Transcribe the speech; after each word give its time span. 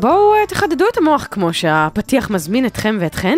בואו 0.00 0.34
אה, 0.34 0.46
תחדדו 0.46 0.84
את 0.92 0.96
המוח 0.96 1.26
כמו 1.30 1.52
שהפתיח 1.52 2.30
מזמין 2.30 2.66
אתכם 2.66 2.96
ואתכן. 3.00 3.36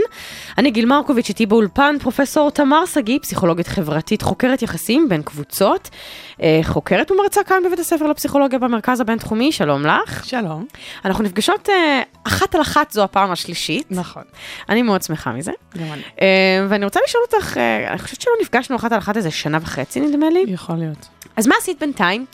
אני 0.59 0.71
גיל 0.71 0.87
מרקוביץ', 0.87 1.29
איתי 1.29 1.47
באולפן 1.47 1.97
פרופסור 2.01 2.51
תמר 2.51 2.87
שגיא, 2.87 3.19
פסיכולוגית 3.19 3.67
חברתית, 3.67 4.23
חוקרת 4.23 4.63
יחסים 4.63 5.09
בין 5.09 5.23
קבוצות, 5.23 5.91
אה, 6.43 6.61
חוקרת 6.63 7.11
ומרצה 7.11 7.45
כאן 7.45 7.63
בבית 7.67 7.79
הספר 7.79 8.07
לפסיכולוגיה 8.07 8.59
במרכז 8.59 9.01
הבינתחומי, 9.01 9.53
שלום 9.53 9.87
לך. 9.87 10.25
שלום. 10.25 10.67
אנחנו 11.05 11.25
נפגשות 11.25 11.69
אה, 11.69 12.03
אחת 12.25 12.55
על 12.55 12.61
אחת, 12.61 12.91
זו 12.91 13.03
הפעם 13.03 13.31
השלישית. 13.31 13.87
נכון, 13.91 14.23
אני 14.69 14.83
מאוד 14.83 15.03
שמחה 15.03 15.33
מזה. 15.33 15.53
גם 15.79 15.87
אני. 15.93 16.03
ואני 16.69 16.85
רוצה 16.85 17.01
לשאול 17.05 17.25
אותך, 17.33 17.57
אני 17.91 17.99
חושבת 17.99 18.21
שלא 18.21 18.33
נפגשנו 18.43 18.77
אחת 18.77 18.93
על 18.93 18.99
אחת 18.99 19.17
איזה 19.17 19.31
שנה 19.31 19.59
וחצי, 19.63 20.01
נדמה 20.01 20.31
לי. 20.31 20.45
יכול 20.49 20.77
להיות. 20.77 21.09
אז 21.37 21.47
מה 21.47 21.55
עשית 21.59 21.81
בינתיים? 21.81 22.27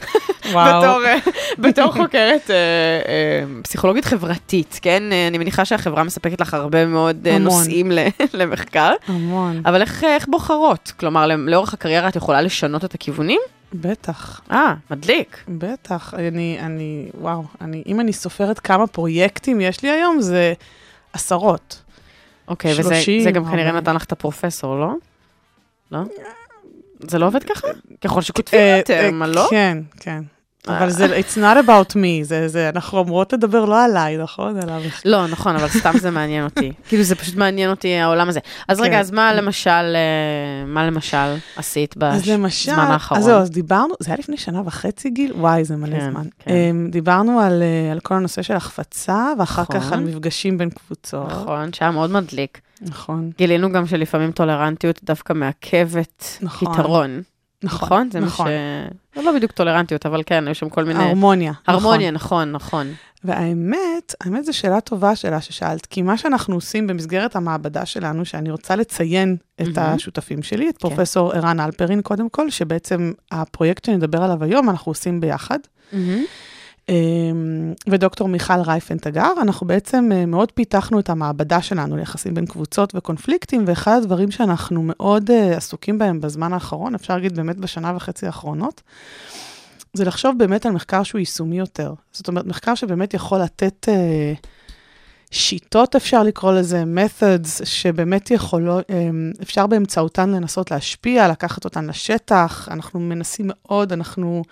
וואו. 0.53 0.83
בתור, 0.83 1.05
אה, 1.07 1.19
בתור 1.59 1.93
חוקרת 1.93 2.51
אה, 2.51 2.57
אה, 2.57 3.63
פסיכולוגית 3.63 4.05
חברתית, 4.05 4.79
כן? 4.83 5.13
אה, 5.13 5.29
אני 5.29 5.39
מניחה 5.39 5.65
שהחברה 5.65 6.05
מספקת 6.05 6.41
לך 6.41 6.55
הרבה 6.55 6.87
מאוד 6.87 7.27
אה, 7.27 7.37
המון. 7.37 7.45
נושאים 7.53 7.93
למחקר, 8.35 8.93
המון. 9.07 9.63
אבל 9.65 9.81
איך, 9.81 10.05
איך 10.05 10.27
בוחרות? 10.29 10.93
כלומר, 11.01 11.27
לאורך 11.27 11.75
הקריירה 11.75 12.09
את 12.09 12.17
יכולה 12.17 12.43
לשנות 12.43 12.85
את 12.85 12.95
הכיוונים? 12.95 13.41
בטח, 13.73 14.41
אה, 14.51 14.75
מדליק. 14.91 15.45
בטח. 15.49 16.15
אני, 16.15 16.59
אני, 16.61 17.09
וואו, 17.21 17.43
אני, 17.61 17.83
אם 17.87 18.01
אני 18.01 18.13
סופרת 18.13 18.59
כמה 18.59 18.87
פרויקטים 18.87 19.61
יש 19.61 19.83
לי 19.83 19.91
היום, 19.91 20.21
זה 20.21 20.53
עשרות. 21.13 21.83
אוקיי, 22.49 22.73
וזה 22.73 22.95
30, 22.95 23.23
זה 23.23 23.31
גם 23.31 23.45
כנראה. 23.45 23.73
נתן 23.73 23.97
לך 23.97 24.05
את 24.05 24.13
הפרופסור, 24.13 24.81
לא? 24.81 24.93
לא? 25.93 25.99
זה 27.01 27.19
לא 27.19 27.27
עובד 27.27 27.43
ככה? 27.43 27.69
ככל 28.01 28.23
שכותבים 28.23 28.61
אה, 28.61 28.77
יותר, 28.79 29.05
אה, 29.05 29.11
מה 29.11 29.27
לא? 29.27 29.47
כן, 29.51 29.79
כן. 30.01 30.23
אבל 30.67 30.91
זה, 30.91 31.19
it's 31.19 31.37
not 31.37 31.67
about 31.67 31.95
me, 31.95 32.23
זה, 32.23 32.49
זה, 32.49 32.69
אנחנו 32.69 33.01
אמורות 33.01 33.33
לדבר 33.33 33.65
לא 33.65 33.85
עליי, 33.85 34.17
נכון? 34.17 34.57
לא, 35.05 35.27
נכון, 35.27 35.57
אבל 35.57 35.69
סתם 35.69 35.93
זה 35.99 36.11
מעניין 36.11 36.45
אותי. 36.45 36.73
כאילו, 36.89 37.03
זה 37.03 37.15
פשוט 37.15 37.35
מעניין 37.35 37.71
אותי 37.71 37.95
העולם 37.95 38.29
הזה. 38.29 38.41
אז 38.69 38.81
רגע, 38.81 38.93
כן. 38.93 38.99
אז 38.99 39.11
מה 39.11 39.35
למשל, 39.35 39.71
אה, 39.71 40.67
מה 40.67 40.87
למשל 40.87 41.37
עשית 41.57 41.97
בזמן 41.97 42.49
האחרון? 42.79 43.21
אז 43.21 43.25
זהו, 43.25 43.39
אז 43.39 43.51
דיברנו, 43.51 43.95
זה 44.01 44.11
היה 44.11 44.19
לפני 44.19 44.37
שנה 44.37 44.63
וחצי, 44.65 45.11
גיל? 45.11 45.33
וואי, 45.33 45.65
זה 45.65 45.77
מלא 45.77 45.99
כן, 45.99 46.11
זמן. 46.11 46.27
כן. 46.39 46.51
אמ, 46.51 46.89
דיברנו 46.91 47.41
על, 47.41 47.63
אה, 47.63 47.93
על 47.93 48.01
כל 48.01 48.15
הנושא 48.15 48.43
של 48.43 48.55
החפצה, 48.55 49.33
ואחר 49.39 49.65
כך 49.65 49.75
נכון. 49.77 49.99
על 49.99 50.05
מפגשים 50.05 50.59
בין 50.59 50.71
קבוצות. 50.71 51.31
נכון, 51.31 51.73
שהיה 51.73 51.91
מאוד 51.91 52.11
מדליק. 52.11 52.61
נכון. 52.81 53.31
גילינו 53.39 53.73
גם 53.73 53.87
שלפעמים 53.87 54.33
טולרנטיות 54.33 55.01
דווקא 55.05 55.33
מעכבת 55.33 56.39
נכון. 56.43 56.75
פתרון. 56.75 57.23
נכון, 57.63 57.87
נכון? 57.87 58.11
זה 58.11 58.21
מה 58.21 58.27
נכון. 58.27 58.47
ש... 58.47 58.51
זה 59.19 59.23
לא 59.23 59.33
בדיוק 59.33 59.53
טולרנטיות, 59.53 60.07
אבל 60.07 60.23
כן, 60.27 60.47
היו 60.47 60.55
שם 60.55 60.69
כל 60.69 60.85
מיני... 60.85 61.05
הרמוניה. 61.05 61.53
הרמוניה, 61.67 62.11
נכון, 62.11 62.53
נכון. 62.53 62.87
והאמת, 63.25 64.15
האמת 64.21 64.45
זו 64.45 64.53
שאלה 64.53 64.81
טובה 64.81 65.17
שאלה 65.17 65.41
ששאלת, 65.41 65.87
כי 65.87 66.03
מה 66.03 66.19
שאנחנו 66.19 66.55
עושים 66.55 66.87
במסגרת 66.87 67.37
המעבדה 67.37 67.87
שלנו, 67.87 68.25
שאני 68.25 68.51
רוצה 68.51 68.77
לציין 68.77 69.37
את 69.61 69.79
מהמם. 69.79 69.95
השותפים 69.95 70.43
שלי, 70.43 70.69
את 70.69 70.77
כן. 70.77 70.89
פרופסור 70.89 71.33
ערן 71.33 71.61
אלפרין 71.61 72.03
קודם 72.03 72.29
כל, 72.29 72.51
שבעצם 72.51 73.13
הפרויקט 73.31 73.85
שנדבר 73.85 74.23
עליו 74.23 74.45
היום, 74.45 74.71
אנחנו 74.71 74.91
עושים 74.91 75.21
ביחד. 75.21 75.59
אמ, 75.93 76.25
ודוקטור 77.89 78.29
מיכל 78.29 78.61
רייפן 78.61 78.99
תגר, 78.99 79.33
אנחנו 79.43 79.67
בעצם 79.67 80.11
אה, 80.13 80.27
מאוד 80.27 80.53
פיתחנו 80.53 81.01
את 81.01 81.11
המעבדה 81.11 81.63
שלנו 81.63 81.97
ליחסים 81.97 82.35
בין 82.35 82.47
קבוצות 82.47 82.95
וקונפליקטים, 82.95 83.65
ואחד 83.67 83.97
הדברים 83.97 84.31
שאנחנו 84.31 84.83
מאוד 84.85 85.31
אה, 85.31 85.57
עסוקים 85.57 85.99
בהם 85.99 86.21
בזמן 86.21 86.53
האחרון, 86.53 86.95
אפשר 86.95 87.15
להגיד 87.15 87.37
באמת 87.37 87.57
בשנה 87.57 87.93
וחצי 87.97 88.27
האחרונות, 88.27 88.83
זה 89.93 90.05
לחשוב 90.05 90.39
באמת 90.39 90.67
על 90.67 90.73
מחקר 90.73 91.03
שהוא 91.03 91.19
יישומי 91.19 91.59
יותר. 91.59 91.95
זאת 92.13 92.29
אומרת, 92.29 92.47
מחקר 92.47 92.75
שבאמת 92.75 93.15
יכול 93.15 93.39
לתת 93.39 93.89
אה, 93.89 94.33
שיטות, 95.31 95.97
אפשר 95.97 96.23
לקרוא 96.23 96.53
לזה, 96.53 96.85
methods, 96.97 97.65
שבאמת 97.65 98.31
יכולות, 98.31 98.91
אה, 98.91 99.11
אפשר 99.43 99.67
באמצעותן 99.67 100.31
לנסות 100.31 100.71
להשפיע, 100.71 101.29
לקחת 101.29 101.65
אותן 101.65 101.87
לשטח. 101.87 102.69
אנחנו 102.71 103.01
מנסים 103.01 103.51
מאוד, 103.55 103.93
אנחנו 103.93 104.43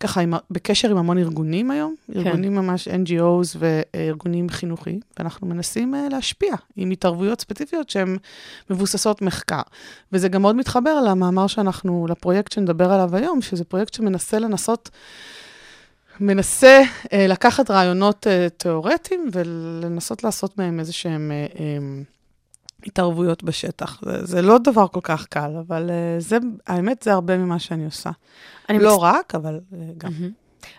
ככה 0.00 0.20
עם, 0.20 0.34
בקשר 0.50 0.90
עם 0.90 0.96
המון 0.96 1.18
ארגונים 1.18 1.70
היום, 1.70 1.94
כן. 2.12 2.18
ארגונים 2.18 2.54
ממש 2.54 2.88
NGOs 2.88 3.58
וארגונים 3.58 4.48
חינוכיים, 4.48 5.00
ואנחנו 5.18 5.46
מנסים 5.46 5.94
אה, 5.94 6.08
להשפיע 6.10 6.54
עם 6.76 6.90
התערבויות 6.90 7.40
ספציפיות 7.40 7.90
שהן 7.90 8.16
מבוססות 8.70 9.22
מחקר. 9.22 9.62
וזה 10.12 10.28
גם 10.28 10.42
מאוד 10.42 10.56
מתחבר 10.56 11.00
למאמר 11.00 11.46
שאנחנו, 11.46 12.06
לפרויקט 12.10 12.52
שנדבר 12.52 12.92
עליו 12.92 13.16
היום, 13.16 13.42
שזה 13.42 13.64
פרויקט 13.64 13.94
שמנסה 13.94 14.38
לנסות, 14.38 14.90
מנסה 16.20 16.82
אה, 17.12 17.26
לקחת 17.26 17.70
רעיונות 17.70 18.26
אה, 18.26 18.48
תיאורטיים 18.56 19.28
ולנסות 19.32 20.24
לעשות 20.24 20.58
מהם 20.58 20.80
איזה 20.80 20.92
שהם 20.92 21.32
אה, 21.32 21.46
אה, 21.60 21.78
התערבויות 22.86 23.42
בשטח. 23.42 24.00
זה, 24.04 24.26
זה 24.26 24.42
לא 24.42 24.58
דבר 24.58 24.86
כל 24.88 25.00
כך 25.02 25.26
קל, 25.26 25.50
אבל 25.66 25.90
אה, 25.90 25.94
זה, 26.20 26.36
האמת, 26.66 27.02
זה 27.02 27.12
הרבה 27.12 27.36
ממה 27.36 27.58
שאני 27.58 27.84
עושה. 27.84 28.10
אני 28.68 28.78
לא 28.78 28.94
מצ- 28.96 29.02
רק, 29.02 29.34
אבל 29.34 29.60
אה, 29.72 29.78
גם. 29.98 30.10
מהמם. 30.20 30.30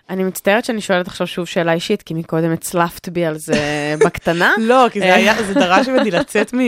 אני 0.10 0.24
מצטערת 0.24 0.66
שאני 0.66 0.82
שואלת 0.82 1.08
עכשיו 1.08 1.28
שוב 1.28 1.46
שאלה 1.46 1.74
אישית, 1.74 2.02
כי 2.02 2.14
מקודם 2.14 2.52
הצלפת 2.54 3.10
בי 3.10 3.26
על 3.26 3.38
זה 3.38 3.56
בקטנה. 4.06 4.54
לא, 4.58 4.86
כי 4.92 5.00
זה 5.00 5.06
אה. 5.06 5.16
היה, 5.16 5.44
זה 5.44 5.54
דרש 5.54 5.88
ממני 5.88 6.12
לצאת 6.20 6.54
מ... 6.54 6.60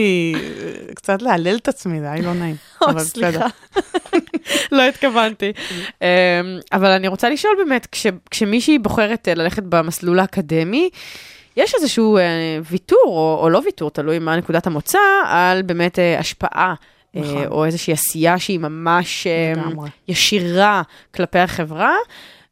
קצת 0.96 1.22
להלל 1.22 1.56
את 1.56 1.68
עצמי, 1.68 2.00
זה 2.00 2.12
היה 2.12 2.22
לא 2.24 2.34
נעים. 2.34 2.56
אבל. 2.90 3.00
סליחה. 3.04 3.48
לא 4.72 4.82
התכוונתי. 4.82 5.52
אמ, 6.02 6.08
אבל 6.74 6.90
אני 6.92 7.08
רוצה 7.08 7.30
לשאול 7.30 7.54
באמת, 7.66 7.88
כש- 7.92 8.08
כשמישהי 8.32 8.80
בוחרת 8.80 9.28
ללכת 9.28 9.64
במסלול 9.64 10.20
האקדמי, 10.20 10.90
יש 11.59 11.75
איזשהו 11.75 12.18
אה, 12.18 12.59
ויתור, 12.70 13.00
או, 13.06 13.40
או 13.42 13.50
לא 13.50 13.62
ויתור, 13.66 13.90
תלוי 13.90 14.20
מה 14.20 14.38
נקודת 14.38 14.68
המוצא, 14.68 15.00
על 15.25 15.62
באמת 15.62 16.00
אה, 16.00 16.20
השפעה. 16.20 16.74
אה, 17.16 17.22
נכון. 17.22 17.46
או 17.46 17.66
איזושהי 17.66 17.94
עשייה 17.94 18.40
שהיא 18.40 18.59
ממש 18.59 19.28
אה, 19.28 19.53
לגמרי. 19.56 19.90
ישירה 20.08 20.81
כלפי 21.16 21.40
החברה, 21.40 21.96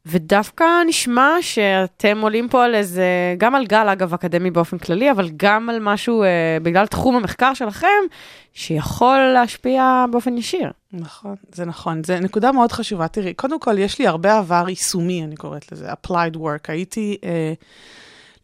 ודווקא 0.06 0.64
נשמע 0.86 1.32
שאתם 1.40 2.20
עולים 2.20 2.48
פה 2.48 2.64
על 2.64 2.74
איזה, 2.74 3.34
גם 3.38 3.54
על 3.54 3.66
גל, 3.66 3.88
אגב, 3.88 4.14
אקדמי 4.14 4.50
באופן 4.50 4.78
כללי, 4.78 5.10
אבל 5.10 5.30
גם 5.36 5.68
על 5.68 5.78
משהו, 5.80 6.22
אה, 6.22 6.28
בגלל 6.62 6.86
תחום 6.86 7.16
המחקר 7.16 7.54
שלכם, 7.54 7.86
שיכול 8.52 9.18
להשפיע 9.18 10.04
באופן 10.10 10.36
ישיר. 10.36 10.70
נכון, 10.92 11.34
זה 11.52 11.64
נכון. 11.64 12.04
זו 12.04 12.14
נקודה 12.20 12.52
מאוד 12.52 12.72
חשובה. 12.72 13.08
תראי, 13.08 13.34
קודם 13.34 13.60
כל, 13.60 13.78
יש 13.78 13.98
לי 13.98 14.06
הרבה 14.06 14.38
עבר 14.38 14.68
יישומי, 14.68 15.24
אני 15.24 15.36
קוראת 15.36 15.72
לזה, 15.72 15.92
applied 15.92 16.36
work. 16.36 16.64
הייתי, 16.68 17.16
אה, 17.24 17.52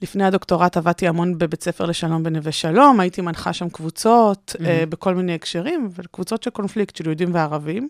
לפני 0.02 0.24
הדוקטורט 0.24 0.76
עבדתי 0.76 1.08
המון 1.08 1.38
בבית 1.38 1.62
ספר 1.62 1.86
לשלום 1.86 2.22
בנווה 2.22 2.52
שלום, 2.52 3.00
הייתי 3.00 3.20
מנחה 3.20 3.52
שם 3.52 3.68
קבוצות 3.68 4.56
אה, 4.60 4.64
מהמם. 4.64 4.90
בכל 4.90 5.14
מיני 5.14 5.34
הקשרים, 5.34 5.88
וקבוצות 5.94 6.42
של 6.42 6.50
קונפליקט 6.50 6.96
של 6.96 7.06
יהודים 7.06 7.34
וערבים. 7.34 7.88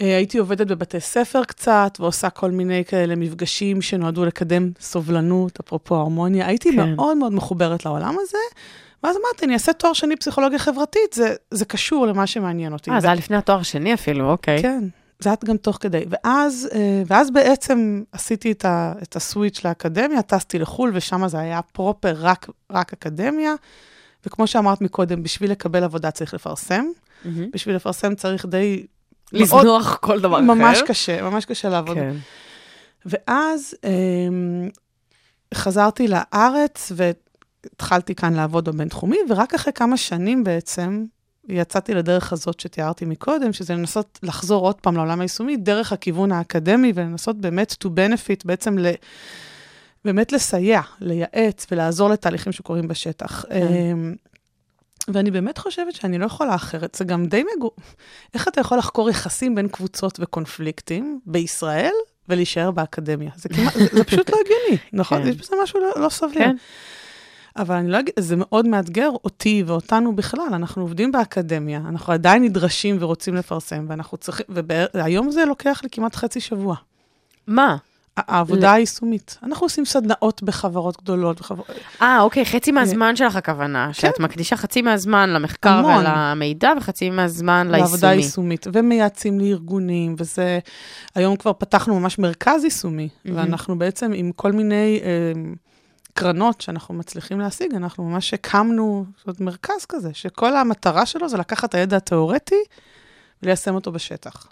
אה, 0.00 0.16
הייתי 0.16 0.38
עובדת 0.38 0.66
בבתי 0.66 1.00
ספר 1.00 1.44
קצת, 1.44 1.96
ועושה 2.00 2.30
כל 2.30 2.50
מיני 2.50 2.84
כאלה 2.84 3.16
מפגשים 3.16 3.82
שנועדו 3.82 4.24
לקדם 4.24 4.70
סובלנות, 4.80 5.60
אפרופו 5.60 5.94
הרמוניה. 5.94 6.46
הייתי 6.46 6.70
כן. 6.72 6.94
מאוד 6.94 7.16
מאוד 7.16 7.32
מחוברת 7.32 7.84
לעולם 7.84 8.16
הזה, 8.20 8.38
ואז 9.02 9.16
אמרתי, 9.16 9.46
אני 9.46 9.54
אעשה 9.54 9.72
תואר 9.72 9.92
שני 9.92 10.16
פסיכולוגיה 10.16 10.58
חברתית, 10.58 11.12
זה, 11.12 11.34
זה 11.50 11.64
קשור 11.64 12.06
למה 12.06 12.26
שמעניין 12.26 12.72
אותי. 12.72 12.90
אה, 12.90 13.00
זה 13.00 13.06
היה 13.06 13.14
לפני 13.14 13.36
התואר 13.36 13.58
השני 13.58 13.94
אפילו, 13.94 14.30
אוקיי. 14.30 14.62
כן, 14.62 14.84
זה 15.20 15.28
היה 15.30 15.36
גם 15.44 15.56
תוך 15.56 15.78
כדי. 15.80 16.04
ואז, 16.08 16.68
אה, 16.74 17.02
ואז 17.06 17.30
בעצם 17.30 18.02
עשיתי 18.12 18.52
את, 18.52 18.64
ה, 18.64 18.92
את 19.02 19.16
הסוויץ' 19.16 19.64
לאקדמיה, 19.64 20.22
טסתי 20.22 20.58
לחו"ל, 20.58 20.90
ושם 20.94 21.28
זה 21.28 21.38
היה 21.38 21.62
פרופר 21.62 22.14
רק, 22.18 22.46
רק 22.70 22.92
אקדמיה. 22.92 23.54
וכמו 24.26 24.46
שאמרת 24.46 24.80
מקודם, 24.80 25.22
בשביל 25.22 25.50
לקבל 25.50 25.84
עבודה 25.84 26.10
צריך 26.10 26.34
לפרסם. 26.34 26.84
מהמם. 27.24 27.50
בשביל 27.52 27.76
לפרסם 27.76 28.14
צריך 28.14 28.46
די... 28.46 28.86
מאוד- 29.32 29.42
לזנוח 29.42 29.96
כל 29.96 30.20
דבר 30.20 30.36
אחר. 30.36 30.42
ממש 30.42 30.82
קשה, 30.86 31.22
ממש 31.22 31.44
קשה 31.44 31.68
לעבוד. 31.68 31.96
כן. 31.96 32.16
ואז 33.06 33.74
אמ, 33.84 34.68
חזרתי 35.54 36.08
לארץ 36.08 36.92
והתחלתי 36.96 38.14
כאן 38.14 38.34
לעבוד 38.34 38.68
בבינתחומי, 38.68 39.16
ורק 39.28 39.54
אחרי 39.54 39.72
כמה 39.72 39.96
שנים 39.96 40.44
בעצם 40.44 41.04
יצאתי 41.48 41.94
לדרך 41.94 42.32
הזאת 42.32 42.60
שתיארתי 42.60 43.04
מקודם, 43.04 43.52
שזה 43.52 43.74
לנסות 43.74 44.18
לחזור 44.22 44.66
עוד 44.66 44.74
פעם 44.74 44.96
לעולם 44.96 45.20
היישומי, 45.20 45.56
דרך 45.56 45.92
הכיוון 45.92 46.32
האקדמי, 46.32 46.92
ולנסות 46.94 47.36
באמת 47.36 47.72
to 47.84 47.86
benefit, 47.86 48.42
בעצם 48.44 48.78
ל... 48.78 48.86
באמת 50.04 50.32
לסייע, 50.32 50.80
לייעץ 51.00 51.66
ולעזור 51.70 52.10
לתהליכים 52.10 52.52
שקורים 52.52 52.88
בשטח. 52.88 53.44
כן. 53.48 53.54
אמ, 53.54 54.14
ואני 55.08 55.30
באמת 55.30 55.58
חושבת 55.58 55.94
שאני 55.94 56.18
לא 56.18 56.26
יכולה 56.26 56.54
אחרת. 56.54 56.94
זה 56.94 57.04
גם 57.04 57.26
די 57.26 57.44
מגו... 57.56 57.70
איך 58.34 58.48
אתה 58.48 58.60
יכול 58.60 58.78
לחקור 58.78 59.10
יחסים 59.10 59.54
בין 59.54 59.68
קבוצות 59.68 60.18
וקונפליקטים 60.20 61.20
בישראל 61.26 61.92
ולהישאר 62.28 62.70
באקדמיה? 62.70 63.30
זה, 63.36 63.48
כמעט, 63.48 63.74
זה, 63.74 63.86
זה 63.92 64.04
פשוט 64.04 64.30
לא 64.30 64.36
הגיוני, 64.44 64.82
נכון? 65.02 65.22
כן. 65.22 65.28
יש 65.28 65.36
בזה 65.36 65.56
משהו 65.62 65.80
לא, 65.80 66.02
לא 66.02 66.08
סביר. 66.08 66.38
כן. 66.38 66.56
אבל 67.56 67.74
אני 67.74 67.90
לא 67.90 68.00
אגיד, 68.00 68.14
זה 68.18 68.36
מאוד 68.38 68.66
מאתגר 68.66 69.10
אותי 69.24 69.62
ואותנו 69.66 70.16
בכלל. 70.16 70.48
אנחנו 70.52 70.82
עובדים 70.82 71.12
באקדמיה, 71.12 71.80
אנחנו 71.88 72.12
עדיין 72.12 72.42
נדרשים 72.42 72.96
ורוצים 73.00 73.34
לפרסם, 73.34 73.86
ואנחנו 73.88 74.18
צריכים, 74.18 74.46
והיום 74.94 75.30
זה 75.30 75.44
לוקח 75.44 75.80
לי 75.82 75.88
כמעט 75.90 76.16
חצי 76.16 76.40
שבוע. 76.40 76.76
מה? 77.46 77.76
העבודה 78.16 78.72
היישומית. 78.72 79.38
אנחנו 79.42 79.66
עושים 79.66 79.84
סדנאות 79.84 80.42
בחברות 80.42 81.02
גדולות. 81.02 81.40
בחבר... 81.40 81.62
אה, 82.02 82.20
אוקיי, 82.20 82.44
חצי 82.44 82.72
מהזמן 82.72 83.16
שלך 83.16 83.36
הכוונה, 83.36 83.92
שאת 83.92 84.20
מקדישה 84.20 84.56
חצי 84.56 84.82
מהזמן 84.82 85.30
למחקר 85.30 85.82
כן. 85.82 85.88
המון. 85.88 86.04
ולמידע 86.06 86.72
וחצי 86.76 87.10
מהזמן 87.10 87.66
לעבודה 87.66 88.10
ליישומי. 88.10 88.24
יישומית, 88.26 88.66
ומייעצים 88.72 89.40
לארגונים, 89.40 90.14
וזה, 90.18 90.58
היום 91.14 91.36
כבר 91.36 91.52
פתחנו 91.52 92.00
ממש 92.00 92.18
מרכז 92.18 92.64
יישומי, 92.64 93.08
ואנחנו 93.24 93.78
בעצם 93.78 94.12
עם 94.14 94.32
כל 94.32 94.52
מיני 94.52 95.00
אה, 95.02 95.32
קרנות 96.16 96.60
שאנחנו 96.60 96.94
מצליחים 96.94 97.40
להשיג, 97.40 97.74
אנחנו 97.74 98.04
ממש 98.04 98.34
הקמנו, 98.34 99.04
זאת 99.16 99.26
אומרת, 99.26 99.40
מרכז 99.40 99.84
כזה, 99.88 100.10
שכל 100.14 100.56
המטרה 100.56 101.06
שלו 101.06 101.28
זה 101.28 101.36
לקחת 101.36 101.68
את 101.68 101.74
הידע 101.74 101.96
התיאורטי 101.96 102.62
וליישם 103.42 103.74
אותו 103.74 103.92
בשטח. 103.92 104.46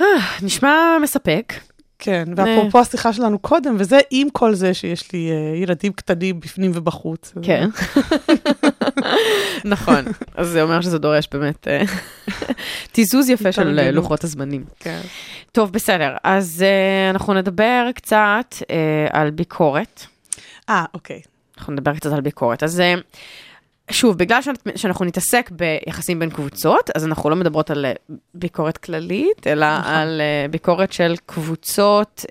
נשמע 0.42 0.96
מספק. 1.02 1.52
כן, 1.98 2.24
ואפרופו 2.36 2.80
השיחה 2.80 3.12
שלנו 3.12 3.38
קודם, 3.38 3.76
וזה 3.78 3.98
עם 4.10 4.30
כל 4.30 4.54
זה 4.54 4.74
שיש 4.74 5.12
לי 5.12 5.30
אה, 5.30 5.56
ילדים 5.56 5.92
קטנים 5.92 6.40
בפנים 6.40 6.70
ובחוץ. 6.74 7.32
כן. 7.42 7.68
נכון, 9.64 10.04
אז 10.34 10.48
זה 10.48 10.62
אומר 10.62 10.80
שזה 10.80 10.98
דורש 10.98 11.28
באמת 11.32 11.68
אה, 11.68 11.82
תיזוז 12.92 13.28
יפה 13.28 13.52
של. 13.52 13.90
לוחות 13.90 14.24
הזמנים. 14.24 14.64
כן. 14.80 15.00
טוב, 15.52 15.72
בסדר, 15.72 16.16
אז 16.24 16.64
אה, 16.66 17.10
אנחנו 17.10 17.34
נדבר 17.34 17.90
קצת 17.94 18.54
על 19.10 19.30
ביקורת. 19.30 20.06
אה, 20.68 20.84
אוקיי. 20.94 21.20
אנחנו 21.58 21.72
נדבר 21.72 21.94
קצת 21.94 22.12
על 22.12 22.20
ביקורת. 22.20 22.62
אז 22.62 22.80
אה, 22.80 22.94
שוב, 23.90 24.18
בגלל 24.18 24.40
שאנחנו 24.76 25.04
נתעסק 25.04 25.50
ביחסים 25.50 26.18
בין 26.18 26.30
קבוצות, 26.30 26.90
אז 26.94 27.04
אנחנו 27.04 27.30
לא 27.30 27.36
מדברות 27.36 27.70
על 27.70 27.84
אה, 27.84 27.92
ביקורת 28.34 28.78
כללית, 28.78 29.46
אלא 29.46 29.66
על 29.84 30.20
אה, 30.20 30.48
ביקורת 30.50 30.92
של 30.92 31.14
קבוצות, 31.26 32.24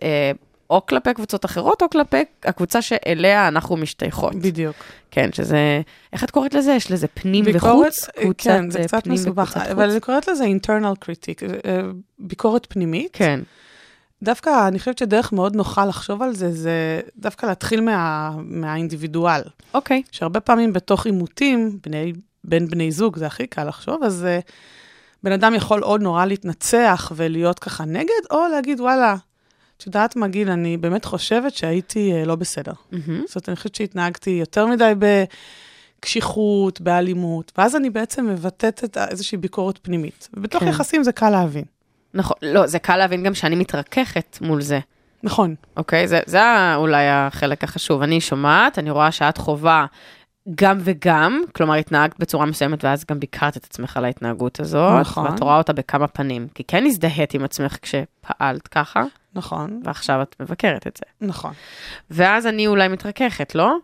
או 0.70 0.86
כלפי 0.86 1.14
קבוצות 1.14 1.46
אחרות, 1.46 1.82
או 1.82 1.90
כלפי 1.90 2.24
הקבוצה 2.44 2.82
שאליה 2.82 3.48
אנחנו 3.48 3.78
משתייכות. 3.78 4.36
בדיוק. 4.36 4.76
כן, 5.12 5.34
שזה, 5.34 5.82
איך 6.14 6.24
את 6.24 6.32
קוראת 6.32 6.54
לזה? 6.54 6.72
יש 6.72 6.92
לזה 6.92 7.08
פנים 7.08 7.46
ביקורת, 7.46 7.74
וחוץ? 7.74 8.10
קבוצת 8.22 8.44
כן, 8.44 8.70
זה 8.70 8.80
קצת 8.80 9.08
מסובך, 9.08 9.58
אבל? 9.72 9.90
אני 9.92 10.00
קוראת 10.00 10.28
לזה 10.28 10.44
internal 10.44 11.06
critique, 11.06 11.66
אה, 11.66 11.82
ביקורת 12.20 12.68
פנימית. 12.70 13.10
כן, 13.14 13.40
דווקא, 14.24 14.68
אני 14.68 14.80
חושבת 14.80 14.98
שדרך 14.98 15.34
מאוד 15.34 15.56
נוחה 15.56 15.86
לחשוב 15.86 16.22
על 16.22 16.34
זה, 16.34 16.52
זה 16.52 17.02
דווקא 17.18 17.46
להתחיל 17.46 17.82
מה, 17.82 18.32
מהאינדיבידואל. 18.38 19.42
אוקיי. 19.74 20.04
שהרבה 20.12 20.40
פעמים 20.40 20.74
בתוך 20.74 21.06
עימותים, 21.06 21.80
בני, 21.86 22.14
בין 22.44 22.68
בני 22.68 22.92
זוג, 22.92 23.18
זה 23.18 23.28
הכי 23.28 23.48
קל 23.48 23.64
לחשוב, 23.64 24.04
אז 24.04 24.26
uh, 24.26 24.52
בן 25.24 25.32
אדם 25.32 25.54
יכול 25.54 25.84
או 25.84 25.98
נורא 25.98 26.26
להתנצח 26.26 27.12
ולהיות 27.16 27.60
ככה 27.60 27.86
נגד, 27.86 28.24
או 28.32 28.48
להגיד, 28.52 28.80
וואלה, 28.80 29.16
את 29.78 29.86
יודעת 29.86 30.16
מה, 30.16 30.28
גיל, 30.28 30.50
אני 30.50 30.78
באמת 30.78 31.06
חושבת 31.06 31.54
שהייתי 31.54 32.12
uh, 32.24 32.28
לא 32.28 32.36
בסדר. 32.36 32.74
מהמם. 32.92 33.24
זאת 33.28 33.36
אומרת, 33.36 33.50
אני 33.50 33.56
חושבת 33.56 33.76
שהתנהגתי 33.76 34.30
יותר 34.30 34.68
מדי 34.68 34.94
בקשיחות, 36.00 36.82
באלימות, 36.82 37.52
ואז 37.58 37.76
אני 37.76 37.90
בעצם 37.90 38.28
מבטאת 38.28 38.84
את 38.84 38.98
איזושהי 38.98 39.38
ביקורת 39.38 39.80
פנימית. 39.82 40.30
ובתוך 40.34 40.64
כן. 40.64 40.70
יחסים 40.70 41.04
זה 41.04 41.12
קל 41.12 41.30
להבין. 41.30 41.73
נכון, 42.14 42.38
לא, 42.42 42.68
זה 42.68 42.80
קל 42.80 42.98
להבין 42.98 43.24
גם 43.24 43.34
שאני 43.34 43.56
מתרככת 43.56 44.38
מול 44.42 44.62
זה. 44.62 44.80
נכון, 45.24 45.56
אוקיי? 45.78 46.08
זה, 46.08 46.20
זה 46.26 46.76
אולי 46.76 47.06
החלק 47.10 47.64
החשוב. 47.64 48.02
אני 48.02 48.22
שומעת, 48.22 48.80
אני 48.80 48.90
רואה 48.90 49.12
שאת 49.12 49.38
חווה 49.38 49.86
גם 50.56 50.78
וגם, 50.80 51.42
כלומר 51.56 51.74
התנהגת 51.74 52.20
בצורה 52.20 52.46
מסוימת 52.46 52.84
ואז 52.84 53.06
גם 53.10 53.20
ביקרת 53.20 53.58
את 53.58 53.64
עצמך 53.64 53.98
על 53.98 54.06
ההתנהגות 54.06 54.60
הזאת, 54.60 55.00
נכון. 55.02 55.26
ואת 55.26 55.40
רואה 55.40 55.58
אותה 55.58 55.74
בכמה 55.74 56.08
פנים, 56.08 56.48
כי 56.56 56.64
כן 56.64 56.86
הזדהית 56.86 57.34
עם 57.34 57.44
עצמך 57.44 57.78
כשפעלת 57.82 58.68
ככה, 58.68 59.04
נכון, 59.36 59.82
ועכשיו 59.84 60.22
את 60.22 60.36
מבקרת 60.40 60.88
את 60.88 60.98
זה. 60.98 61.28
נכון. 61.28 61.54
ואז 62.12 62.48
אני 62.48 62.68
אולי 62.68 62.88
מתרככת, 62.88 63.56
לא? 63.56 63.76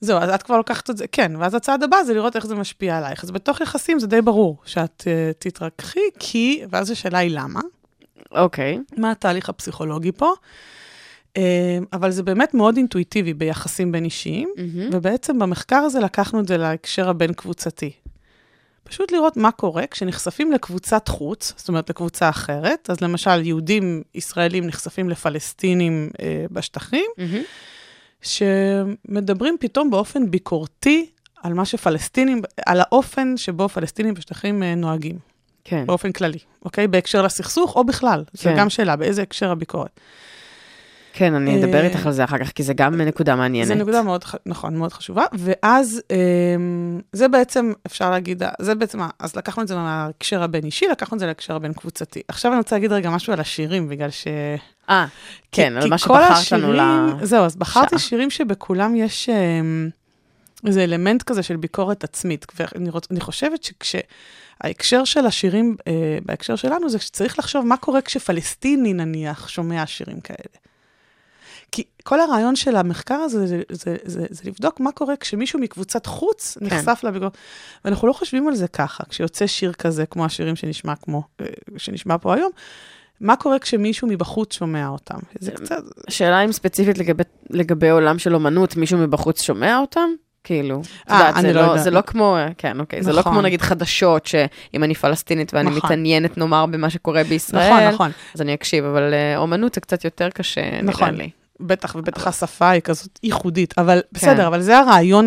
זהו, 0.00 0.18
אז 0.18 0.30
את 0.30 0.42
כבר 0.42 0.56
לוקחת 0.56 0.90
את 0.90 0.96
זה, 0.96 1.06
כן, 1.12 1.32
ואז 1.38 1.54
הצעד 1.54 1.82
הבא 1.82 1.96
זה 2.06 2.14
לראות 2.14 2.36
איך 2.36 2.46
זה 2.46 2.54
משפיע 2.54 2.98
עלייך. 2.98 3.24
אז 3.24 3.30
בתוך 3.30 3.60
יחסים 3.60 3.98
זה 3.98 4.06
די 4.06 4.22
ברור 4.22 4.56
שאת 4.64 5.02
uh, 5.04 5.34
תתרככי, 5.38 6.00
כי, 6.18 6.62
ואז 6.70 6.90
השאלה 6.90 7.18
היא 7.18 7.30
למה, 7.34 7.60
אוקיי. 8.32 8.78
מה 8.96 9.10
התהליך 9.10 9.48
הפסיכולוגי 9.48 10.12
פה, 10.12 10.32
uh, 11.34 11.38
אבל 11.92 12.10
זה 12.10 12.22
באמת 12.22 12.54
מאוד 12.54 12.76
אינטואיטיבי 12.76 13.34
ביחסים 13.34 13.92
בין 13.92 14.04
אישיים, 14.04 14.52
מהמם. 14.56 14.90
ובעצם 14.92 15.38
במחקר 15.38 15.76
הזה 15.76 16.00
לקחנו 16.00 16.40
את 16.40 16.48
זה 16.48 16.56
להקשר 16.56 17.08
הבין-קבוצתי. 17.08 17.90
פשוט 18.84 19.12
לראות 19.12 19.36
מה 19.36 19.50
קורה 19.50 19.86
כשנחשפים 19.90 20.52
לקבוצת 20.52 21.08
חוץ, 21.08 21.52
זאת 21.56 21.68
אומרת 21.68 21.90
לקבוצה 21.90 22.28
אחרת, 22.28 22.90
אז 22.90 23.00
למשל 23.00 23.46
יהודים 23.46 24.02
ישראלים 24.14 24.66
נחשפים 24.66 25.10
לפלסטינים 25.10 26.10
אה, 26.22 26.44
בשטחים, 26.50 27.06
מהמם. 27.18 27.42
שמדברים 28.24 29.56
פתאום 29.60 29.90
באופן 29.90 30.30
ביקורתי 30.30 31.10
על 31.42 31.54
מה 31.54 31.64
שפלסטינים, 31.64 32.42
על 32.66 32.80
האופן 32.80 33.36
שבו 33.36 33.68
פלסטינים 33.68 34.14
בשטחים 34.14 34.62
אה, 34.62 34.74
נוהגים, 34.74 35.18
כן. 35.64 35.86
באופן 35.86 36.12
כללי, 36.12 36.38
אוקיי? 36.64 36.88
בהקשר 36.88 37.22
לסכסוך 37.22 37.76
או 37.76 37.84
בכלל, 37.84 38.24
זו 38.32 38.42
כן. 38.42 38.56
גם 38.58 38.70
שאלה, 38.70 38.96
באיזה 38.96 39.22
הקשר 39.22 39.50
הביקורת. 39.50 40.00
כן, 41.16 41.34
אני 41.34 41.64
אדבר 41.64 41.80
אה, 41.80 41.86
איתך 41.86 42.06
על 42.06 42.12
זה 42.12 42.24
אחר 42.24 42.38
כך, 42.38 42.52
כי 42.52 42.62
זה 42.62 42.74
גם 42.74 43.00
נקודה 43.00 43.36
מעניינת. 43.36 43.68
זו 43.68 43.74
נקודה 43.74 44.02
מאוד, 44.02 44.24
נכון, 44.46 44.76
מאוד 44.76 44.92
חשובה, 44.92 45.24
ואז 45.32 46.02
אה, 46.10 46.16
זה 47.12 47.28
בעצם, 47.28 47.72
אפשר 47.86 48.10
להגיד, 48.10 48.42
זה 48.60 48.74
בעצם, 48.74 48.98
אז 49.18 49.36
לקחנו 49.36 49.62
את 49.62 49.68
זה 49.68 49.74
מההקשר 49.74 50.42
הבין-אישי, 50.42 50.86
לקחנו 50.90 51.14
את 51.14 51.20
זה 51.20 51.26
להקשר 51.26 51.56
הבין-קבוצתי. 51.56 52.22
עכשיו 52.28 52.52
אני 52.52 52.58
רוצה 52.58 52.76
להגיד 52.76 52.92
רגע 52.92 53.10
משהו 53.10 53.32
על 53.32 53.40
השירים, 53.40 53.88
בגלל 53.88 54.10
ש... 54.10 54.26
אה, 54.90 55.06
כן, 55.52 55.76
על 55.76 55.88
מה 55.88 55.98
שבחרת 55.98 56.52
לנו 56.52 56.72
ל... 56.72 56.80
זהו, 57.22 57.44
אז 57.44 57.56
בחרתי. 57.56 57.98
שירים 57.98 58.30
שבכולם 58.30 58.96
יש 58.96 59.28
אמ, 59.28 59.88
איזה 60.66 60.84
אלמנט 60.84 61.22
כזה 61.22 61.42
של 61.42 61.56
ביקורת 61.56 62.04
עצמית. 62.04 62.46
ואני 62.58 62.90
רוצ, 62.90 63.06
אני 63.10 63.20
חושבת 63.20 63.64
שכשההקשר 63.64 65.04
של 65.04 65.26
השירים, 65.26 65.76
אה, 65.88 66.18
בהקשר 66.24 66.56
שלנו, 66.56 66.88
זה 66.88 66.98
שצריך 66.98 67.38
לחשוב 67.38 67.66
מה 67.66 67.76
קורה 67.76 68.00
כשפלסטיני, 68.00 68.92
נניח, 68.92 69.48
שומע 69.48 69.86
שירים 69.86 70.20
כאלה. 70.20 70.63
כי 71.74 71.82
כל 72.02 72.20
הרעיון 72.20 72.56
של 72.56 72.76
המחקר 72.76 73.14
הזה 73.14 73.46
זה, 73.46 73.62
זה, 73.68 73.96
זה, 74.04 74.26
זה 74.30 74.42
לבדוק 74.44 74.80
מה 74.80 74.92
קורה 74.92 75.16
כשמישהו 75.16 75.58
מקבוצת 75.58 76.06
חוץ 76.06 76.58
כן. 76.60 76.66
נחשף 76.66 77.00
לביקורת. 77.04 77.36
ואנחנו 77.84 78.08
לא 78.08 78.12
חושבים 78.12 78.48
על 78.48 78.54
זה 78.54 78.68
ככה, 78.68 79.04
כשיוצא 79.08 79.46
שיר 79.46 79.72
כזה, 79.72 80.06
כמו 80.06 80.24
השירים 80.24 80.56
שנשמע, 80.56 80.94
כמו, 80.96 81.22
אה, 81.40 81.46
שנשמע 81.76 82.18
פה 82.18 82.34
היום, 82.34 82.50
מה 83.20 83.36
קורה 83.36 83.58
כשמישהו 83.58 84.08
מבחוץ 84.08 84.54
שומע 84.54 84.88
אותם? 84.88 85.18
זה 85.40 85.50
קצת, 85.50 85.82
השאלה 86.08 86.44
אם 86.44 86.52
ספציפית 86.52 86.98
לגבי, 86.98 87.22
לגבי 87.50 87.90
עולם 87.90 88.18
של 88.18 88.34
אומנות, 88.34 88.76
מישהו 88.76 88.98
מבחוץ 88.98 89.42
שומע 89.42 89.78
אותם? 89.78 90.08
כאילו, 90.44 90.80
את 91.04 91.10
אה, 91.10 91.18
יודעת, 91.18 91.36
אני 91.36 91.48
זה 91.48 91.52
לא 91.52 91.60
לא, 91.60 91.66
יודעת. 91.66 91.84
זה 91.84 91.90
לא 91.90 92.00
כמו, 92.00 92.36
כן, 92.58 92.80
אוקיי, 92.80 93.02
זה 93.02 93.12
לא 93.12 93.18
נכון. 93.18 93.32
כמו 93.32 93.42
נגיד 93.42 93.62
חדשות, 93.62 94.26
שאם 94.26 94.84
אני 94.84 94.94
פלסטינית 94.94 95.54
ואני 95.54 95.70
נכון. 95.70 95.80
מתעניינת, 95.84 96.38
נאמר, 96.38 96.66
במה 96.66 96.90
שקורה 96.90 97.24
בישראל, 97.24 97.72
נכון, 97.72 97.94
נכון. 97.94 98.10
אז 98.34 98.40
אני 98.40 98.54
אקשיב, 98.54 98.84
אבל 98.84 99.14
אומנות 99.36 99.74
זה 99.74 99.80
קצת 99.80 100.04
יותר 100.04 100.30
קשה, 100.30 100.70
נראה 100.70 100.82
נכון. 100.82 101.14
לי. 101.14 101.30
בטח, 101.60 101.94
ובטח 101.94 102.26
השפה 102.26 102.70
היא 102.70 102.82
כזאת 102.82 103.18
ייחודית, 103.22 103.78
אבל 103.78 104.00
כן. 104.00 104.08
בסדר, 104.12 104.46
אבל 104.46 104.60
זה 104.62 104.78
הרעיון, 104.78 105.26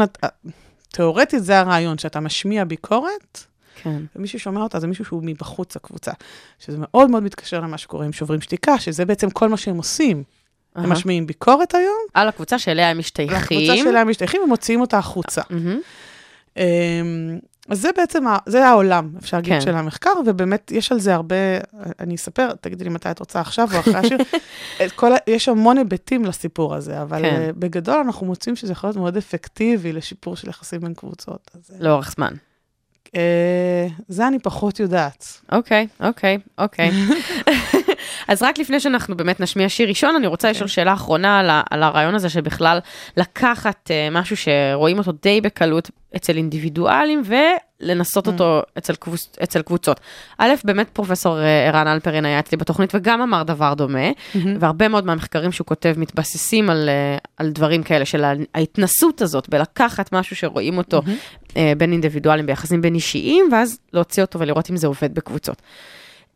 תיאורטית 0.92 1.44
זה 1.44 1.60
הרעיון, 1.60 1.98
שאתה 1.98 2.20
משמיע 2.20 2.64
ביקורת, 2.64 3.44
כן. 3.84 4.02
ומי 4.16 4.28
ששומע 4.28 4.62
אותה 4.62 4.80
זה 4.80 4.88
מישהו 4.88 5.06
שהוא 5.06 5.24
מבחוץ 5.24 5.76
הקבוצה, 5.76 6.12
שזה 6.60 6.78
מאוד 6.80 7.10
מאוד 7.10 7.24
מתקשר 7.24 7.60
למה 7.60 7.78
שקורה 7.78 8.06
עם 8.06 8.14
שוברים 8.14 8.42
שתיקה, 8.42 8.80
שזה 8.80 9.06
בעצם 9.06 9.30
כל 9.30 9.50
מה 9.50 9.58
שהם 9.58 9.78
עושים. 9.78 10.24
הם 10.76 10.84
אהה. 10.84 10.92
משמיעים 10.92 11.28
ביקורת 11.28 11.76
היום, 11.76 12.00
על 12.14 12.28
הקבוצה 12.28 12.60
שאליה 12.60 12.90
הם 12.90 13.00
משתייכים. 13.00 13.84
שלהם 13.84 14.10
משתייכים 14.10 14.42
ומוציאים 14.42 14.82
אותה 14.82 14.98
החוצה. 14.98 15.42
מהמם. 15.50 15.80
אמ, 16.58 17.40
אז 17.70 17.82
זה 17.82 17.90
בעצם, 17.98 18.28
ה- 18.28 18.38
זה 18.46 18.68
העולם, 18.68 19.10
אפשר 19.18 19.38
להגיד, 19.38 19.54
כן. 19.54 19.62
של 19.62 19.76
המחקר, 19.76 20.10
ובאמת 20.26 20.72
יש 20.72 20.92
על 20.92 21.00
זה 21.00 21.16
הרבה, 21.16 21.36
אני 22.00 22.16
אספר, 22.16 22.54
תגידי 22.62 22.84
לי 22.84 22.90
מתי 22.90 23.12
את 23.12 23.20
רוצה 23.20 23.40
עכשיו 23.40 23.68
או 23.74 23.80
אחרי 23.80 23.96
השיר, 23.96 24.18
כל, 24.96 25.12
יש 25.28 25.50
המון 25.50 25.78
היבטים 25.78 26.26
לסיפור 26.26 26.76
הזה, 26.76 27.02
אבל 27.02 27.22
כן. 27.22 27.36
כן. 27.36 27.52
בגדול 27.60 27.96
אנחנו 27.98 28.26
מוצאים 28.26 28.56
שזה 28.56 28.72
יכול 28.72 28.88
להיות 28.88 28.98
מאוד 28.98 29.18
אפקטיבי 29.18 29.94
לשיפור 29.94 30.36
של 30.36 30.50
יחסים 30.50 30.82
בין 30.82 30.94
קבוצות. 30.94 31.52
אז 31.56 31.72
לאורך 31.80 32.12
זמן. 32.16 32.34
אה, 33.16 33.88
זה 34.08 34.28
אני 34.28 34.40
פחות 34.40 34.80
יודעת. 34.80 35.42
אוקיי, 35.52 35.88
אוקיי, 36.00 36.38
אוקיי. 36.58 36.92
אז 38.28 38.44
רק 38.44 38.60
לפני 38.60 38.80
שאנחנו 38.80 39.18
באמת 39.18 39.40
נשמיע 39.40 39.70
שיר 39.70 39.90
ראשון, 39.90 40.16
אני 40.16 40.28
רוצה 40.28 40.52
לשאול 40.52 40.68
שאלה 40.68 40.94
אחרונה 40.94 41.40
על, 41.40 41.50
על 41.70 41.84
הרעיון 41.84 42.16
הזה 42.16 42.30
שבכלל 42.30 42.80
לקחת 43.18 43.92
uh, 43.92 44.14
משהו 44.14 44.38
שרואים 44.38 44.98
אותו 44.98 45.12
די 45.24 45.42
בקלות 45.42 45.90
אצל 46.16 46.38
אינדיבידואלים 46.38 47.22
ולנסות 47.82 48.28
אותו 48.28 48.62
אצל, 48.78 48.96
קבוצ, 48.96 49.30
אצל 49.44 49.62
קבוצות. 49.62 50.00
א', 50.38 50.50
באמת 50.64 50.90
פרופסור 50.94 51.40
אה, 51.40 51.68
ערן 51.68 51.88
אלפרין 51.88 52.26
היה 52.26 52.40
אצלי 52.40 52.58
בתוכנית 52.58 52.96
וגם 52.96 53.22
אמר 53.22 53.44
דבר 53.44 53.74
דומה, 53.74 54.08
והרבה 54.60 54.88
מאוד 54.88 55.06
מהמחקרים 55.06 55.52
שהוא 55.52 55.68
כותב 55.68 55.94
מתבססים 55.98 56.70
על, 56.70 56.90
אה, 56.90 57.18
על 57.38 57.50
דברים 57.50 57.84
כאלה, 57.84 58.06
של 58.06 58.26
ההתנסות 58.56 59.22
הזאת 59.22 59.50
בלקחת 59.50 60.14
משהו 60.14 60.36
שרואים 60.36 60.78
אותו 60.78 61.02
אה, 61.58 61.74
בין 61.78 61.92
אינדיבידואלים 61.92 62.46
ביחסים 62.46 62.82
בין 62.82 62.96
אישיים, 62.96 63.46
ואז 63.52 63.80
להוציא 63.94 64.24
אותו 64.24 64.40
ולראות 64.40 64.70
אם 64.72 64.78
זה 64.78 64.88
עובד 64.88 65.16
בקבוצות. 65.16 65.62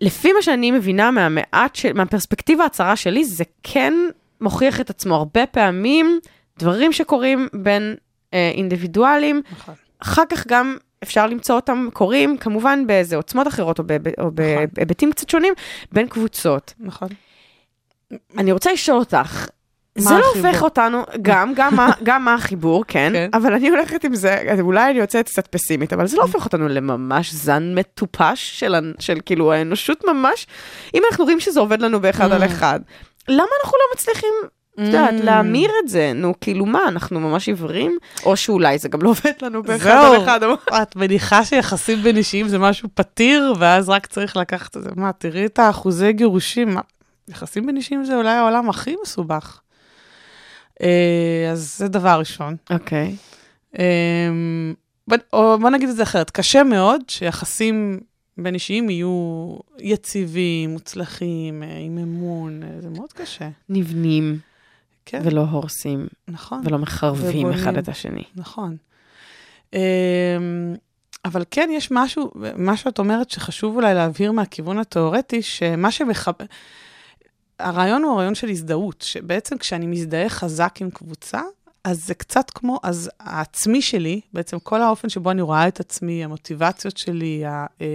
לפי 0.01 0.33
מה 0.33 0.41
שאני 0.41 0.71
מבינה 0.71 1.11
מהמעט, 1.11 1.75
של, 1.75 1.93
מהפרספקטיבה 1.93 2.65
הצרה 2.65 2.95
שלי, 2.95 3.25
זה 3.25 3.43
כן 3.63 3.93
מוכיח 4.41 4.81
את 4.81 4.89
עצמו 4.89 5.15
הרבה 5.15 5.45
פעמים, 5.45 6.19
דברים 6.59 6.93
שקורים 6.93 7.47
בין 7.53 7.95
אה, 8.33 8.51
אינדיבידואלים, 8.55 9.41
נכון. 9.51 9.75
אחר 9.99 10.23
כך 10.29 10.47
גם 10.47 10.77
אפשר 11.03 11.27
למצוא 11.27 11.55
אותם 11.55 11.87
קורים, 11.93 12.37
כמובן 12.37 12.87
באיזה 12.87 13.15
עוצמות 13.15 13.47
אחרות 13.47 13.79
או 13.79 13.83
בהיב- 13.83 14.19
או 14.19 14.31
בהיבטים 14.31 15.11
קצת 15.11 15.29
שונים, 15.29 15.53
בין 15.91 16.07
קבוצות. 16.07 16.73
נכון. 16.79 17.07
אני 18.37 18.51
רוצה 18.51 18.71
לשאול 18.73 18.97
אותך, 18.99 19.47
זה 20.01 20.13
לא? 20.17 20.25
הופך 20.35 20.61
אותנו, 20.61 21.03
גם, 21.21 21.53
גם, 21.55 21.75
מה- 21.75 21.91
גם 22.03 22.25
מה 22.25 22.33
החיבור, 22.33 22.83
כן, 22.87 23.09
כן. 23.13 23.29
אבל 23.33 23.53
אני 23.53 23.69
הולכת 23.69 24.03
עם 24.03 24.15
זה, 24.15 24.37
אולי 24.61 24.91
אני 24.91 24.99
יוצאת 24.99 25.25
קצת 25.29 25.47
פסימית, 25.47 25.93
אבל 25.93 26.07
זה 26.07 26.17
לא 26.17 26.21
הופך 26.21 26.45
אותנו 26.45 26.67
לממש 26.67 27.33
זן 27.33 27.73
מטופש 27.75 28.59
של, 28.59 28.93
של 28.99 29.17
כאילו 29.25 29.53
האנושות 29.53 30.03
ממש. 30.07 30.47
אם 30.93 31.01
אנחנו 31.11 31.23
רואים 31.23 31.39
שזה 31.39 31.59
עובד 31.59 31.81
לנו 31.81 31.99
באחד 32.01 32.31
על 32.31 32.45
אחד, 32.45 32.79
למה 33.27 33.47
אנחנו 33.63 33.77
לא 33.77 33.95
מצליחים, 33.95 34.33
את 34.73 34.85
יודעת, 34.85 35.09
Mm. 35.19 35.23
להמיר 35.23 35.69
את 35.83 35.89
זה? 35.89 36.11
נו, 36.15 36.33
כאילו 36.41 36.65
מה, 36.65 36.79
אנחנו 36.87 37.19
ממש 37.19 37.47
עיוורים? 37.47 37.97
או 38.25 38.37
שאולי 38.37 38.77
זה 38.77 38.89
גם 38.89 39.01
לא 39.01 39.09
עובד 39.09 39.31
לנו 39.41 39.63
באחד 39.63 39.83
זהו. 39.83 40.13
על 40.13 40.23
אחד. 40.23 40.43
אבל- 40.43 40.55
את 40.81 40.95
מניחה 40.95 41.45
שיחסים 41.45 42.01
בין 42.03 42.17
אישיים 42.17 42.47
זה 42.47 42.59
משהו 42.59 42.89
פתיר, 42.93 43.53
ואז 43.59 43.89
רק 43.89 44.05
צריך 44.05 44.37
לקחת 44.37 44.77
את 44.77 44.83
זה. 44.83 44.89
מה, 44.95 45.11
תראי 45.13 45.45
את 45.45 45.59
האחוזי 45.59 46.13
גירושים. 46.13 46.77
יחסים 47.29 47.65
בין 47.65 47.77
אישיים 47.77 48.05
זה 48.05 48.15
אולי 48.15 48.29
העולם 48.29 48.69
הכי 48.69 48.95
מסובך. 49.03 49.59
אה, 50.81 50.87
אז 51.51 51.77
זה 51.77 51.87
דבר 51.87 52.19
ראשון. 52.19 52.55
אוקיי. 52.69 53.15
אה, 53.79 54.29
בוא- 55.07 55.17
או 55.33 55.57
בוא 55.59 55.69
נגיד 55.69 55.89
את 55.89 55.95
זה 55.95 56.03
אחרת, 56.03 56.29
קשה 56.29 56.63
מאוד 56.63 57.01
שיחסים 57.07 57.99
בין 58.37 58.53
אישיים 58.53 58.89
יהיו 58.89 59.55
יציבים, 59.79 60.69
מוצלחים, 60.69 61.63
אה, 61.63 61.77
עם 61.77 61.97
אמון, 61.97 62.63
אה, 62.63 62.81
זה 62.81 62.89
מאוד 62.89 63.13
קשה. 63.13 63.49
נבנים 63.69 64.39
כן, 65.05 65.21
ולא 65.23 65.41
הורסים 65.41 66.07
נכון. 66.27 66.61
ולא 66.65 66.77
מחרבים 66.77 67.39
ובונים. 67.47 67.59
אחד 67.59 67.77
את 67.77 67.89
השני. 67.89 68.23
נכון. 68.35 68.77
אמ, 69.73 69.79
אבל 71.25 71.43
כן, 71.51 71.69
יש 71.73 71.87
משהו, 71.91 72.31
מה 72.55 72.77
שאת 72.77 72.99
אומרת 72.99 73.29
שחשוב 73.29 73.75
אולי 73.75 73.93
להבהיר 73.93 74.31
מהכיוון 74.31 74.77
התיאורטי, 74.79 75.41
שמה 75.41 75.91
שמחבר... 75.91 76.45
הרעיון 77.61 78.03
הוא 78.03 78.13
הרעיון 78.13 78.35
של 78.35 78.49
הזדהות, 78.49 79.01
שבעצם 79.01 79.57
כשאני 79.57 79.87
מזדהה 79.87 80.29
חזק 80.29 80.75
עם 80.81 80.89
קבוצה, 80.89 81.41
אז 81.83 82.05
זה 82.05 82.13
קצת 82.13 82.49
כמו, 82.49 82.79
אז 82.83 83.09
העצמי 83.19 83.81
שלי, 83.81 84.21
בעצם 84.33 84.59
כל 84.59 84.81
האופן 84.81 85.09
שבו 85.09 85.31
אני 85.31 85.41
רואה 85.41 85.67
את 85.67 85.79
עצמי, 85.79 86.23
המוטיבציות 86.23 86.97
שלי, 86.97 87.45
ה, 87.45 87.65
אה, 87.81 87.87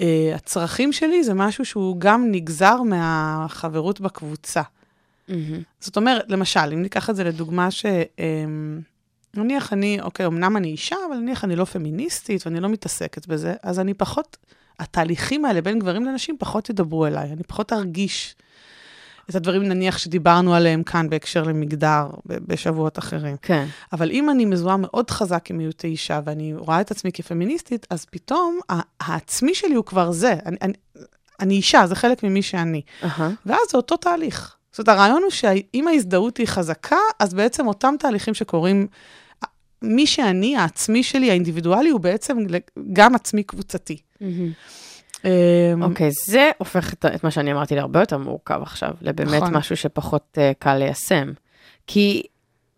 אה, 0.00 0.32
הצרכים 0.34 0.92
שלי, 0.92 1.24
זה 1.24 1.34
משהו 1.34 1.64
שהוא 1.64 1.96
גם 1.98 2.30
נגזר 2.30 2.82
מהחברות 2.82 4.00
בקבוצה. 4.00 4.62
זאת 5.80 5.96
אומרת, 5.96 6.24
למשל, 6.28 6.72
אם 6.72 6.82
ניקח 6.82 7.10
את 7.10 7.16
זה 7.16 7.24
לדוגמה 7.24 7.70
ש... 7.70 7.86
אמ, 8.18 8.80
נניח 9.36 9.72
אני, 9.72 9.98
אוקיי, 10.02 10.26
אמנם 10.26 10.56
אני 10.56 10.68
אישה, 10.68 10.96
אבל 11.08 11.16
נניח 11.16 11.44
אני 11.44 11.56
לא 11.56 11.64
פמיניסטית 11.64 12.46
ואני 12.46 12.60
לא 12.60 12.68
מתעסקת 12.68 13.26
בזה, 13.26 13.54
אז 13.62 13.80
אני 13.80 13.94
פחות, 13.94 14.36
התהליכים 14.78 15.44
האלה 15.44 15.60
בין 15.60 15.78
גברים 15.78 16.04
לנשים 16.04 16.36
פחות 16.38 16.70
ידברו 16.70 17.06
אליי, 17.06 17.32
אני 17.32 17.42
פחות 17.42 17.72
ארגיש 17.72 18.36
את 19.30 19.34
הדברים, 19.34 19.62
נניח, 19.62 19.98
שדיברנו 19.98 20.54
עליהם 20.54 20.82
כאן 20.82 21.10
בהקשר 21.10 21.42
למגדר 21.42 22.06
בשבועות 22.26 22.98
אחרים. 22.98 23.36
כן. 23.42 23.66
אבל 23.92 24.10
אם 24.10 24.30
אני 24.30 24.44
מזוהה 24.44 24.76
מאוד 24.76 25.10
חזק 25.10 25.50
עם 25.50 25.58
היותי 25.58 25.86
אישה 25.86 26.20
ואני 26.24 26.54
רואה 26.54 26.80
את 26.80 26.90
עצמי 26.90 27.12
כפמיניסטית, 27.12 27.86
אז 27.90 28.04
פתאום 28.04 28.60
העצמי 29.00 29.54
שלי 29.54 29.74
הוא 29.74 29.84
כבר 29.84 30.12
זה. 30.12 30.34
אני, 30.46 30.56
אני, 30.62 30.72
אני 31.40 31.54
אישה, 31.54 31.86
זה 31.86 31.94
חלק 31.94 32.22
ממי 32.22 32.42
שאני. 32.42 32.82
אהה. 33.02 33.30
ואז 33.46 33.60
זה 33.70 33.76
אותו 33.76 33.96
תהליך. 33.96 34.56
זאת 34.72 34.88
אומרת, 34.88 34.98
הרעיון 34.98 35.22
הוא 35.22 35.30
שאם 35.30 35.88
ההזדהות 35.88 36.36
היא 36.36 36.46
חזקה, 36.46 36.96
אז 37.18 37.34
בעצם 37.34 37.66
אותם 37.66 37.94
תהליכים 37.98 38.34
שקורים, 38.34 38.86
מי 39.82 40.06
שאני, 40.06 40.56
העצמי 40.56 41.02
שלי, 41.02 41.30
האינדיבידואלי, 41.30 41.90
הוא 41.90 42.00
בעצם 42.00 42.38
גם 42.92 43.14
עצמי 43.14 43.42
קבוצתי. 43.42 43.98
אמ, 45.24 45.82
אוקיי, 45.82 46.10
זה 46.26 46.50
הופך 46.58 46.92
את, 46.92 47.04
את 47.14 47.24
מה 47.24 47.30
שאני 47.30 47.52
אמרתי 47.52 47.74
להרבה 47.74 48.00
יותר 48.00 48.18
מורכב 48.18 48.58
עכשיו, 48.62 48.90
לבאמת 49.02 49.42
נכון. 49.42 49.56
משהו 49.56 49.76
שפחות 49.76 50.38
uh, 50.38 50.54
קל 50.58 50.74
ליישם. 50.74 51.32
כי 51.86 52.22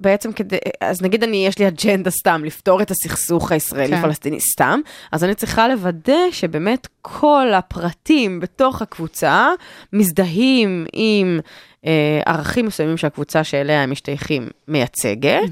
בעצם 0.01 0.33
כדי, 0.33 0.57
אז 0.81 1.03
נגיד 1.03 1.23
אני, 1.23 1.47
יש 1.47 1.59
לי 1.59 1.69
אג'נדה 1.69 2.11
סתם, 2.11 2.43
לפתור 2.45 2.83
את 2.83 2.91
הסכסוך 2.91 3.53
הישראלי-פלסטיני 3.53 4.41
סתם, 4.41 4.81
אז 5.13 5.25
אני 5.25 5.35
צריכה 5.35 5.69
לוודא 5.69 6.31
שבאמת 6.31 6.89
כל 7.03 7.53
הפרטים 7.55 8.41
בתוך 8.41 8.83
הקבוצה 8.83 9.49
מזדהים 9.93 10.87
עם 10.93 11.41
אה, 11.87 12.21
ערכים 12.27 12.67
מסוימים 12.67 12.97
שהקבוצה 12.97 13.45
שאליה 13.45 13.83
הם 13.83 13.91
משתייכים 13.91 14.49
מייצגת. 14.69 15.51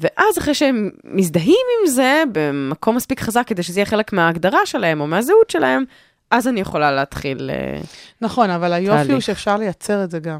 ואז 0.00 0.38
אחרי 0.38 0.54
שהם 0.54 0.90
מזדהים 1.04 1.66
עם 1.80 1.86
זה 1.86 2.22
במקום 2.32 2.96
מספיק 2.96 3.20
חזק 3.20 3.44
כדי 3.46 3.62
שזה 3.62 3.80
יהיה 3.80 3.86
חלק 3.86 4.12
מההגדרה 4.12 4.66
שלהם 4.66 5.00
או 5.00 5.06
מהזהות 5.06 5.50
שלהם, 5.50 5.84
אז 6.30 6.48
אני 6.48 6.60
יכולה 6.60 6.92
להתחיל... 6.92 7.50
אה, 7.52 7.80
נכון, 8.20 8.50
אבל 8.50 8.72
היופי 8.72 8.98
הוא 8.98 9.06
תהליך. 9.06 9.22
שאפשר 9.22 9.56
לייצר 9.56 10.04
את 10.04 10.10
זה 10.10 10.18
גם. 10.18 10.38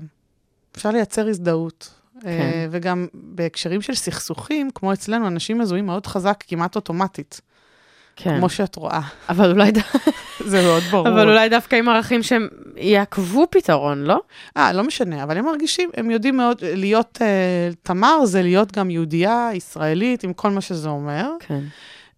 אפשר 0.76 0.90
לייצר 0.90 1.28
הזדהות. 1.28 1.98
כן. 2.20 2.28
אה, 2.28 2.66
וגם 2.70 3.06
בהקשרים 3.14 3.82
של 3.82 3.94
סכסוכים, 3.94 4.70
כמו 4.74 4.92
אצלנו, 4.92 5.26
אנשים 5.26 5.58
מזוהים 5.58 5.86
מאוד 5.86 6.06
חזק, 6.06 6.44
כמעט 6.48 6.76
אוטומטית, 6.76 7.40
כן, 8.20 8.38
כמו 8.38 8.48
שאת 8.48 8.76
רואה. 8.76 9.00
אבל 9.28 9.50
אולי. 9.50 9.70
זה 10.50 10.62
מאוד 10.62 10.82
ברור. 10.82 11.08
אבל 11.08 11.28
אולי 11.28 11.48
דווקא 11.48 11.76
עם 11.76 11.88
ערכים 11.88 12.22
שהם 12.22 12.48
יעקבו 12.76 13.46
פתרון, 13.50 14.04
לא? 14.04 14.20
אה, 14.56 14.72
לא 14.72 14.84
משנה, 14.84 15.22
אבל 15.22 15.36
הם 15.36 15.44
מרגישים, 15.44 15.90
הם 15.96 16.10
יודעים 16.10 16.36
מאוד, 16.36 16.58
להיות 16.62 17.18
אה, 17.22 17.68
תמר 17.82 18.24
זה 18.24 18.42
להיות 18.42 18.72
גם 18.72 18.90
יהודייה, 18.90 19.50
ישראלית, 19.54 20.24
עם 20.24 20.32
כל 20.32 20.50
מה 20.50 20.60
שזה 20.60 20.88
אומר. 20.88 21.30
כן. 21.40 21.60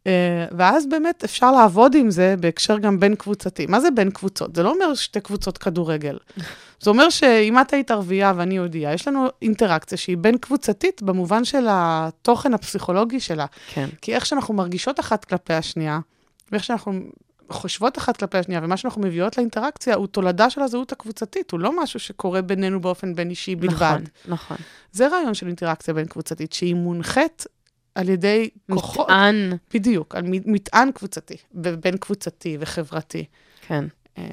אה, 0.06 0.46
ואז 0.56 0.86
באמת 0.86 1.24
אפשר 1.24 1.52
לעבוד 1.52 1.94
עם 1.94 2.10
זה 2.10 2.34
בהקשר 2.40 2.78
גם 2.78 3.00
בין 3.00 3.14
קבוצתי. 3.14 3.66
מה 3.66 3.80
זה 3.80 3.90
בין 3.90 4.10
קבוצות? 4.10 4.56
זה 4.56 4.62
לא 4.62 4.72
אומר 4.72 4.94
שתי 4.94 5.20
קבוצות 5.20 5.58
כדורגל. 5.58 6.18
זה 6.80 6.90
אומר 6.90 7.10
שאם 7.10 7.60
את 7.60 7.72
היית 7.72 7.90
ערבייה 7.90 8.32
ואני 8.36 8.54
יהודייה, 8.54 8.92
יש 8.92 9.08
לנו 9.08 9.26
אינטראקציה 9.42 9.98
שהיא 9.98 10.16
בין 10.16 10.38
קבוצתית 10.38 11.02
במובן 11.02 11.44
של 11.44 11.66
התוכן 11.70 12.54
הפסיכולוגי 12.54 13.20
שלה. 13.20 13.46
כן. 13.74 13.88
כי 14.02 14.14
איך 14.14 14.26
שאנחנו 14.26 14.54
מרגישות 14.54 15.00
אחת 15.00 15.24
כלפי 15.24 15.54
השנייה, 15.54 16.00
ואיך 16.52 16.64
שאנחנו 16.64 16.92
חושבות 17.50 17.98
אחת 17.98 18.16
כלפי 18.16 18.38
השנייה, 18.38 18.60
ומה 18.64 18.76
שאנחנו 18.76 19.02
מביאות 19.02 19.38
לאינטראקציה, 19.38 19.94
הוא 19.94 20.06
תולדה 20.06 20.50
של 20.50 20.60
הזהות 20.60 20.92
הקבוצתית, 20.92 21.50
הוא 21.50 21.60
לא 21.60 21.82
משהו 21.82 22.00
שקורה 22.00 22.42
בינינו 22.42 22.80
באופן 22.80 23.14
בין 23.14 23.30
אישי 23.30 23.56
בלבד. 23.56 23.76
נכון, 23.76 24.04
נכון. 24.28 24.56
זה 24.92 25.08
רעיון 25.08 25.34
של 25.34 25.46
אינטראקציה 25.46 25.94
בין 25.94 26.06
קבוצתית, 26.06 26.52
שהיא 26.52 26.74
מונחית 26.74 27.46
על 28.00 28.08
ידי 28.08 28.50
כוחות, 28.70 29.06
מטען, 29.06 29.52
בדיוק, 29.74 30.14
על 30.14 30.22
מטען 30.26 30.92
קבוצתי, 30.92 31.36
בין 31.54 31.96
קבוצתי 31.96 32.56
וחברתי. 32.60 33.24
כן. 33.66 33.84
אה, 34.18 34.24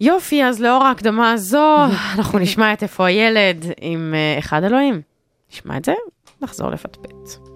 יופי, 0.00 0.44
אז 0.44 0.60
לאור 0.60 0.84
ההקדמה 0.84 1.32
הזו, 1.32 1.76
אנחנו 2.18 2.38
נשמע 2.38 2.72
את 2.72 2.82
איפה 2.82 3.06
הילד 3.06 3.64
עם 3.80 4.14
אה, 4.14 4.38
אחד 4.38 4.64
אלוהים. 4.64 5.00
נשמע 5.52 5.76
את 5.76 5.84
זה, 5.84 5.94
נחזור 6.42 6.70
לפטפט. 6.70 7.51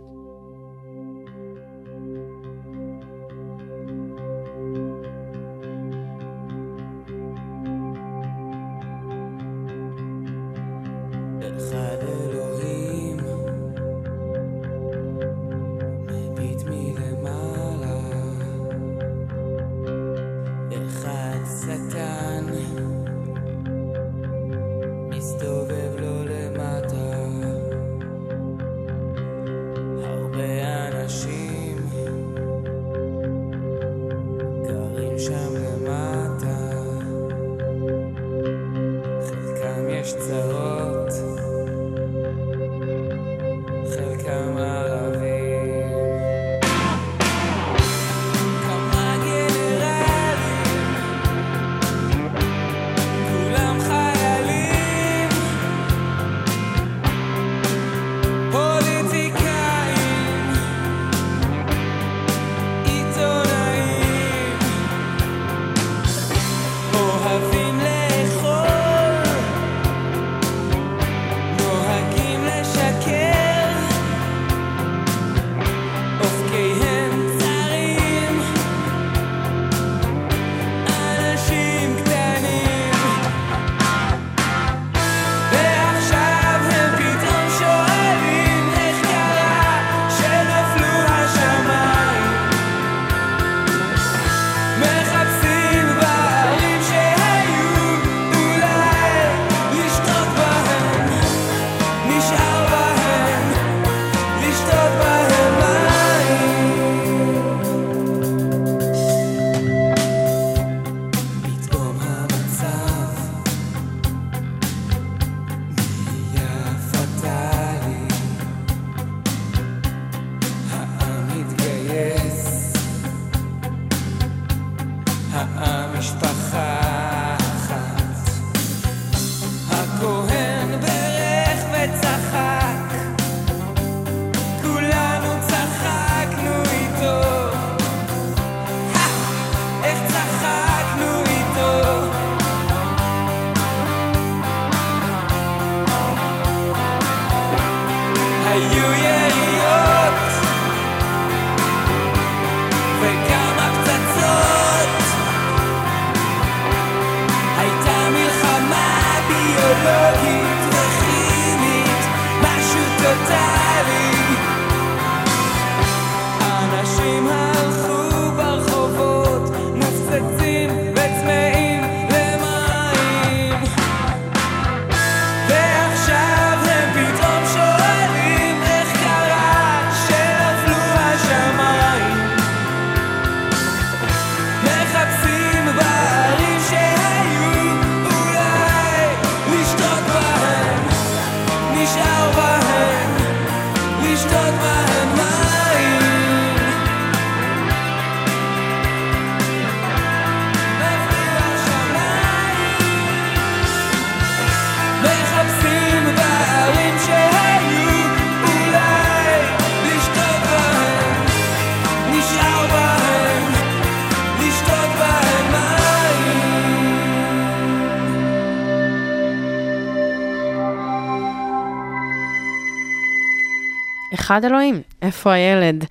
אחד 224.36 224.44
אלוהים, 224.44 224.82
איפה 225.02 225.32
הילד? 225.32 225.84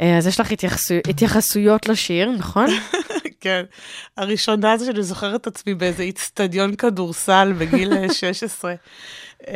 אה, 0.00 0.18
אז 0.18 0.26
יש 0.26 0.40
לך 0.40 0.52
התייחסו... 0.52 0.94
התייחסויות 1.10 1.88
לשיר, 1.88 2.30
נכון? 2.30 2.66
כן. 3.40 3.62
הראשונה 4.16 4.76
זה 4.76 4.84
שאני 4.86 5.02
זוכרת 5.02 5.40
את 5.40 5.46
עצמי 5.46 5.74
באיזה 5.74 6.02
איצטדיון 6.02 6.74
כדורסל 6.74 7.52
בגיל 7.58 7.92
אה, 7.92 8.14
16. 8.14 8.74
אה, 9.48 9.54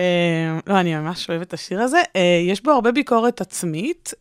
לא, 0.66 0.81
אני 0.81 0.95
ממש 0.95 1.31
אוהבת 1.31 1.47
את 1.49 1.55
השיר 1.55 1.81
הזה. 1.81 2.01
אה, 2.16 2.21
יש 2.49 2.62
בו 2.62 2.71
הרבה 2.71 2.92
ביקורת 2.92 3.40
עצמית. 3.40 4.12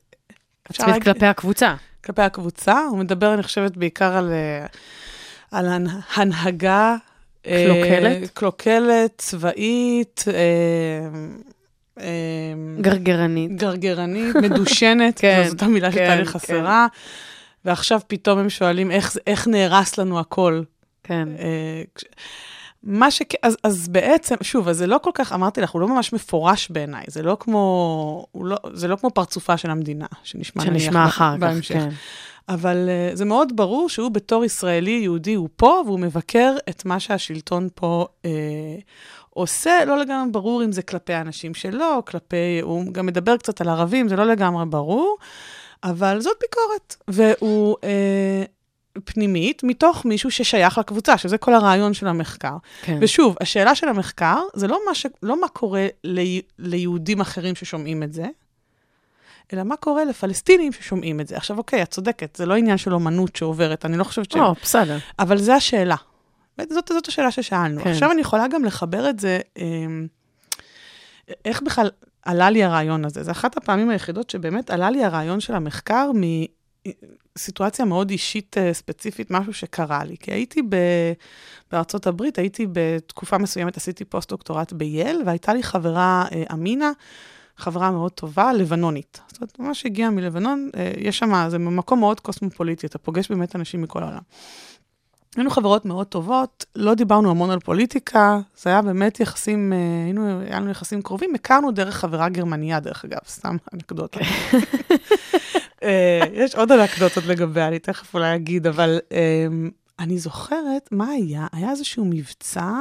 עצמית 0.69 1.04
כלפי 1.04 1.26
הקבוצה. 1.26 1.76
כלפי 2.06 2.21
הקבוצה. 2.21 2.80
הוא 2.89 2.97
מדבר, 2.97 3.34
אני 3.34 3.43
חושבת, 3.43 3.78
בעיקר 3.78 4.17
על, 4.17 4.32
אה, 4.32 4.65
על 5.52 5.67
הנ- 5.67 6.02
הנהגה. 6.15 6.95
אה, 7.47 7.65
קלוקלת? 7.67 8.30
קלוקלת, 8.34 9.12
צבאית. 9.17 10.24
אה, 11.99 12.04
אה, 12.06 12.82
גרגרנית. 12.82 13.51
גרגרנית, 13.51 14.36
מדושנת, 14.43 15.19
כן, 15.19 15.43
זאת 15.47 15.63
המילה 15.63 15.91
שהייתה 15.91 16.13
כן, 16.13 16.19
לי 16.19 16.25
חסרה. 16.25 16.88
ועכשיו 17.65 17.99
פתאום 18.08 18.39
הם 18.39 18.49
שואלים 18.49 18.91
איך, 18.91 19.17
איך 19.27 19.47
נהרס 19.47 19.97
לנו 19.97 20.19
הכל. 20.19 20.62
כן. 21.04 21.27
אה, 21.39 21.84
מה 22.84 23.12
ש... 23.12 23.21
אז, 23.43 23.58
אז 23.63 23.88
בעצם, 23.88 24.36
שוב, 24.41 24.67
אז 24.67 24.77
זה 24.77 24.88
לא 24.88 24.97
כל 25.01 25.12
כך, 25.13 25.34
אמרתי 25.34 25.62
לך, 25.62 25.69
הוא 25.69 25.82
לא 25.82 25.88
ממש 25.88 26.13
מפורש 26.13 26.69
בעיניי, 26.69 27.04
זה 27.08 27.23
לא 27.23 27.38
כמו, 27.39 28.25
לא, 28.36 28.58
זה 28.73 28.88
לא 28.88 28.95
כמו 28.95 29.10
פרצופה 29.10 29.58
של 29.58 29.69
המדינה, 29.69 30.06
שנשמע 30.23 30.63
שנשמע 30.63 31.06
אחר 31.06 31.34
כך, 31.34 31.39
בהמשך. 31.39 31.75
כן. 31.75 31.89
אבל 32.49 32.89
uh, 33.13 33.15
זה 33.15 33.25
מאוד 33.25 33.56
ברור 33.56 33.89
שהוא 33.89 34.12
בתור 34.12 34.45
ישראלי 34.45 34.99
יהודי, 35.04 35.34
הוא 35.34 35.49
פה, 35.56 35.84
והוא 35.86 35.99
מבקר 35.99 36.56
את 36.69 36.86
מה 36.86 36.99
שהשלטון 36.99 37.69
פה 37.75 38.06
uh, 38.23 38.27
עושה. 39.34 39.86
לא 39.86 39.98
לגמרי 39.98 40.32
ברור 40.32 40.63
אם 40.63 40.72
זה 40.72 40.82
כלפי 40.82 41.13
האנשים 41.13 41.54
שלו, 41.54 42.06
כלפי, 42.06 42.60
הוא 42.62 42.94
גם 42.94 43.06
מדבר 43.06 43.38
קצת 43.38 43.62
על 43.62 43.70
ערבים, 43.70 44.10
זה 44.10 44.15
לא 44.15 44.24
לגמרי 44.24 44.65
ברור, 44.65 45.17
אבל 45.84 46.22
זאת 46.22 46.38
ביקורת. 46.41 46.96
והוא 47.08 47.76
uh, 47.78 49.02
פנימית, 49.06 49.63
מתוך 49.63 50.06
מישהו 50.06 50.32
ששייך 50.32 50.78
לקבוצה, 50.78 51.17
שזה 51.17 51.38
כל 51.38 51.54
הרעיון 51.54 51.94
של 51.94 52.08
המחקר. 52.08 52.58
כן. 52.82 52.98
ושוב, 53.02 53.36
השאלה 53.41 53.76
של 53.76 53.88
המחקר 53.88 54.39
זה 54.54 54.67
לא 54.67 54.80
מה, 54.88 54.96
ש... 54.96 55.06
לא 55.24 55.41
מה 55.41 55.48
קורה 55.48 55.88
לי... 56.04 56.41
ליהודים 56.60 57.22
אחרים 57.22 57.56
ששומעים 57.56 58.04
את 58.04 58.13
זה, 58.13 58.26
אלא 59.54 59.63
מה 59.63 59.76
קורה 59.76 60.06
לפלסטינים 60.06 60.72
ששומעים 60.72 61.20
את 61.20 61.28
זה. 61.28 61.38
עכשיו, 61.38 61.58
אוקיי, 61.58 61.82
את 61.82 61.91
צודקת, 61.91 62.36
זה 62.36 62.46
לא 62.46 62.54
עניין 62.54 62.78
של 62.78 62.94
אומנות 62.94 63.36
שעוברת, 63.36 63.86
אני 63.86 63.98
לא 63.98 64.04
חושבת 64.04 64.32
ש... 64.32 64.36
או, 64.36 64.54
בסדר. 64.63 64.98
אבל 65.20 65.38
זו 65.38 65.52
השאלה. 65.54 65.96
זאת, 66.69 66.91
זאת 66.93 67.08
השאלה 67.08 67.32
ששאלנו. 67.32 67.84
כן. 67.84 67.89
עכשיו 67.89 68.12
אני 68.12 68.21
יכולה 68.21 68.47
גם 68.47 68.65
לחבר 68.65 69.10
את 69.10 69.19
זה, 69.19 69.39
אמ, 69.58 70.08
איך 71.45 71.62
בכלל 71.62 71.89
עלה 72.26 72.50
לי 72.50 72.63
הרעיון 72.63 73.06
הזה. 73.06 73.24
זו 73.24 73.32
אחת 73.32 73.58
הפעמים 73.58 73.89
היחידות 73.89 74.30
שבאמת 74.30 74.69
עלה 74.69 74.89
לי 74.89 75.04
הרעיון 75.04 75.39
של 75.39 75.56
המחקר 75.56 76.12
מסיטואציה 77.36 77.86
מאוד 77.86 78.10
אישית 78.10 78.58
אה, 78.58 78.74
ספציפית, 78.74 79.32
משהו 79.32 79.54
שקרה 79.54 80.04
לי. 80.04 80.17
כי 80.17 80.32
הייתי 80.32 80.62
ב... 80.62 80.76
בארצות 81.71 82.08
הברית, 82.08 82.38
הייתי 82.38 82.67
בתקופה 82.71 83.38
מסוימת, 83.38 83.78
עשיתי 83.78 84.06
פוסט-דוקטורט 84.06 84.74
בייל, 84.74 85.21
והייתה 85.26 85.54
לי 85.54 85.63
חברה, 85.63 86.26
אה, 86.32 86.43
אמינה, 86.54 86.91
חברה 87.58 87.91
מאוד 87.91 88.12
טובה, 88.12 88.54
לבנונית. 88.54 89.21
זאת 89.28 89.41
אומרת, 89.41 89.60
ממש 89.60 89.86
הגיעה 89.86 90.10
מלבנון, 90.10 90.69
אה, 90.76 90.91
יש 90.97 91.17
שם, 91.17 91.45
זה 91.50 91.58
מקום 91.58 92.00
מאוד 92.00 92.19
קוסמופוליטי, 92.19 92.88
אתה 92.88 92.97
פוגש 92.97 93.30
באמת 93.30 93.56
אנשים 93.56 93.82
מכל 93.82 94.04
העולם. 94.04 94.21
היינו 95.36 95.50
חברות 95.50 95.86
מאוד 95.86 96.08
טובות, 96.08 96.65
לא 96.76 96.94
דיברנו 96.94 97.32
המון 97.32 97.52
על 97.52 97.60
פוליטיקה, 97.60 98.39
זה 98.58 98.70
היה 98.70 98.82
באמת 98.82 99.20
יחסים, 99.20 99.74
אה, 99.74 99.78
היינו, 100.06 100.41
היה 100.41 100.60
לנו 100.60 100.70
יחסים 100.72 101.02
קרובים, 101.02 101.36
הכרנו 101.36 101.72
דרך 101.72 101.96
חברה 101.96 102.30
גרמניה, 102.30 102.80
דרך 102.80 103.06
אגב, 103.06 103.20
סתם 103.28 103.58
אנקדוטה. 103.74 104.20
אה, 105.84 106.20
יש 106.34 106.56
עוד 106.56 106.72
אנקדוטות 106.72 107.26
לגביה, 107.26 107.67
אני 107.67 107.80
תכף 107.80 108.13
אולי 108.13 108.36
אגיד, 108.36 108.67
אבל 108.67 109.00
אה, 109.12 109.48
אני 110.00 110.17
זוכרת, 110.20 110.89
מה 110.91 111.08
היה? 111.08 111.48
היה 111.52 111.70
איזשהו 111.72 112.06
מבצע, 112.06 112.72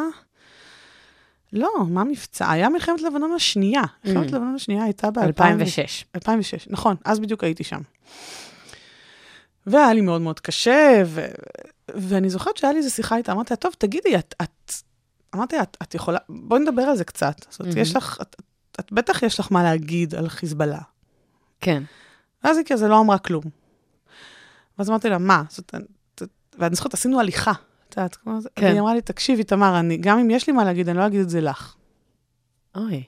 לא, 1.52 1.70
מה 1.88 2.04
מבצע? 2.04 2.50
היה 2.50 2.68
מלחמת 2.68 3.02
לבנון 3.02 3.32
השנייה. 3.32 3.82
מלחמת 4.04 4.26
Mm. 4.28 4.36
לבנון 4.36 4.54
השנייה 4.54 4.84
הייתה 4.84 5.10
ב-2006. 5.10 5.22
2006. 5.22 6.04
2006, 6.14 6.66
נכון, 6.70 6.96
אז 7.04 7.20
בדיוק 7.20 7.44
הייתי 7.44 7.64
שם. 7.64 7.80
והיה 9.66 9.92
לי 9.92 10.00
מאוד 10.00 10.20
מאוד 10.20 10.40
קשה, 10.40 11.02
ו... 11.06 11.26
ואני 11.94 12.30
זוכרת 12.30 12.56
שהיה 12.56 12.72
לי 12.72 12.78
איזו 12.78 12.90
שיחה 12.90 13.16
איתה, 13.16 13.32
אמרתי 13.32 13.52
לה, 13.52 13.56
טוב, 13.56 13.72
תגידי, 13.78 14.18
את, 14.18 14.34
את... 14.42 14.72
אמרתי 15.34 15.56
לה, 15.56 15.62
את, 15.62 15.76
את 15.82 15.94
יכולה, 15.94 16.18
בואי 16.28 16.60
נדבר 16.60 16.82
על 16.82 16.96
זה 16.96 17.04
קצת. 17.04 17.34
זאת 17.50 17.60
אומרת, 17.60 17.74
מהמם. 17.74 17.82
יש 17.82 17.96
לך, 17.96 18.18
את, 18.22 18.36
את, 18.70 18.80
את 18.80 18.92
בטח 18.92 19.22
יש 19.22 19.40
לך 19.40 19.52
מה 19.52 19.62
להגיד 19.62 20.14
על 20.14 20.28
חיזבאללה. 20.28 20.80
כן. 21.60 21.82
ואז 22.44 22.56
היא 22.56 22.64
כזה 22.68 22.88
לא 22.88 23.00
אמרה 23.00 23.18
כלום. 23.18 23.44
ואז 24.78 24.90
אמרתי 24.90 25.08
לה, 25.08 25.18
מה? 25.18 25.42
זאת, 25.48 25.74
את- 25.74 26.22
ואני 26.58 26.74
זוכרת, 26.74 26.94
עשינו 26.94 27.20
הליכה. 27.20 27.52
את 27.88 27.96
יודעת, 27.96 28.16
כמו 28.16 28.40
זה, 28.40 28.48
כן. 28.56 28.66
והיא 28.66 28.80
אמרה 28.80 28.94
לי, 28.94 29.00
תקשיבי, 29.00 29.44
תמר, 29.44 29.78
אני, 29.80 29.96
גם 29.96 30.18
אם 30.18 30.30
יש 30.30 30.46
לי 30.46 30.52
מה 30.52 30.64
להגיד, 30.64 30.88
אני 30.88 30.98
לא 30.98 31.06
אגיד 31.06 31.20
את 31.20 31.30
זה 31.30 31.40
לך. 31.40 31.74
אוי. 32.76 33.04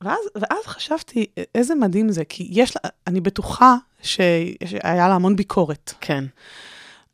ואז, 0.00 0.18
ואז 0.34 0.66
חשבתי, 0.66 1.26
איזה 1.54 1.74
מדהים 1.74 2.12
זה, 2.12 2.24
כי 2.24 2.48
יש 2.50 2.76
לה, 2.76 2.90
אני 3.06 3.20
בטוחה 3.20 3.76
שהיה 4.02 5.08
לה 5.08 5.14
המון 5.14 5.36
ביקורת, 5.36 5.92
כן. 6.00 6.24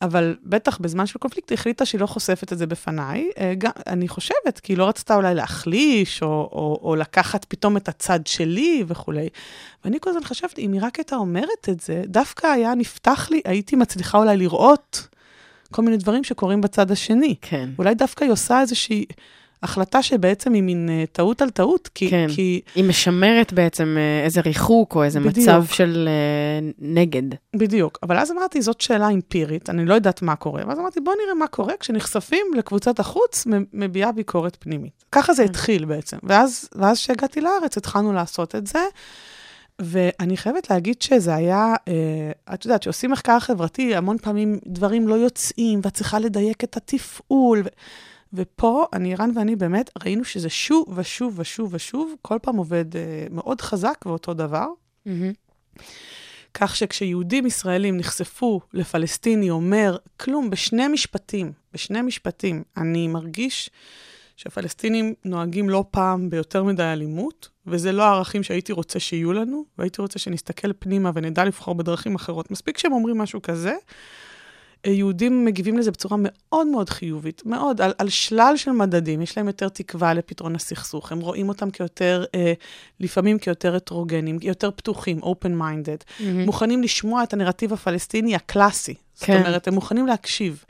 אבל 0.03 0.37
בטח 0.43 0.79
בזמן 0.79 1.07
של 1.07 1.19
קונפליקט 1.19 1.51
היא 1.51 1.59
החליטה 1.59 1.85
שהיא 1.85 2.01
לא 2.01 2.07
חושפת 2.07 2.53
את 2.53 2.59
זה 2.59 2.67
בפניי. 2.67 3.31
אה, 3.39 3.55
גם, 3.59 3.71
אני 3.87 4.09
חושבת, 4.09 4.61
כי 4.63 4.73
היא 4.73 4.79
לא 4.79 4.89
רצתה 4.89 5.15
אולי 5.15 5.35
להחליש, 5.35 6.23
או, 6.23 6.29
או, 6.29 6.81
או 6.83 6.97
לקחת 6.97 7.45
פתאום 7.45 7.77
את 7.77 7.89
הצד 7.89 8.27
שלי 8.27 8.85
וכולי. 8.87 9.29
ואני 9.85 10.01
כל 10.01 10.11
הזמן 10.11 10.25
חשבתי, 10.25 10.63
אם 10.67 10.73
היא 10.73 10.81
רק 10.83 10.97
הייתה 10.97 11.17
אומרת 11.17 11.69
את 11.69 11.81
זה, 11.81 12.03
דווקא 12.07 12.47
היה 12.47 12.75
נפתח 12.75 13.29
לי, 13.31 13.41
הייתי 13.45 13.77
מצליחה 13.77 14.19
אולי 14.19 14.37
לראות 14.37 15.09
כל 15.73 15.83
מיני 15.83 15.97
דברים 15.97 16.25
שקורים 16.25 16.61
בצד 16.61 16.91
השני. 16.91 17.35
כן. 17.41 17.71
אולי 17.79 17.95
דווקא 17.95 18.25
היא 18.25 18.33
עושה 18.33 18.61
איזושהי 18.61 19.05
החלטה 19.63 20.03
שבעצם 20.03 20.53
היא 20.53 20.63
מין 20.63 20.89
אה, 20.91 21.05
טעות 21.13 21.43
על 21.43 21.51
טעות, 21.51 21.89
כי, 21.95 22.11
כן. 22.11 22.27
כי 22.35 22.61
היא 22.75 22.85
משמרת 22.85 23.53
בעצם 23.53 23.97
אה, 23.99 24.25
איזה 24.25 24.41
ריחוק 24.41 24.95
או 24.95 25.05
איזה 25.05 25.21
בדיוק. 25.21 25.49
מצב 25.49 25.65
של 25.71 26.09
אה, 26.09 26.71
נגד. 26.79 27.23
בדיוק, 27.57 27.99
אבל 28.03 28.19
אז 28.19 28.31
אמרתי, 28.31 28.63
זאת 28.63 28.81
שאלה 28.81 29.09
אמפירית, 29.09 29.71
אני 29.71 29.85
לא 29.85 29.95
יודעת 29.95 30.23
מה 30.23 30.37
קורה. 30.37 30.63
ואז 30.67 30.79
אמרתי, 30.79 31.01
בוא 31.01 31.13
נראה 31.25 31.35
מה 31.35 31.47
קורה 31.47 31.75
כשנחשפים 31.81 32.47
לקבוצת 32.57 33.01
החוץ, 33.01 33.47
מביעה 33.73 34.13
ביקורת 34.13 34.57
פנימית. 34.61 35.05
ככה 35.13 35.33
זה 35.33 35.43
התחיל 35.43 35.85
בעצם. 35.85 36.17
ואז, 36.23 36.69
ואז 36.75 36.99
כשהגעתי 36.99 37.41
לארץ, 37.41 37.77
התחלנו 37.77 38.13
לעשות 38.13 38.55
את 38.55 38.67
זה. 38.67 38.85
ואני 39.79 40.37
חייבת 40.37 40.71
להגיד 40.71 41.03
שזה 41.03 41.35
היה, 41.35 41.75
אה, 41.89 42.55
את 42.55 42.65
יודעת, 42.65 42.81
כשעושים 42.81 43.11
מחקר 43.11 43.39
חברתי, 43.39 43.95
המון 43.97 44.19
פעמים 44.19 44.59
דברים 44.67 45.09
לא 45.09 45.15
יוצאים, 45.15 45.81
ואת 45.83 45.95
צריכה 45.95 46.19
לדייק 46.19 46.65
את 46.65 46.77
התפעול. 46.77 47.63
ו- 47.65 47.69
ופה, 48.33 48.87
אני, 48.93 49.15
רן 49.15 49.31
ואני 49.35 49.57
באמת 49.57 49.91
ראינו 50.03 50.25
שזה 50.25 50.49
שוב 50.49 50.85
ושוב 50.97 51.39
ושוב 51.39 51.75
ושוב, 51.75 52.15
כל 52.23 52.39
פעם 52.43 52.57
עובד 52.57 52.97
אה, 52.97 53.27
מאוד 53.31 53.61
חזק 53.61 54.05
ואותו 54.07 54.35
דבר. 54.35 54.67
כך 56.55 56.77
שכשיהודים 56.77 57.47
ישראלים 57.47 57.97
נחשפו 57.97 58.61
לפלסטיני 58.73 59.51
אומר 59.51 59.97
כלום 60.17 60.51
בשני 60.51 60.89
משפטים, 60.89 61.53
בשני 61.73 62.03
משפטים, 62.03 62.63
אני 62.77 63.09
מרגיש 63.09 63.71
שהפלסטינים 64.37 65.15
נוהגים 65.25 65.69
לא 65.69 65.85
פעם 65.91 66.31
ביותר 66.31 66.65
מדי 66.65 66.83
אלימות, 66.83 67.49
וזה 67.67 67.93
לא 67.93 68.03
הערכים 68.03 68.43
שהייתי 68.43 68.73
רוצה 68.73 69.01
שיהיו 69.01 69.33
לנו, 69.33 69.65
והייתי 69.79 70.03
רוצה 70.03 70.19
שנסתכל 70.19 70.73
פנימה 70.79 71.11
ונדע 71.15 71.45
לבחור 71.45 71.75
בדרכים 71.75 72.15
אחרות. 72.15 72.51
מספיק 72.51 72.79
שהם 72.79 72.93
אומרים 72.93 73.19
משהו 73.19 73.43
כזה, 73.43 73.75
יהודים 74.87 75.45
מגיבים 75.45 75.79
לזה 75.79 75.91
בצורה 75.91 76.17
מאוד 76.21 76.67
מאוד 76.67 76.91
חיובית, 76.91 77.43
מאוד, 77.47 77.81
על, 77.81 77.93
על 77.99 78.09
שלל 78.09 78.53
של 78.57 78.71
מדדים, 78.71 79.23
יש 79.23 79.37
להם 79.37 79.47
יותר 79.47 79.69
תקווה 79.69 80.15
לפתרון 80.15 80.55
הסכסוך, 80.55 81.13
הם 81.13 81.21
רואים 81.21 81.49
אותם 81.49 81.71
כיותר, 81.71 82.25
אה, 82.35 82.53
לפעמים 83.01 83.39
כיותר 83.39 83.77
הטרוגנים, 83.77 84.39
יותר 84.43 84.71
פתוחים, 84.71 85.21
open-minded, 85.23 86.25
מוכנים 86.25 86.83
לשמוע 86.83 87.23
את 87.23 87.33
הנרטיב 87.33 87.73
הפלסטיני 87.73 88.35
הקלאסי. 88.35 88.95
זאת 89.15 89.25
כן. 89.25 89.39
אומרת, 89.39 89.69
הם 89.69 89.75
מוכנים 89.75 90.07
להקשיב. 90.07 90.65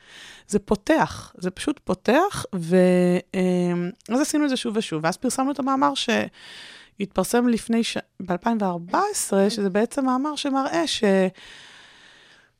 זה 0.48 0.58
פותח, 0.58 1.32
זה 1.38 1.50
פשוט 1.50 1.80
פותח, 1.84 2.44
ואז 2.52 4.20
עשינו 4.20 4.44
את 4.44 4.50
זה 4.50 4.56
שוב 4.56 4.76
ושוב, 4.76 5.00
ואז 5.04 5.16
פרסמנו 5.16 5.50
את 5.50 5.58
המאמר 5.58 5.92
שהתפרסם 5.94 7.48
לפני, 7.48 7.84
ש... 7.84 7.98
ב-2014, 8.26 8.96
שזה 9.48 9.70
בעצם 9.70 10.04
מאמר 10.04 10.36
שמראה 10.36 10.86
ש... 10.86 11.04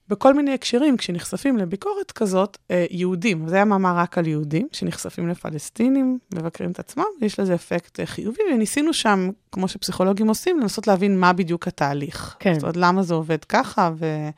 בכל 0.09 0.35
מיני 0.35 0.55
הקשרים, 0.55 0.97
כשנחשפים 0.97 1.57
לביקורת 1.57 2.13
כזאת, 2.13 2.59
אה, 2.71 2.87
יהודים, 2.91 3.49
זה 3.49 3.55
היה 3.55 3.65
מאמר 3.65 3.97
רק 3.97 4.19
על 4.19 4.27
יהודים, 4.27 4.69
שנחשפים 4.73 5.29
לפלסטינים, 5.29 6.19
מבקרים 6.35 6.71
את 6.71 6.79
עצמם, 6.79 7.05
יש 7.21 7.41
לזה 7.41 7.55
אפקט 7.55 8.01
אה, 8.01 8.07
חיובי, 8.07 8.43
וניסינו 8.55 8.93
שם, 8.93 9.31
כמו 9.53 9.69
שפסיכולוגים 9.69 10.29
עושים, 10.29 10.61
לנסות 10.61 10.87
להבין 10.87 11.21
מה 11.21 11.33
בדיוק 11.33 11.69
התהליך. 11.69 12.37
כן. 12.39 12.55
זאת 12.55 12.63
אומרת, 12.63 12.77
למה 12.77 13.03
זה 13.03 13.15
עובד 13.15 13.45
ככה, 13.45 13.91
וכן. 13.97 14.31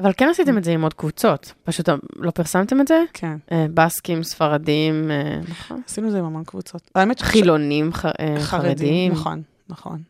אבל 0.00 0.12
כן 0.16 0.28
עשיתם 0.28 0.58
את 0.58 0.64
זה 0.64 0.70
עם 0.70 0.82
עוד 0.82 0.94
קבוצות. 0.94 1.52
פשוט 1.64 1.88
לא 2.16 2.30
פרסמתם 2.30 2.80
את 2.80 2.88
זה? 2.88 3.02
כן. 3.12 3.36
אה, 3.52 3.66
בסקים, 3.74 4.22
ספרדים, 4.22 5.10
אה, 5.10 5.40
נכון? 5.48 5.82
עשינו 5.86 6.06
את 6.06 6.12
זה 6.12 6.18
עם 6.18 6.24
המון 6.24 6.44
קבוצות. 6.44 6.90
האמת 6.94 7.18
ש... 7.18 7.22
חילונים, 7.22 7.90
אה, 8.04 8.10
חרדים, 8.14 8.40
חרדים. 8.40 9.12
נכון, 9.12 9.42
נכון. 9.68 10.02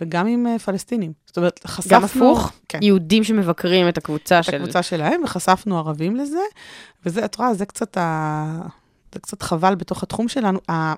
וגם 0.00 0.26
עם 0.26 0.46
אה, 0.46 0.58
פלסטינים. 0.58 1.12
זאת 1.34 1.38
אומרת, 1.38 1.60
חשפנו... 1.66 1.90
גם 1.96 2.04
הפוך? 2.04 2.52
כן. 2.68 2.78
יהודים 2.82 3.24
שמבקרים 3.24 3.88
את 3.88 3.98
הקבוצה 3.98 4.38
את 4.38 4.44
של... 4.44 4.54
הקבוצה 4.54 4.82
שלהם, 4.82 5.24
וחשפנו 5.24 5.78
ערבים 5.78 6.16
לזה, 6.16 6.38
וזה, 7.06 7.24
את 7.24 7.36
רואה, 7.36 7.54
זה 7.54 7.66
קצת, 7.66 7.96
ה... 7.96 8.60
זה 9.14 9.20
קצת 9.20 9.42
חבל 9.42 9.74
בתוך 9.74 10.02
התחום 10.02 10.28
שלנו. 10.28 10.58
ה... 10.70 10.94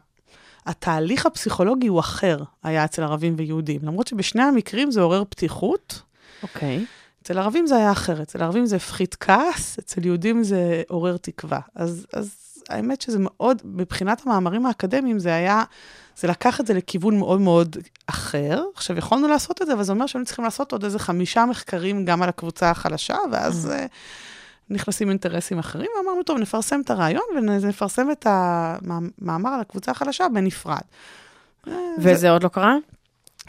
התהליך 0.66 1.26
הפסיכולוגי 1.26 1.86
הוא 1.86 2.00
אחר, 2.00 2.38
היה 2.62 2.84
אצל 2.84 3.02
ערבים 3.02 3.34
ויהודים. 3.36 3.80
למרות 3.82 4.06
שבשני 4.06 4.42
המקרים 4.42 4.90
זה 4.90 5.00
עורר 5.00 5.24
פתיחות, 5.28 6.02
אוקיי. 6.42 6.84
אצל 7.22 7.38
ערבים 7.38 7.66
זה 7.66 7.76
היה 7.76 7.92
אחרת. 7.92 8.20
אצל 8.20 8.42
ערבים 8.42 8.66
זה 8.66 8.76
הפחית 8.76 9.16
כעס, 9.20 9.78
אצל 9.78 10.06
יהודים 10.06 10.42
זה 10.42 10.82
עורר 10.88 11.16
תקווה. 11.16 11.60
אז, 11.74 12.06
אז 12.12 12.34
האמת 12.68 13.00
שזה 13.00 13.18
מאוד, 13.20 13.62
מבחינת 13.64 14.22
המאמרים 14.26 14.66
האקדמיים, 14.66 15.18
זה 15.18 15.34
היה, 15.34 15.62
זה 16.16 16.28
לקח 16.28 16.60
את 16.60 16.66
זה 16.66 16.74
לכיוון 16.74 17.18
מאוד 17.18 17.40
מאוד 17.40 17.76
אחר. 18.06 18.62
עכשיו, 18.74 18.98
יכולנו 18.98 19.28
לעשות 19.28 19.62
את 19.62 19.66
זה, 19.66 19.72
אבל 19.72 19.82
זה 19.82 19.92
אומר 19.92 20.06
שהיינו 20.06 20.26
צריכים 20.26 20.44
לעשות 20.44 20.72
עוד 20.72 20.84
איזה 20.84 20.98
חמישה 20.98 21.46
מחקרים 21.46 22.04
גם 22.04 22.22
על 22.22 22.28
הקבוצה 22.28 22.70
החלשה, 22.70 23.16
ואז 23.32 23.72
uh, 23.72 23.88
נכנסים 24.70 25.08
אינטרסים 25.08 25.58
אחרים, 25.58 25.90
ואמרנו, 25.96 26.22
טוב, 26.22 26.38
נפרסם 26.38 26.80
את 26.80 26.90
הרעיון 26.90 27.24
ונפרסם 27.36 28.10
את 28.10 28.26
המאמר 28.30 29.50
על 29.50 29.60
הקבוצה 29.60 29.90
החלשה 29.90 30.26
בנפרד. 30.34 30.80
וזה 31.98 32.30
עוד 32.30 32.42
לא 32.42 32.48
קרה? 32.48 32.76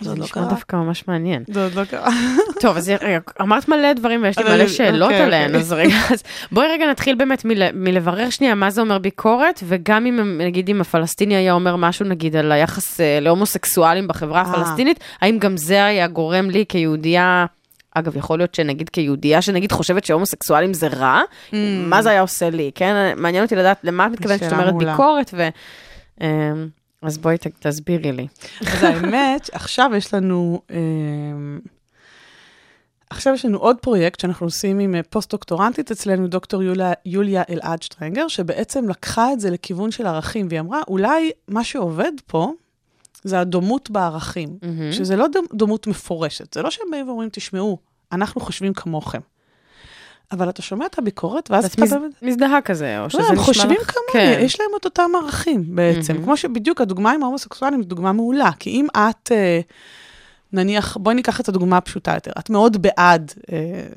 זה 0.01 0.09
עוד 0.09 0.17
לא 0.17 0.25
נשמע 0.25 0.41
קרה. 0.41 0.49
דווקא 0.49 0.75
ממש 0.75 1.07
מעניין. 1.07 1.43
זה 1.47 1.63
עוד 1.63 1.73
לא 1.73 1.85
קרה. 1.85 2.09
טוב, 2.61 2.77
אז 2.77 2.91
רגע, 3.01 3.19
אמרת 3.41 3.69
מלא 3.69 3.93
דברים 3.93 4.23
ויש 4.23 4.37
לי 4.37 4.43
מלא 4.43 4.67
שאלות 4.67 5.11
אוקיי, 5.11 5.21
עליהן, 5.21 5.45
אוקיי. 5.45 5.59
אז 5.59 5.73
רגע, 5.73 5.95
אז 6.13 6.23
בואי 6.51 6.67
רגע 6.67 6.85
נתחיל 6.89 7.15
באמת 7.15 7.45
מל- 7.45 7.71
מלברר 7.73 8.29
שנייה 8.29 8.55
מה 8.55 8.69
זה 8.69 8.81
אומר 8.81 8.97
ביקורת, 8.97 9.63
וגם 9.63 10.05
אם, 10.05 10.41
נגיד, 10.41 10.69
אם 10.69 10.81
הפלסטיני 10.81 11.35
היה 11.35 11.53
אומר 11.53 11.75
משהו, 11.75 12.05
נגיד, 12.05 12.35
על 12.35 12.51
היחס 12.51 13.01
אה, 13.01 13.19
להומוסקסואלים 13.21 14.07
בחברה 14.07 14.41
אה. 14.41 14.51
הפלסטינית, 14.51 14.99
האם 15.21 15.39
גם 15.39 15.57
זה 15.57 15.85
היה 15.85 16.07
גורם 16.07 16.49
לי 16.49 16.65
כיהודייה... 16.69 17.45
אגב, 17.93 18.17
יכול 18.17 18.39
להיות 18.39 18.55
שנגיד 18.55 18.89
כיהודייה, 18.89 19.41
שנגיד 19.41 19.71
חושבת 19.71 20.03
שהומוסקסואלים 20.03 20.73
זה 20.73 20.87
רע, 20.87 21.21
מה 21.87 22.01
זה 22.01 22.09
היה 22.09 22.21
עושה 22.21 22.49
לי, 22.49 22.71
כן? 22.75 23.13
מעניין 23.15 23.43
אותי 23.43 23.55
לדעת 23.55 23.77
למה 23.83 24.05
את 24.05 24.11
מתכוונת 24.11 24.39
כשאת 24.39 24.53
אומרת. 24.53 24.73
ביקורת, 24.73 25.33
ו... 25.33 26.27
אז 27.01 27.17
בואי 27.17 27.37
ת- 27.37 27.47
תסבירי 27.67 28.11
לי. 28.11 28.27
אז 28.61 28.83
האמת, 28.83 29.49
עכשיו 29.53 29.91
יש 29.97 30.13
לנו, 30.13 30.61
אמ, 30.71 31.59
עכשיו 33.09 33.33
יש 33.33 33.45
לנו 33.45 33.57
עוד 33.57 33.77
פרויקט 33.81 34.19
שאנחנו 34.19 34.45
עושים 34.47 34.79
עם 34.79 34.95
אה, 34.95 35.03
פוסט-דוקטורנטית 35.03 35.91
אצלנו, 35.91 36.27
דוקטור 36.27 36.63
יוליה, 36.63 36.91
יוליה 37.05 37.43
אלעד 37.49 37.81
שטרנגר, 37.81 38.27
שבעצם 38.27 38.89
לקחה 38.89 39.33
את 39.33 39.39
זה 39.39 39.49
לכיוון 39.49 39.91
של 39.91 40.07
ערכים, 40.07 40.47
והיא 40.49 40.59
אמרה, 40.59 40.81
אולי 40.87 41.31
מה 41.47 41.63
שעובד 41.63 42.11
פה 42.27 42.51
זה 43.23 43.39
הדומות 43.39 43.89
בערכים, 43.89 44.57
מהמם. 44.61 44.91
שזה 44.91 45.15
לא 45.15 45.25
דומ- 45.27 45.55
דומות 45.57 45.87
מפורשת, 45.87 46.53
זה 46.53 46.61
לא 46.61 46.71
שהם 46.71 46.87
באים 46.91 47.07
ואומרים, 47.07 47.29
תשמעו, 47.31 47.77
אנחנו 48.11 48.41
חושבים 48.41 48.73
כמוכם. 48.73 49.19
אבל 50.31 50.49
אתה 50.49 50.61
שומע 50.61 50.85
את 50.85 50.97
הביקורת, 50.97 51.51
ואז 51.51 51.65
את 51.65 51.73
אתה 51.73 51.81
מז-. 51.81 51.93
מזדהה 52.21 52.61
כזה, 52.61 52.99
או 52.99 53.09
שזה 53.09 53.19
לא, 53.19 53.23
נשמע 53.23 53.33
הם 53.35 53.39
לך... 53.41 53.45
חושבים 53.45 53.77
כמוני, 53.87 54.35
כן. 54.35 54.39
יש 54.41 54.59
להם 54.59 54.69
את 54.79 54.85
אותם 54.85 55.11
ערכים 55.23 55.75
בעצם. 55.75 56.13
מהמם. 56.13 56.25
כמו 56.25 56.37
שבדיוק 56.37 56.81
הדוגמה 56.81 57.11
עם 57.11 57.23
ההומוסקסואלים 57.23 57.81
זו 57.83 57.87
דוגמה 57.89 58.11
מעולה, 58.11 58.51
כי 58.59 58.69
אם 58.69 58.87
את, 58.97 59.31
אה, 59.31 59.59
נניח, 60.53 60.97
בואי 60.97 61.15
ניקח 61.15 61.41
את 61.41 61.49
הדוגמה 61.49 61.77
הפשוטה 61.77 62.13
יותר, 62.13 62.31
את 62.39 62.49
מאוד 62.49 62.81
בעד 62.81 63.33
אה, 63.51 63.87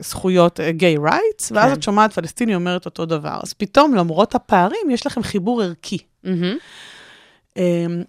זכויות 0.00 0.60
גיי 0.70 0.96
רייטס, 0.96 1.52
ואז 1.52 1.66
כן. 1.66 1.72
את 1.72 1.82
שומעת 1.82 2.12
פלסטיני 2.12 2.54
אומרת 2.54 2.84
אותו 2.84 3.06
דבר, 3.06 3.38
אז 3.42 3.52
פתאום, 3.52 3.94
למרות 3.94 4.34
הפערים, 4.34 4.90
יש 4.90 5.06
לכם 5.06 5.22
חיבור 5.22 5.62
ערכי. 5.62 5.98
מהמם. 6.24 6.56
אמ, 7.56 7.62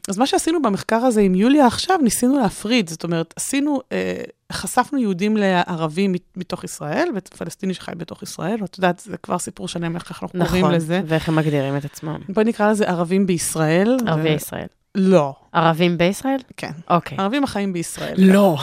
אז 0.10 0.17
מה 0.17 0.27
שעשינו 0.27 0.62
במחקר 0.62 0.95
הזה 0.95 1.21
עם 1.21 1.36
יוליה 1.36 1.67
עכשיו, 1.67 1.97
ניסינו 2.03 2.39
להפריד, 2.39 2.89
זאת 2.89 3.03
אומרת, 3.03 3.34
עשינו, 3.38 3.79
אה, 3.91 4.21
חשפנו 4.51 4.99
יהודים 4.99 5.38
לערבים 5.38 6.12
מת- 6.12 6.38
מתוך 6.38 6.63
ישראל, 6.63 7.08
ופלסטיני 7.15 7.73
שחי 7.73 7.91
בתוך 7.97 8.23
ישראל, 8.23 8.58
ואת 8.62 8.77
יודעת, 8.77 8.99
זה 8.99 9.17
כבר 9.17 9.39
סיפור 9.39 9.67
שלם 9.67 9.95
איך 9.95 10.12
אנחנו 10.12 10.27
קוראים 10.29 10.45
נכון, 10.65 10.71
לזה. 10.71 11.01
ואיך 11.06 11.29
הם 11.29 11.36
מגדירים 11.36 11.77
את 11.77 11.86
עצמם. 11.86 12.19
בואי 12.29 12.45
נקרא 12.45 12.71
לזה 12.71 12.86
ערבים 12.89 13.25
בישראל. 13.27 13.97
ערבי 14.08 14.29
ו- 14.29 14.36
ישראל. 14.36 14.67
לא, 14.95 15.34
ערבים 15.51 15.97
בישראל? 15.97 16.38
כן. 16.58 16.71
אוקיי. 16.89 17.17
ערבים 17.17 17.43
החיים 17.43 17.73
בישראל. 17.73 18.13
לא. 18.17 18.58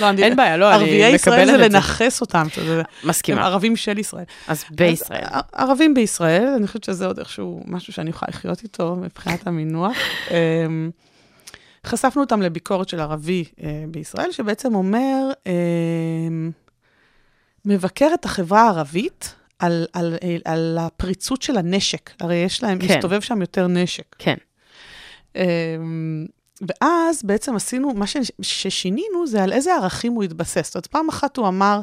לא, 0.00 0.10
אני- 0.10 0.22
אין 0.22 0.36
בעיה, 0.36 0.56
לא, 0.56 0.74
אני 0.74 0.74
ערביי 0.84 1.14
ישראל 1.14 1.46
זה 1.46 1.52
מקבלת 1.52 1.66
את 1.66 1.72
זה. 1.72 1.76
לנכס 1.78 2.20
אותם, 2.20 2.46
אתה 2.52 2.60
יודע, 2.60 2.74
הם 3.02 3.08
מסכימה. 3.08 3.46
ערבים 3.46 3.76
של 3.76 3.98
ישראל. 3.98 4.24
אז 4.48 4.64
בישראל. 4.70 5.24
אז 5.30 5.42
ערבים 5.52 5.94
בישראל, 5.94 6.46
אני 6.56 6.66
חושבת 6.66 6.84
שזה 6.84 7.06
עוד 7.06 7.18
איכשהו 7.18 7.62
משהו 7.66 7.92
שאני 7.92 8.10
יכולה 8.10 8.28
לחיות 8.30 8.62
איתו 8.62 8.96
מבחינת 8.96 9.46
המינוח. 9.46 9.96
אמ, 10.30 10.90
חשפנו 11.86 12.22
אותם 12.22 12.42
לביקורת 12.42 12.88
של 12.88 13.00
ערבי 13.00 13.44
אה, 13.62 13.84
בישראל, 13.88 14.32
שבעצם 14.32 14.74
אומר, 14.74 15.30
אמ, 15.46 16.50
מבקר 17.64 18.08
את 18.14 18.24
החברה 18.24 18.62
הערבית 18.62 19.34
על, 19.58 19.86
על, 19.92 20.16
על, 20.22 20.40
על 20.44 20.78
הפריצות 20.80 21.42
של 21.42 21.56
הנשק. 21.56 22.10
הרי 22.20 22.34
יש 22.36 22.62
להם, 22.62 22.78
כן. 22.78 22.96
מסתובב 22.96 23.20
שם 23.20 23.40
יותר 23.40 23.66
נשק. 23.66 24.04
כן. 24.18 24.36
אמ, 25.36 26.26
ואז 26.68 27.22
בעצם 27.22 27.56
עשינו, 27.56 27.94
מה 27.94 28.06
ש- 28.06 28.16
ששינינו 28.42 29.26
זה 29.26 29.42
על 29.42 29.52
איזה 29.52 29.74
ערכים 29.74 30.12
הוא 30.12 30.22
התבסס. 30.22 30.66
זאת 30.66 30.74
אומרת, 30.74 30.86
פעם 30.86 31.08
אחת 31.08 31.36
הוא 31.36 31.48
אמר, 31.48 31.80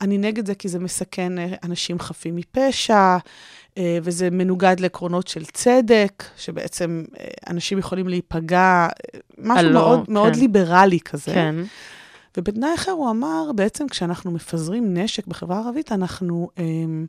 אני 0.00 0.18
נגד 0.18 0.46
זה 0.46 0.54
כי 0.54 0.68
זה 0.68 0.78
מסכן 0.78 1.38
אה, 1.38 1.54
אנשים 1.64 1.98
חפים 1.98 2.36
מפשע, 2.36 3.16
אה, 3.78 3.98
וזה 4.02 4.30
מנוגד 4.30 4.80
לעקרונות 4.80 5.28
של 5.28 5.44
צדק, 5.44 6.24
שבעצם 6.36 7.04
אה, 7.20 7.26
אנשים 7.50 7.78
יכולים 7.78 8.08
להיפגע, 8.08 8.88
משהו 9.38 9.58
הלא, 9.66 9.80
מאוד, 9.80 10.06
כן. 10.06 10.12
מאוד 10.12 10.36
ליברלי 10.36 11.00
כזה. 11.00 11.32
כן. 11.34 11.54
ובתנאי 12.36 12.74
אחר 12.74 12.90
הוא 12.90 13.10
אמר, 13.10 13.50
בעצם 13.54 13.88
כשאנחנו 13.88 14.30
מפזרים 14.30 14.94
נשק 14.96 15.26
בחברה 15.26 15.56
הערבית, 15.58 15.92
אנחנו 15.92 16.48
אמ, 16.58 17.06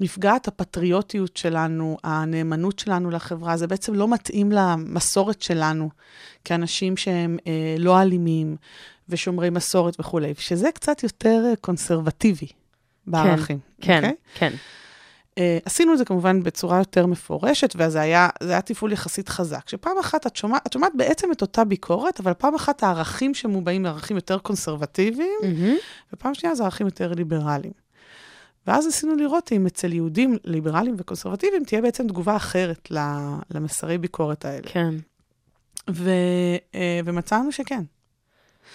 נפגעת 0.00 0.48
הפטריוטיות 0.48 1.36
שלנו, 1.36 1.96
הנאמנות 2.04 2.78
שלנו 2.78 3.10
לחברה, 3.10 3.56
זה 3.56 3.66
בעצם 3.66 3.94
לא 3.94 4.08
מתאים 4.08 4.52
למסורת 4.52 5.42
שלנו, 5.42 5.90
כאנשים 6.44 6.96
שהם 6.96 7.38
אה, 7.46 7.76
לא 7.78 8.02
אלימים 8.02 8.56
ושומרי 9.08 9.50
מסורת 9.50 10.00
וכולי, 10.00 10.34
שזה 10.38 10.72
קצת 10.74 11.02
יותר 11.02 11.44
אה, 11.46 11.56
קונסרבטיבי 11.56 12.46
בערכים. 13.06 13.58
כן. 13.80 13.96
אוקיי? 13.96 14.14
כן. 14.34 14.52
Uh, 15.30 15.34
עשינו 15.64 15.92
את 15.92 15.98
זה 15.98 16.04
כמובן 16.04 16.42
בצורה 16.42 16.78
יותר 16.78 17.06
מפורשת, 17.06 17.74
וזה 17.76 18.00
היה, 18.00 18.28
היה 18.40 18.60
תפעול 18.60 18.92
יחסית 18.92 19.28
חזק. 19.28 19.68
שפעם 19.68 19.98
אחת 19.98 20.26
את 20.26 20.36
שומעת, 20.36 20.66
את 20.66 20.72
שומעת 20.72 20.92
בעצם 20.94 21.32
את 21.32 21.42
אותה 21.42 21.64
ביקורת, 21.64 22.20
אבל 22.20 22.32
פעם 22.34 22.54
אחת 22.54 22.82
הערכים 22.82 23.34
שמובעים 23.34 23.86
הם 23.86 23.92
ערכים 23.92 24.16
יותר 24.16 24.38
קונסרבטיביים, 24.38 25.38
מהמם. 25.42 25.74
ופעם 26.12 26.34
שנייה 26.34 26.54
זה 26.54 26.62
ערכים 26.62 26.86
יותר 26.86 27.12
ליברליים. 27.12 27.72
ואז 28.66 28.86
ניסינו 28.86 29.14
לראות 29.16 29.52
אם 29.52 29.66
אצל 29.66 29.92
יהודים 29.92 30.38
ליברליים 30.44 30.94
וקונסרבטיביים 30.98 31.64
תהיה 31.64 31.82
בעצם 31.82 32.08
תגובה 32.08 32.36
אחרת 32.36 32.88
למסרי 33.50 33.98
ביקורת 33.98 34.44
האלה. 34.44 34.68
כן. 34.72 34.94
ו, 35.90 36.10
uh, 36.72 36.76
ומצאנו 37.04 37.52
שכן. 37.52 37.82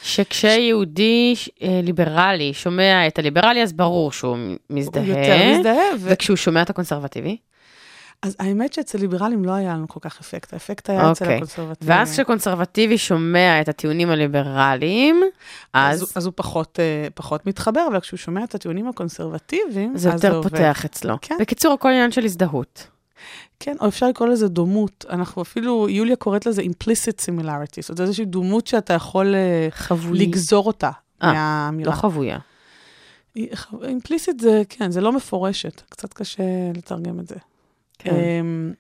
שכשיהודי 0.04 1.34
אה, 1.62 1.80
ליברלי 1.84 2.54
שומע 2.54 3.08
את 3.08 3.20
הליברלי, 3.20 3.64
אז 3.64 3.74
ברור 3.74 4.12
שהוא 4.12 4.38
הוא 4.38 4.56
מזדהה. 4.70 5.06
יותר 5.06 5.58
מזדהה, 5.58 5.96
ו... 6.00 6.10
וכשהוא 6.10 6.38
שומע 6.38 6.62
את 6.62 6.70
הקונסרבטיבי? 6.70 7.38
אז 8.22 8.36
האמת 8.40 8.74
שאצל 8.74 8.98
ליברלים 8.98 9.46
לא 9.46 9.52
היה 9.52 9.74
לנו 9.74 9.88
כל 9.88 10.00
כך 10.00 10.20
אפקט, 10.20 10.54
האפקט 10.54 10.90
היה 10.90 11.12
אצל 11.12 11.24
אוקיי. 11.24 11.36
הקונסרבטיביים. 11.36 12.00
ואז 12.00 12.12
כשקונסרבטיבי 12.12 12.98
שומע 12.98 13.62
את 13.62 13.70
הטיעונים 13.70 14.10
הליברליים, 14.10 15.22
אז, 15.74 16.04
אז 16.04 16.12
אז 16.16 16.26
הוא 16.26 16.34
פחות, 16.36 16.80
אה, 16.80 17.08
פחות 17.16 17.46
מתחבר, 17.46 17.88
אבל 17.92 18.00
כשהוא 18.00 18.18
שומע 18.18 18.44
את 18.44 18.56
הטיעונים 18.56 18.88
הקונסרבטיביים, 18.88 19.98
זה 19.98 20.10
יותר 20.10 20.36
עובד. 20.36 20.50
פותח 20.50 20.86
אצלו. 20.86 21.16
כן. 21.22 21.36
בקיצור, 21.40 21.74
הכל 21.74 21.90
עניין 21.90 22.12
של 22.12 22.24
הזדהות. 22.24 22.88
כן, 23.60 23.76
או 23.82 23.88
אפשר 23.88 24.08
לקרוא 24.08 24.28
לזה 24.28 24.48
דומות. 24.48 25.06
אנחנו 25.10 25.42
אפילו, 25.42 25.90
יוליה 25.90 26.16
קוראת 26.16 26.46
לזה 26.46 26.62
implicit 26.62 27.22
similarity, 27.22 27.82
זאת 27.82 27.90
אומרת, 27.90 28.02
איזושהי 28.02 28.26
דומות 28.26 28.68
שאתה 28.68 28.94
יכול 28.94 29.36
אה, 29.36 29.68
חבוי. 29.72 30.20
לגזור 30.20 30.68
אותה 30.68 30.92
אה, 31.24 31.34
מהאמירה. 31.34 31.92
לא 31.92 31.96
חבויה. 31.96 32.40
אימפליסיט 33.84 34.40
זה, 34.40 34.62
כן, 34.70 34.92
זה 34.92 35.02
לא 35.02 35.12
מפורשת, 35.12 35.82
קצת 35.90 36.14
קשה 36.14 36.44
לתרגם 36.76 37.20
את 37.20 37.28
זה. 37.28 37.36
כן. 38.00 38.16
אמ, 38.16 38.74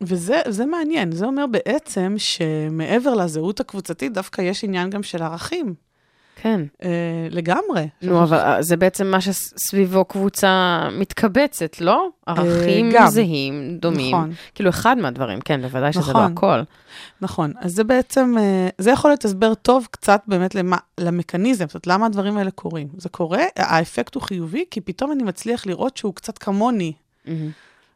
וזה 0.00 0.40
זה 0.48 0.66
מעניין, 0.66 1.12
זה 1.12 1.26
אומר 1.26 1.46
בעצם 1.46 2.14
שמעבר 2.18 3.14
לזהות 3.14 3.60
הקבוצתית, 3.60 4.12
דווקא 4.12 4.42
יש 4.42 4.64
עניין 4.64 4.90
גם 4.90 5.02
של 5.02 5.22
ערכים, 5.22 5.74
כן. 6.36 6.60
אה, 6.82 7.28
לגמרי. 7.30 7.88
נו, 8.02 8.22
אבל 8.22 8.38
אה, 8.38 8.62
זה 8.62 8.76
בעצם 8.76 9.06
מה 9.06 9.20
שסביבו 9.20 10.04
קבוצה 10.04 10.82
מתקבצת, 10.92 11.80
לא? 11.80 12.08
ערכים 12.26 12.90
גם. 12.92 13.06
זהים, 13.06 13.76
דומים. 13.80 14.14
נכון. 14.14 14.32
כאילו, 14.54 14.70
אחד 14.70 14.98
מהדברים, 14.98 15.40
כן, 15.40 15.62
בוודאי 15.62 15.92
שזה 15.92 16.12
לא 16.12 16.20
נכון. 16.20 16.32
הכל. 16.32 16.62
נכון, 17.20 17.52
אז 17.60 17.72
זה 17.72 17.84
בעצם, 17.84 18.34
אה, 18.38 18.68
זה 18.78 18.90
יכול 18.90 19.10
להיות 19.10 19.24
הסבר 19.24 19.54
טוב 19.54 19.88
קצת 19.90 20.22
באמת 20.26 20.54
למה, 20.54 20.76
למכניזם, 21.00 21.64
זאת 21.66 21.74
אומרת, 21.74 21.86
למה 21.86 22.06
הדברים 22.06 22.36
האלה 22.36 22.50
קורים. 22.50 22.88
זה 22.96 23.08
קורה, 23.08 23.42
האפקט 23.56 24.14
הוא 24.14 24.22
חיובי, 24.22 24.64
כי 24.70 24.80
פתאום 24.80 25.12
אני 25.12 25.22
מצליח 25.22 25.66
לראות 25.66 25.96
שהוא 25.96 26.14
קצת 26.14 26.38
כמוני. 26.38 26.92
מהמם. 27.26 27.50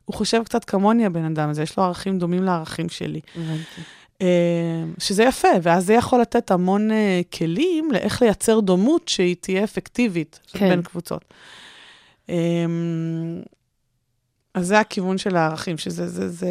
הוא 0.09 0.15
חושב 0.17 0.43
קצת 0.45 0.65
כמוני, 0.65 1.07
הבן 1.07 1.25
אדם 1.25 1.49
הזה, 1.49 1.63
יש 1.63 1.77
לו 1.79 1.85
ערכים 1.85 2.19
דומים 2.19 2.43
לערכים 2.43 2.89
שלי. 2.89 3.21
הבנתי. 3.37 3.81
אה, 4.23 4.85
שזה 4.99 5.23
יפה, 5.23 5.49
ואז 5.63 5.87
זה 5.87 5.95
יכול 5.95 6.21
לתת 6.21 6.51
המון 6.51 6.91
אה, 6.91 7.21
כלים 7.33 7.91
לאיך 7.93 8.23
לייצר 8.23 8.61
דומות 8.61 9.09
שהיא 9.09 9.37
תהיה 9.41 9.65
אפקטיבית 9.65 10.41
כן. 10.47 10.69
בין 10.69 10.83
קבוצות. 10.83 11.25
אה, 12.31 12.35
אז 14.55 14.67
זה 14.67 14.81
הכיוון 14.81 15.19
של 15.19 15.37
הערכים, 15.37 15.79
שזה, 15.79 16.09
זה, 16.09 16.29
זה... 16.29 16.49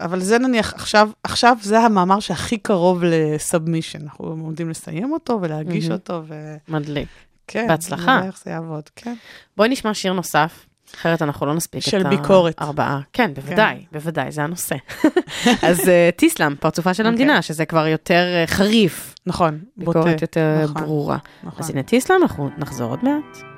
אבל 0.00 0.20
זה 0.20 0.38
נניח, 0.38 0.74
עכשיו, 0.74 1.10
עכשיו 1.22 1.56
זה 1.62 1.80
המאמר 1.80 2.20
שהכי 2.20 2.58
קרוב 2.58 3.04
לסאבמישן. 3.04 4.02
אנחנו 4.02 4.24
עומדים 4.24 4.70
לסיים 4.70 5.12
אותו 5.12 5.38
ולהגיש 5.42 5.84
מהמם. 5.84 5.96
אותו, 5.96 6.22
ו... 6.28 6.56
מדליק. 6.68 7.08
כן. 7.46 7.66
בהצלחה. 7.68 8.16
נראה 8.16 8.26
איך 8.26 8.42
זה 8.44 8.50
יעבוד, 8.50 8.88
כן. 8.96 9.14
בואי 9.56 9.68
נשמע 9.68 9.94
שיר 9.94 10.12
נוסף, 10.12 10.66
אחרת 10.94 11.22
אנחנו 11.22 11.46
לא 11.46 11.54
נספיק 11.54 11.80
של 11.80 12.00
את 12.00 12.06
ביקורת. 12.06 12.54
הארבעה. 12.58 13.00
כן, 13.12 13.34
בוודאי, 13.34 13.84
בוודאי, 13.92 14.32
זה 14.32 14.42
הנושא. 14.42 14.74
אז 15.68 15.88
אה, 15.88 16.10
טיסלאם, 16.16 16.56
פרצופה 16.56 16.94
של 16.94 17.06
המדינה, 17.06 17.42
שזה 17.42 17.64
כבר 17.66 17.86
יותר 17.86 18.24
אה, 18.34 18.46
חריף, 18.46 19.14
נכון, 19.26 19.58
בוטה. 19.76 19.98
ביקורת 19.98 20.22
יותר 20.22 20.60
נכון, 20.64 20.82
ברורה. 20.82 21.18
נכון. 21.44 21.64
אז 21.64 21.70
הנה 21.70 21.82
טיסלאם, 21.82 22.22
אנחנו 22.22 22.50
נחזור 22.58 22.90
עוד 22.90 22.98
מעט. 23.02 23.53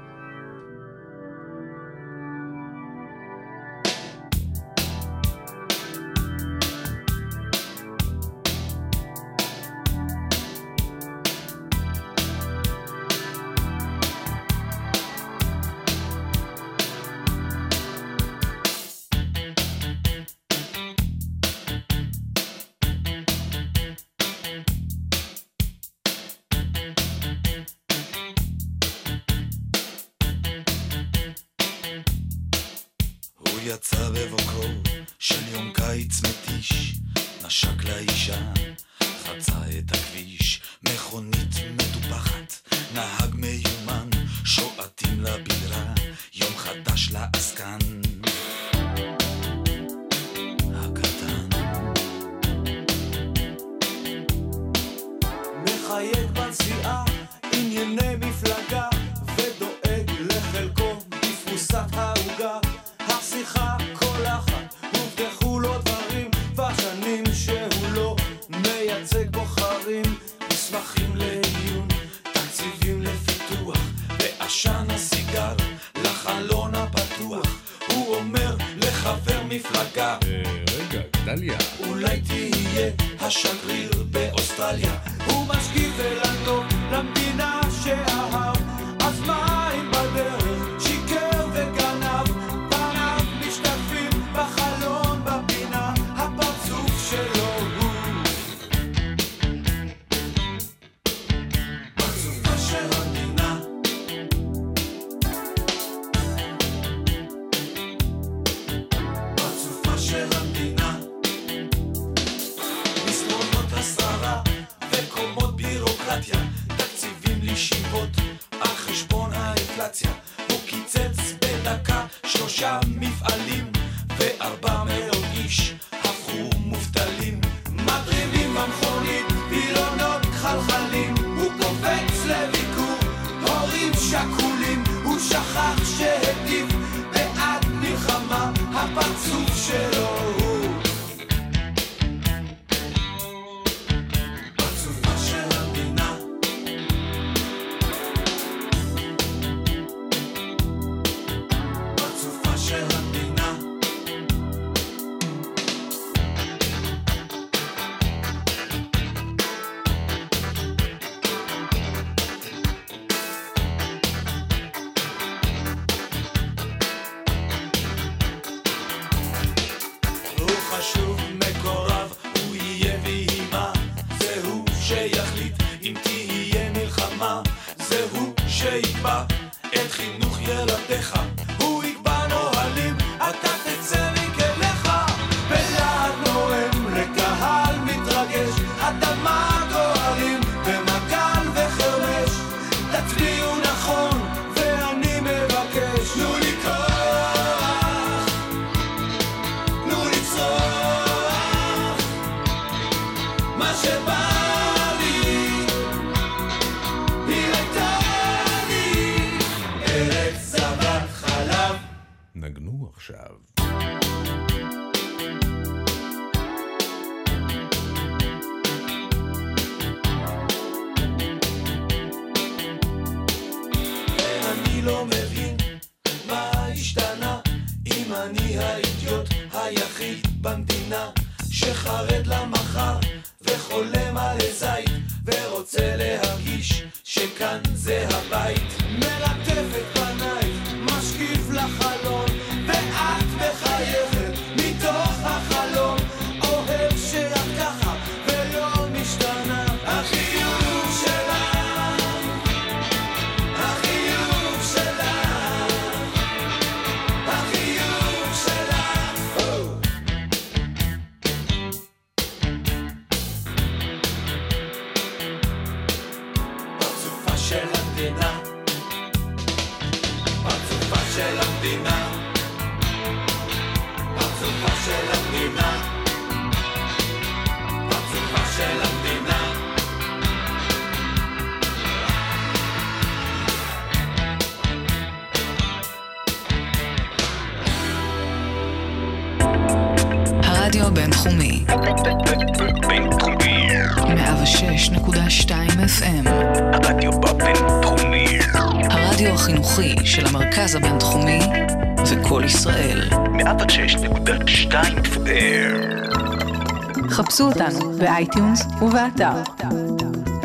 ב 307.98 308.08
iTunes 308.08 308.62
ובאתר. 308.82 309.42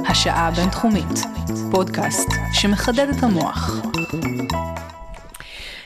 השעה 0.08 0.48
הבינתחומית, 0.48 1.20
פודקאסט 1.72 2.30
שמחדד 2.54 3.08
את 3.10 3.24
המוח. 3.24 3.82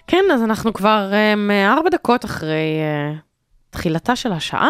כן, 0.08 0.23
אז 0.34 0.43
אנחנו 0.43 0.73
כבר 0.73 1.12
um, 1.12 1.51
ארבע 1.73 1.89
דקות 1.89 2.25
אחרי 2.25 2.80
uh, 3.13 3.19
תחילתה 3.69 4.15
של 4.15 4.32
השעה, 4.32 4.69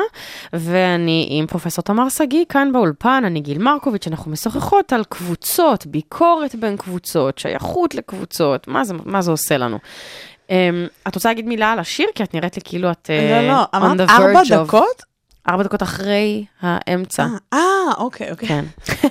ואני 0.54 1.28
עם 1.30 1.48
פרופסור 1.48 1.84
תמר 1.84 2.10
שגיא 2.10 2.46
כאן 2.50 2.72
באולפן, 2.74 3.24
אני 3.26 3.42
גיל 3.42 3.58
מרקוביץ', 3.58 4.08
אנחנו 4.08 4.32
משוחחות 4.32 4.94
על 4.94 5.04
קבוצות, 5.10 5.86
ביקורת 5.86 6.56
בין 6.56 6.78
קבוצות, 6.78 7.38
שייכות 7.38 7.96
לקבוצות, 7.96 8.68
מה 8.68 8.84
זה, 8.84 8.94
מה 9.06 9.22
זה 9.22 9.32
עושה 9.32 9.58
לנו. 9.58 9.80
Um, 10.48 10.52
את 11.08 11.16
רוצה 11.16 11.30
להגיד 11.30 11.46
מילה 11.46 11.72
על 11.72 11.80
השיר? 11.80 12.08
כי 12.16 12.24
את 12.24 12.34
נראית 12.34 12.56
לי 12.56 12.62
כאילו 12.66 12.92
את 12.92 13.10
uh, 13.10 13.42
לא, 13.42 13.48
לא, 13.48 13.64
אמרת 13.76 14.10
ארבע 14.10 14.42
דקות? 14.50 15.15
ארבע 15.50 15.64
דקות 15.64 15.84
אחרי 15.84 16.46
האמצע. 16.62 17.24
אה, 17.54 17.60
אה, 17.88 17.94
אוקיי, 17.98 18.32
אוקיי. 18.32 18.48
כן, 18.50 18.66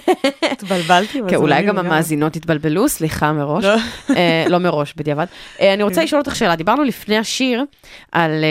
התבלבלתי. 0.52 1.20
כן, 1.28 1.36
אולי 1.36 1.54
בזמנים 1.62 1.66
גם. 1.66 1.86
המאזינות 1.86 2.36
התבלבלו, 2.36 2.88
סליחה 2.88 3.32
מראש. 3.32 3.64
לא. 3.64 3.76
אה, 4.16 4.44
לא 4.48 4.58
מראש, 4.58 4.94
בדיעבד. 4.96 5.26
אה, 5.60 5.74
אני 5.74 5.82
רוצה 5.82 6.04
לשאול 6.04 6.20
אותך 6.20 6.36
שאלה, 6.36 6.56
דיברנו 6.56 6.84
לפני 6.84 7.18
השיר 7.18 7.64
על, 8.12 8.44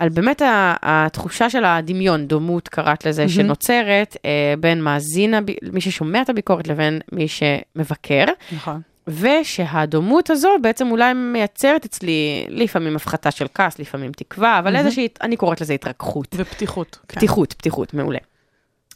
באמת 0.00 0.42
התחושה 0.82 1.50
של 1.50 1.64
הדמיון, 1.64 2.26
דומות 2.26 2.68
קראת 2.68 3.06
לזה, 3.06 3.28
שנוצרת 3.28 4.16
בין 4.60 4.82
מאזין, 4.82 5.34
מי 5.72 5.80
ששומע 5.80 6.22
את 6.22 6.28
הביקורת 6.28 6.68
לבין 6.68 7.00
מי 7.12 7.26
שמבקר, 7.28 8.24
נכון. 8.52 8.80
ושהדומות 9.08 10.30
הזו 10.30 10.48
בעצם 10.62 10.90
אולי 10.90 11.12
מייצרת 11.12 11.84
אצלי 11.84 12.46
לפעמים 12.48 12.96
הפחתה 12.96 13.30
של 13.30 13.46
כעס, 13.54 13.78
לפעמים 13.78 14.12
תקווה, 14.12 14.58
אבל 14.58 14.76
איזושהי, 14.76 15.08
אני 15.20 15.36
קוראת 15.36 15.60
לזה 15.60 15.72
התרככות. 15.72 16.34
ופתיחות. 16.38 16.98
כן. 17.08 17.16
פתיחות, 17.16 17.52
פתיחות, 17.52 17.94
מעולה. 17.94 18.18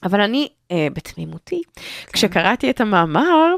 אבל 0.03 0.21
אני, 0.21 0.49
אה, 0.71 0.87
בתמימותי, 0.95 1.63
כשקראתי 2.13 2.71
את 2.71 2.81
המאמר, 2.81 3.55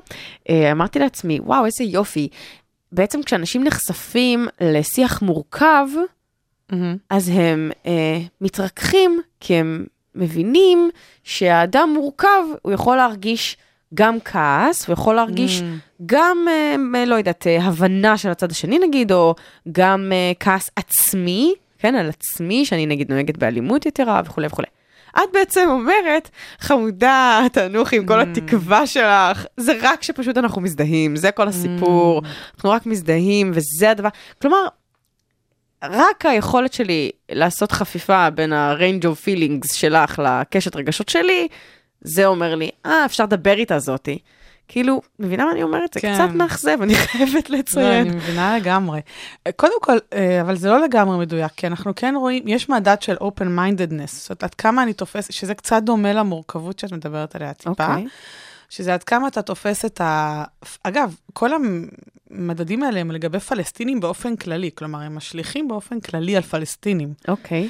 אה, 0.51 0.73
אמרתי 0.73 0.99
לעצמי, 0.99 1.41
וואו, 1.41 1.67
איזה 1.67 1.85
יופי. 1.85 2.29
בעצם 2.93 3.23
כשאנשים 3.23 3.65
נחשפים 3.65 4.49
לשיח 4.61 5.23
מורכב, 5.23 5.87
מהמם. 6.73 6.97
אז 7.11 7.29
הם 7.35 7.71
אה, 7.87 8.19
מתרככים, 8.41 9.21
כי 9.41 9.55
הם 9.55 9.87
מבינים 10.15 10.91
שהאדם 11.25 11.91
מורכב, 11.95 12.43
הוא 12.63 12.73
יכול 12.73 12.97
להרגיש 12.97 13.57
גם 13.95 14.19
כעס, 14.25 14.87
הוא 14.87 14.93
יכול 14.93 15.15
להרגיש 15.15 15.61
Mm. 15.61 15.65
גם, 16.07 16.47
מ- 16.79 16.95
לא 17.07 17.15
יודעת, 17.15 17.47
אה, 17.47 17.63
הבנה 17.65 18.19
של 18.19 18.29
הצד 18.31 18.51
השני 18.51 18.79
נגיד, 18.79 19.13
או 19.13 19.35
גם 19.73 20.13
אה, 20.13 20.33
כעס 20.41 20.71
עצמי, 20.77 21.55
כן, 21.79 21.95
על 21.95 22.09
עצמי, 22.09 22.65
שאני 22.67 22.87
נגיד 22.87 23.13
נוהגת 23.13 23.37
באלימות 23.37 23.87
יתרה 23.87 24.21
וכולי 24.25 24.47
וכולי. 24.47 24.67
את 25.17 25.29
בעצם 25.33 25.67
אומרת, 25.71 26.31
חמודה, 26.61 27.41
תנוחי 27.53 27.97
עם 27.97 28.07
כל 28.07 28.21
התקווה 28.21 28.87
שלך, 28.87 29.45
זה 29.57 29.73
רק 29.83 30.03
שפשוט 30.03 30.39
אנחנו 30.39 30.61
מזדהים, 30.61 31.17
זה 31.17 31.31
כל 31.31 31.49
הסיפור, 31.49 32.23
אנחנו 32.55 32.71
רק 32.71 32.87
מזדהים, 32.87 33.51
וזה 33.55 33.91
הדבר. 33.91 34.09
כלומר, 34.43 34.67
רק 35.85 36.27
היכולת 36.27 36.73
שלי 36.73 37.11
לעשות 37.33 37.73
חפיפה 37.73 38.31
בין 38.31 38.53
ה-range 38.53 39.05
of 39.05 39.27
feelings 39.27 39.75
שלך 39.75 40.23
לקשת 40.25 40.77
רגשות 40.77 41.09
שלי, 41.09 41.49
זה 42.05 42.27
אומר 42.27 42.55
לי, 42.55 42.71
אה, 42.87 43.05
אפשר 43.05 43.25
לדבר 43.25 43.55
איתה 43.55 43.79
זאתי. 43.79 44.19
כאילו, 44.69 45.03
מבינה 45.19 45.45
מה 45.45 45.53
אני 45.53 45.63
אומרת? 45.63 45.95
זה 45.95 46.01
כן. 46.01 46.15
קצת 46.15 46.35
מאכזב, 46.35 46.83
אני 46.83 46.95
חייבת 47.05 47.51
לא, 47.51 47.59
לציין. 47.59 48.07
אני 48.07 48.17
מבינה 48.17 48.57
לגמרי. 48.57 49.01
אה, 49.47 49.53
קודם 49.53 49.81
כל, 49.81 49.99
אה, 50.13 50.41
אבל 50.41 50.57
זה 50.57 50.69
לא 50.69 50.81
לגמרי 50.81 51.19
מדויק, 51.19 51.53
כי 51.57 51.67
אנחנו 51.67 51.93
כן 51.97 52.15
רואים, 52.17 52.49
יש 52.49 52.69
מדד 52.69 53.03
של 53.03 53.17
open 53.17 53.59
mindedness, 53.59 54.07
זאת 54.07 54.31
אומרת, 54.31 54.45
עד 54.45 54.55
כמה 54.55 54.83
אני 54.83 54.93
תופסת, 54.93 55.33
שזה 55.33 55.55
קצת 55.55 55.83
דומה 55.83 56.13
למורכבות 56.13 56.79
שאת 56.79 56.93
מדברת 56.93 57.35
עליה 57.35 57.53
טיפה, 57.53 57.71
אוקיי. 57.71 58.07
שזה 58.69 58.95
עד 58.95 59.05
כמה 59.05 59.29
אתה 59.29 59.43
תופס 59.43 59.85
את 59.85 60.01
ה... 60.01 60.45
אגב, 60.83 61.15
כל 61.33 61.51
המדדים 62.31 62.83
האלה 62.83 63.01
הם 63.01 63.11
לגבי 63.11 63.41
פלסטינים 63.41 64.01
באופן 64.01 64.37
כללי, 64.37 64.71
כלומר, 64.75 65.01
הם 65.01 65.15
משליכים 65.15 65.69
באופן 65.69 66.01
כללי 66.01 66.37
על 66.37 66.43
פלסטינים. 66.43 67.15
אוקיי. 67.29 67.69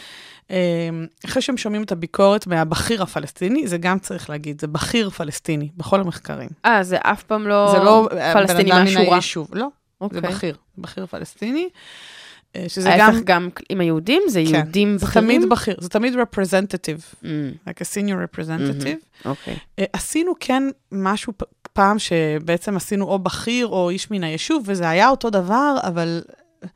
אה, 0.50 0.88
אחרי 1.24 1.42
שהם 1.42 1.56
שומעים 1.56 1.82
את 1.82 1.92
הביקורת 1.92 2.46
מהבכיר 2.46 3.02
הפלסטיני, 3.02 3.68
זה 3.68 3.78
גם 3.78 3.98
צריך 3.98 4.30
להגיד, 4.30 4.60
זה 4.60 4.66
בכיר 4.66 5.10
פלסטיני, 5.10 5.68
בכל 5.76 6.00
המחקרים. 6.00 6.48
אה, 6.64 6.82
זה 6.82 6.96
אף 7.00 7.22
פעם 7.22 7.46
לא 7.46 7.68
זה 7.72 7.78
לא 7.78 8.08
פלסטיני 8.32 8.72
אדם 8.72 8.84
מן 8.84 9.10
מהשורה. 9.10 9.48
לא. 9.52 9.68
אוקיי. 10.00 10.20
זה 10.20 10.28
בכיר, 10.28 10.56
בכיר 10.78 11.06
פלסטיני. 11.06 11.68
אה, 12.56 12.64
שזה 12.68 12.90
ההפך 12.90 13.14
גם, 13.16 13.22
גם 13.24 13.48
עם 13.68 13.80
היהודים, 13.80 14.22
זה 14.28 14.42
כן, 14.48 14.54
יהודים 14.54 14.98
זה 14.98 15.06
בכירים? 15.06 15.28
תמיד 15.40 15.50
בכיר, 15.50 15.76
זה 15.80 15.88
תמיד 15.88 16.14
representative, 16.14 17.22
Mm, 17.22 17.26
like 17.68 17.80
a 17.80 17.84
senior 17.94 18.36
representative. 18.36 19.24
אוקיי. 19.24 19.56
עשינו 19.92 20.32
כן 20.40 20.62
משהו 20.92 21.32
פעם 21.72 21.98
שבעצם 21.98 22.76
עשינו 22.76 23.04
או 23.04 23.18
בכיר 23.18 23.66
או 23.66 23.90
איש 23.90 24.10
מן 24.10 24.24
היישוב, 24.24 24.62
וזה 24.66 24.88
היה 24.88 25.08
אותו 25.08 25.30
דבר, 25.30 25.76
אבל 25.82 26.22
אה, 26.64 26.68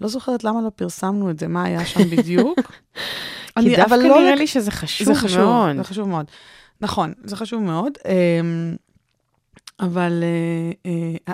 לא 0.00 0.08
זוכרת 0.08 0.44
למה 0.44 0.62
לא 0.62 0.70
פרסמנו 0.76 1.30
את 1.30 1.38
זה, 1.38 1.48
מה 1.48 1.64
היה 1.64 1.86
שם 1.86 2.10
בדיוק. 2.10 2.58
כי 3.60 3.76
דווקא 3.76 3.94
לא 3.94 4.20
נראה 4.20 4.34
לי 4.34 4.46
שזה 4.46 4.70
חשוב 4.70 5.06
זה 5.06 5.14
חשוב, 5.14 5.38
מאוד. 5.40 5.76
זה 5.76 5.84
חשוב 5.84 6.08
מאוד. 6.08 6.26
נכון, 6.80 7.12
זה 7.24 7.36
חשוב 7.36 7.62
מאוד. 7.62 7.92
אמ, 9.82 9.86
אבל, 9.86 10.24
אה, 10.86 10.92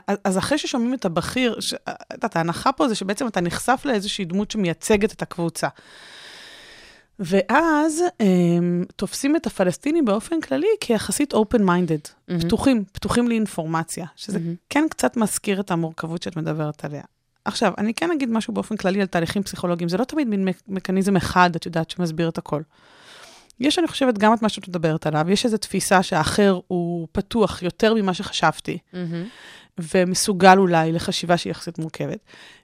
אה, 0.09 0.15
אז 0.25 0.39
אחרי 0.39 0.59
ששומעים 0.59 0.95
את 0.95 1.05
הבכיר, 1.05 1.59
את 1.59 2.13
יודעת, 2.13 2.37
ההנחה 2.37 2.73
פה 2.73 2.89
זה 2.89 2.95
שבעצם 2.95 3.27
אתה 3.27 3.41
נחשף 3.41 3.83
לאיזושהי 3.85 4.25
דמות 4.25 4.51
שמייצגת 4.51 5.13
את 5.13 5.23
הקבוצה. 5.23 5.69
ואז 7.19 8.03
הם, 8.21 8.85
תופסים 8.97 9.37
את 9.37 9.47
הפלסטינים 9.47 10.05
באופן 10.05 10.41
כללי 10.41 10.67
כיחסית 10.81 11.35
open-minded, 11.35 12.09
מהמם. 12.29 12.41
פתוחים, 12.41 12.85
פתוחים 12.93 13.29
לאינפורמציה, 13.29 14.07
שזה 14.17 14.39
מהמם. 14.39 14.55
כן 14.71 14.85
קצת 14.91 15.17
מזכיר 15.17 15.61
את 15.61 15.71
המורכבות 15.71 16.23
שאת 16.23 16.37
מדברת 16.37 16.85
עליה. 16.85 17.03
עכשיו, 17.45 17.73
אני 17.79 17.95
כן 17.95 18.11
אגיד 18.11 18.31
משהו 18.31 18.55
באופן 18.55 18.77
כללי 18.77 19.01
על 19.01 19.07
תהליכים 19.07 19.43
פסיכולוגיים, 19.43 19.89
זה 19.89 19.97
לא 19.97 20.05
תמיד 20.05 20.29
מין 20.29 20.45
מק- 20.45 20.63
מכניזם 20.69 21.17
אחד, 21.17 21.57
את 21.57 21.67
יודעת, 21.67 21.91
שמסביר 21.91 22.29
את 22.29 22.39
הכל. 22.39 22.63
יש, 23.61 23.79
אני 23.79 23.87
חושבת, 23.87 24.19
גם 24.19 24.35
את 24.35 24.43
מה 24.43 24.49
שאת 24.49 24.69
מדברת 24.69 25.07
עליו, 25.07 25.31
יש 25.31 25.45
איזו 25.45 25.57
תפיסה 25.57 26.03
שהאחר 26.03 26.61
הוא 26.69 27.09
פתוח 27.13 27.63
יותר 27.63 27.95
ממה 27.95 28.15
שחשבתי, 28.15 28.79
מהמם. 28.93 29.25
ומסוגל 29.79 30.59
אולי 30.59 30.93
לחשיבה 30.93 31.37
שהיא 31.37 31.51
יחסית 31.51 31.79
מורכבת. 31.79 32.19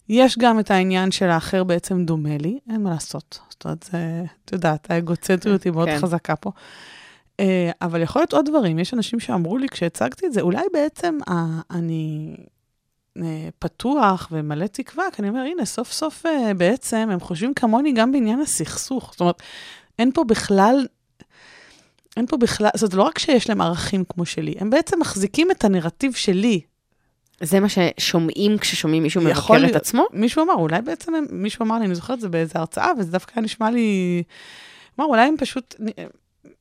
יש 0.09 0.39
גם 0.39 0.61
את 0.61 0.71
העניין 0.71 1.11
של 1.11 1.29
האחר 1.29 1.65
בעצם 1.65 2.05
דומה 2.05 2.37
לי, 2.39 2.59
אין 2.71 2.83
מה 2.83 2.91
לעשות. 2.91 3.39
זאת 3.51 3.65
אומרת, 3.65 3.83
זה, 3.83 4.23
את 4.45 4.53
יודעת, 4.53 4.91
האגוצנטריות 4.91 5.63
היא 5.63 5.73
מאוד 5.73 5.89
כן. 5.89 5.99
חזקה 5.99 6.37
פה. 6.37 6.51
אה, 7.41 7.71
אבל 7.83 8.03
יכול 8.03 8.23
להיות 8.23 8.33
עוד 8.33 8.47
דברים, 8.47 8.79
יש 8.79 8.95
אנשים 8.95 9.21
שאמרו 9.21 9.59
לי 9.59 9.69
כשהצגתי 9.69 10.27
את 10.27 10.33
זה, 10.33 10.41
אולי 10.41 10.65
בעצם 10.73 11.19
אה, 11.29 11.47
אני 11.71 12.37
אה, 13.17 13.49
פתוח 13.59 14.29
ומלא 14.33 14.67
תקווה, 14.67 15.05
כי 15.13 15.23
אני 15.23 15.29
אומר, 15.29 15.41
הנה, 15.41 15.65
סוף 15.65 15.93
סוף 15.93 16.25
בעצם 16.57 17.09
הם 17.13 17.21
חושבים 17.21 17.55
כמוני 17.55 17.93
גם 17.93 18.13
בעניין 18.13 18.41
הסכסוך. 18.41 19.11
זאת 19.13 19.21
אומרת, 19.21 19.43
אין 19.99 20.13
פה 20.13 20.25
בכלל... 20.25 20.87
אין 22.17 22.27
פה 22.27 22.37
בכלל, 22.37 22.69
זאת 22.77 22.95
לא 22.95 23.03
רק 23.03 23.19
שיש 23.19 23.49
להם 23.49 23.61
ערכים 23.61 24.05
כמו 24.09 24.27
שלי, 24.27 24.55
הם 24.59 24.71
בעצם 24.71 25.01
מחזיקים 25.01 25.51
את 25.51 25.65
הנרטיב 25.65 26.13
שלי. 26.13 26.61
זה 27.41 27.61
מה 27.61 27.67
ששומעים 27.69 28.59
כששומעים 28.59 29.03
מישהו 29.03 29.21
מבקר 29.21 29.67
את 29.71 29.77
עצמו? 29.77 30.07
מישהו 30.13 30.45
אמר, 30.45 30.55
אולי 30.55 30.83
בעצם 30.83 31.15
הם, 31.15 31.25
מישהו 31.31 31.65
אמר 31.65 31.79
לי, 31.79 31.85
אני 31.85 31.95
זוכרת 31.95 32.17
את 32.17 32.21
זה 32.21 32.29
באיזה 32.29 32.53
הרצאה, 32.59 32.91
וזה 32.99 33.13
דווקא 33.13 33.41
נשמע 33.41 33.71
לי, 33.71 34.23
אמר, 34.99 35.07
אולי 35.07 35.29
הם 35.29 35.35
פשוט 35.39 35.75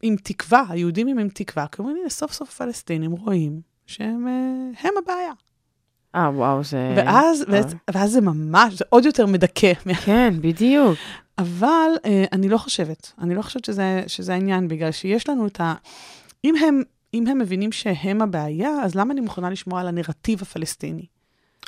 עם 0.02 0.16
תקווה, 0.24 0.64
היהודים 0.70 1.08
הם 1.08 1.20
עם 1.20 1.30
תקווה, 1.30 1.66
כי 1.72 1.80
אומרים, 1.80 1.98
הנה, 1.98 2.10
סוף 2.10 2.34
סוף 2.34 2.50
הפלסטינים 2.50 3.12
רואים 3.12 3.62
שהם 3.86 4.28
אה, 4.28 4.88
הם 4.88 4.94
הבעיה. 5.04 5.32
אה, 6.16 6.30
וואו, 6.34 6.64
זה... 6.64 6.94
ואז, 6.98 7.42
אה. 7.42 7.48
ואז, 7.50 7.76
ואז 7.94 8.12
זה 8.12 8.22
ממש, 8.22 8.74
זה 8.74 8.86
עוד 8.90 9.06
יותר 9.06 9.26
מדכא. 9.26 9.74
כן, 10.06 10.34
בדיוק. 10.42 10.98
אבל 11.38 11.90
אה, 12.06 12.26
אני 12.32 12.50
לא 12.50 12.58
חושבת, 12.58 13.12
אני 13.22 13.36
לא 13.36 13.42
חושבת 13.42 13.66
שזה, 13.66 14.04
שזה 14.08 14.34
העניין, 14.34 14.68
בגלל 14.68 14.92
שיש 14.92 15.30
לנו 15.30 15.48
את 15.48 15.62
ה... 15.62 15.74
אם 16.44 16.56
הם 16.56 16.82
אם 17.14 17.28
הם 17.28 17.38
מבינים 17.40 17.72
שהם 17.72 18.22
הבעיה, 18.22 18.70
אז 18.84 18.96
למה 18.96 19.14
אני 19.14 19.22
מוכנה 19.22 19.50
לשמוע 19.50 19.82
על 19.82 19.88
הנרטיב 19.88 20.40
הפלסטיני? 20.42 21.06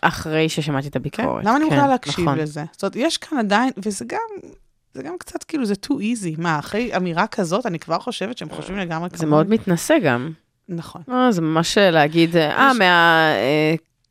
אחרי 0.01 0.49
ששמעתי 0.49 0.87
את 0.87 0.93
כן? 0.93 0.99
הביקורת. 0.99 1.45
למה 1.45 1.55
אני 1.55 1.65
כן, 1.65 1.75
מוכנה 1.75 1.87
להקשיב 1.87 2.25
נכון. 2.25 2.37
לזה? 2.37 2.63
זאת 2.71 2.83
אומרת, 2.83 2.95
יש 2.95 3.17
כאן 3.17 3.37
עדיין, 3.37 3.71
וזה 3.77 4.05
גם, 4.07 4.49
זה 4.93 5.03
גם 5.03 5.13
קצת 5.19 5.43
כאילו, 5.43 5.65
זה 5.65 5.73
too 5.85 5.93
easy. 5.93 6.35
מה, 6.41 6.59
אחרי 6.59 6.95
אמירה 6.97 7.27
כזאת, 7.27 7.65
אני 7.65 7.79
כבר 7.79 7.99
חושבת 7.99 8.37
שהם 8.37 8.49
חושבים 8.49 8.77
לגמרי 8.77 9.09
זה 9.09 9.17
כמוני. 9.17 9.29
מאוד 9.29 9.49
מתנשא 9.49 9.99
גם. 10.03 10.31
נכון. 10.69 11.01
אה, 11.11 11.31
זה 11.31 11.41
ממש 11.41 11.77
להגיד, 11.77 12.37
אה, 12.37 12.71
יש- 12.71 12.77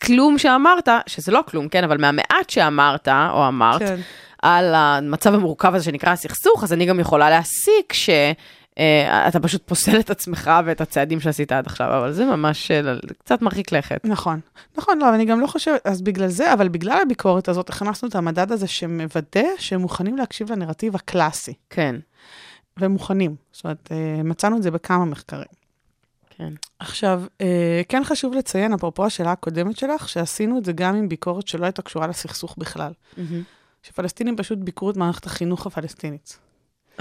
מהכלום 0.03 0.39
שאמרת, 0.39 0.89
שזה 1.07 1.33
לא 1.33 1.41
כלום, 1.49 1.69
כן, 1.69 1.85
אבל 1.85 2.01
מהמעט 2.01 2.51
שאמרת, 2.51 3.09
או 3.09 3.49
אמרת, 3.49 3.79
כן. 3.79 4.01
על 4.43 4.75
המצב 4.75 5.35
המורכב 5.35 5.75
הזה 5.75 5.85
שנקרא 5.85 6.13
הסכסוך, 6.13 6.65
אז 6.65 6.73
אני 6.73 6.87
גם 6.87 7.01
יכולה 7.01 7.31
להסיק 7.31 7.93
שאתה 7.93 9.41
פשוט 9.43 9.63
פוסל 9.67 10.01
את 10.01 10.11
עצמך 10.11 10.51
ואת 10.65 10.81
הצעדים 10.81 11.21
שעשית 11.21 11.53
עד 11.53 11.67
עכשיו, 11.67 11.99
אבל 11.99 12.13
זה 12.13 12.25
ממש 12.25 12.71
אה, 12.71 12.95
קצת 13.19 13.43
מרחיק 13.43 13.73
לכת. 13.73 14.01
נכון, 14.05 14.41
נכון, 14.79 14.99
לא, 14.99 15.15
אני 15.15 15.25
גם 15.25 15.41
לא 15.41 15.47
חושבת, 15.47 15.81
אז 15.87 16.03
בגלל 16.03 16.29
זה, 16.29 16.53
אבל 16.53 16.69
בגלל 16.69 16.99
הביקורת 17.03 17.49
הזאת, 17.49 17.71
הכנסנו 17.71 18.09
את 18.09 18.15
המדד 18.15 18.53
הזה 18.53 18.67
שמוודא 18.67 19.49
שהם 19.59 19.81
מוכנים 19.81 20.17
להקשיב 20.17 20.53
לנרטיב 20.53 20.95
הקלאסי, 20.95 21.55
כן, 21.71 21.97
והם 22.77 22.93
מוכנים. 22.93 23.37
זאת 23.53 23.65
אומרת, 23.65 23.89
אה, 23.93 24.23
מצאנו 24.25 24.57
את 24.57 24.63
זה 24.63 24.71
בכמה 24.71 25.05
מחקרים. 25.05 25.59
כן. 26.39 26.53
עכשיו, 26.79 27.23
אה, 27.41 27.83
כן 27.89 28.05
חשוב 28.05 28.35
לציין, 28.35 28.73
אפרופו 28.73 29.07
השאלה 29.07 29.33
הקודמת 29.33 29.77
שלך, 29.77 30.09
שעשינו 30.09 30.59
את 30.59 30.65
זה 30.65 30.73
גם 30.73 30.95
עם 30.95 31.09
ביקורת 31.09 31.49
שלא 31.49 31.65
הייתה 31.65 31.83
קשורה 31.83 32.07
לסכסוך 32.07 32.55
בכלל. 32.59 32.93
שפלסטינים 33.83 34.37
פשוט 34.37 34.59
ביקרו 34.59 34.91
את 34.91 34.97
מערכת 34.97 35.27
החינוך 35.27 35.67
הפלסטינית. 35.67 36.39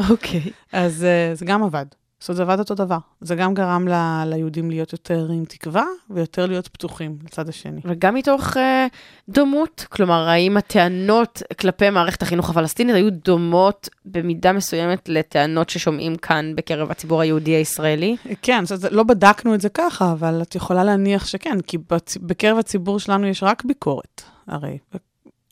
אוקיי. 0.09 0.41
אז 0.71 1.03
אה, 1.03 1.35
זה 1.35 1.45
גם 1.45 1.63
עבד. 1.63 1.85
זאת 2.19 2.29
אומרת, 2.29 2.37
זה 2.37 2.43
עבד 2.43 2.59
אותו 2.59 2.75
דבר. 2.75 2.97
זה 3.21 3.35
גם 3.35 3.53
גרם 3.53 3.87
ל- 3.87 4.23
ליהודים 4.25 4.69
להיות 4.69 4.91
יותר 4.91 5.27
עם 5.31 5.45
תקווה, 5.45 5.85
ויותר 6.09 6.45
להיות 6.45 6.67
פתוחים 6.67 7.17
לצד 7.23 7.49
השני. 7.49 7.81
וגם 7.83 8.15
מתוך 8.15 8.57
אה, 8.57 8.87
דומות, 9.29 9.85
כלומר, 9.89 10.27
האם 10.27 10.57
הטענות 10.57 11.41
כלפי 11.59 11.89
מערכת 11.89 12.21
החינוך 12.21 12.49
הפלסטינית 12.49 12.95
היו 12.95 13.11
דומות 13.11 13.89
במידה 14.05 14.53
מסוימת 14.53 15.09
לטענות 15.09 15.69
ששומעים 15.69 16.15
כאן 16.15 16.53
בקרב 16.55 16.91
הציבור 16.91 17.21
היהודי 17.21 17.51
הישראלי? 17.51 18.15
כן, 18.41 18.65
זאת 18.65 18.79
אומרת, 18.79 18.91
לא 18.93 19.03
בדקנו 19.03 19.55
את 19.55 19.61
זה 19.61 19.69
ככה, 19.69 20.11
אבל 20.11 20.41
את 20.41 20.55
יכולה 20.55 20.83
להניח 20.83 21.25
שכן, 21.25 21.61
כי 21.61 21.77
בצ... 21.89 22.17
בקרב 22.17 22.57
הציבור 22.57 22.99
שלנו 22.99 23.27
יש 23.27 23.43
רק 23.43 23.65
ביקורת, 23.65 24.21
הרי, 24.47 24.77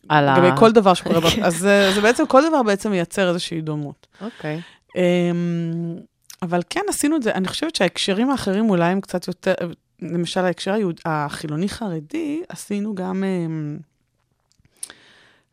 על 0.10 0.28
ה... 0.28 0.38
לגבי 0.38 0.58
כל 0.58 0.72
דבר 0.72 0.94
שקורה, 0.94 1.20
ב... 1.20 1.24
אז 1.48 1.58
זה, 1.58 1.92
זה 1.96 2.02
בעצם, 2.02 2.26
כל 2.26 2.42
דבר 2.50 2.64
בעצם 2.64 2.92
מייצר 2.92 3.30
איזושהי 3.30 3.62
דומות. 3.62 4.08
אוקיי. 4.22 4.62
אמ, 4.96 5.96
אבל 6.42 6.62
כן 6.70 6.82
עשינו 6.90 7.16
את 7.16 7.24
זה, 7.24 7.32
אני 7.32 7.48
חושבת 7.48 7.76
שההקשרים 7.76 8.30
האחרים 8.30 8.70
אולי 8.70 8.86
הם 8.86 9.02
קצת 9.02 9.28
יותר, 9.28 9.54
למשל 10.02 10.46
ההקשר 10.46 10.74
היהוד, 10.74 11.00
החילוני-חרדי, 11.06 12.42
עשינו 12.50 12.96
גם, 12.96 13.24
אמ, 13.24 13.78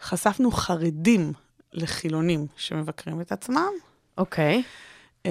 חשפנו 0.03 0.51
חרדים 0.51 1.33
לחילונים 1.73 2.47
שמבקרים 2.57 3.21
את 3.21 3.33
עצמם. 3.33 3.71
אוקיי. 4.19 4.63
אמ, 5.27 5.31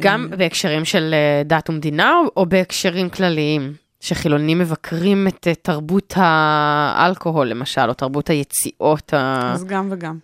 גם 0.00 0.30
בהקשרים 0.38 0.84
של 0.84 1.14
אה, 1.14 1.42
דת 1.44 1.70
ומדינה, 1.70 2.12
או- 2.24 2.30
או 2.36 2.46
בהקשרים 2.46 3.10
כלליים? 3.10 3.74
שחילונים 4.06 4.58
מבקרים 4.58 5.28
את 5.28 5.46
אה, 5.46 5.54
תרבות 5.54 6.14
האלכוהול, 6.16 7.46
למשל, 7.46 7.88
או 7.88 7.94
תרבות 7.94 8.30
היציאות 8.30 9.14
ה... 9.14 9.52
אז 9.54 9.64
גם 9.64 9.88
וגם. 9.90 10.18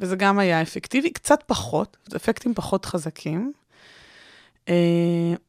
וזה 0.00 0.16
גם 0.16 0.38
היה 0.38 0.62
אפקטיבי, 0.62 1.10
קצת 1.10 1.42
פחות, 1.46 1.96
זה 2.08 2.16
אפקטים 2.16 2.54
פחות 2.54 2.84
חזקים. 2.84 3.52
אה, 4.68 4.74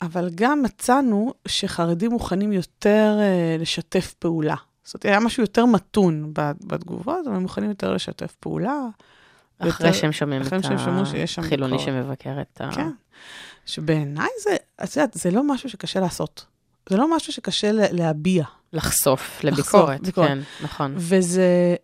אבל 0.01 0.29
גם 0.35 0.61
מצאנו 0.61 1.33
שחרדים 1.47 2.11
מוכנים 2.11 2.53
יותר 2.53 3.17
אה, 3.19 3.55
לשתף 3.59 4.13
פעולה. 4.19 4.55
זאת 4.83 4.93
אומרת, 4.93 5.05
היה 5.05 5.19
משהו 5.19 5.43
יותר 5.43 5.65
מתון 5.65 6.31
בתגובות, 6.67 7.27
אבל 7.27 7.35
הם 7.35 7.41
מוכנים 7.41 7.69
יותר 7.69 7.93
לשתף 7.93 8.35
פעולה. 8.39 8.79
אחרי 9.59 9.87
יותר- 9.87 9.99
שהם 9.99 10.11
שומעים 10.11 10.41
אחרי 10.41 10.59
את 10.59 10.63
שהם 10.63 11.05
שיש 11.05 11.35
שם 11.35 11.41
החילוני. 11.41 11.79
שמבקר 11.79 12.41
את 12.41 12.61
ה... 12.61 12.69
כן. 12.75 12.89
שבעיניי 13.65 14.29
זה, 14.43 14.55
את 14.83 14.95
יודעת, 14.95 15.13
זה 15.13 15.31
לא 15.31 15.43
משהו 15.43 15.69
שקשה 15.69 15.99
לעשות. 15.99 16.50
זה 16.89 16.97
לא 16.97 17.15
משהו 17.15 17.33
שקשה 17.33 17.69
להביע. 17.73 18.43
לחשוף 18.73 19.39
לחשוף, 19.43 19.43
לביקורת, 19.43 20.01
ביקורת. 20.01 20.27
כן, 20.27 20.39
נכון. 20.63 20.93
וזה, 20.97 21.75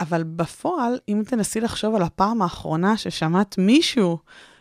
אבל 0.00 0.22
בפועל, 0.22 0.98
אם 1.08 1.22
תנסי 1.26 1.60
לחשוב 1.60 1.94
על 1.94 2.02
הפעם 2.02 2.42
האחרונה 2.42 2.96
ששמעת 2.96 3.58
מישהו 3.58 4.18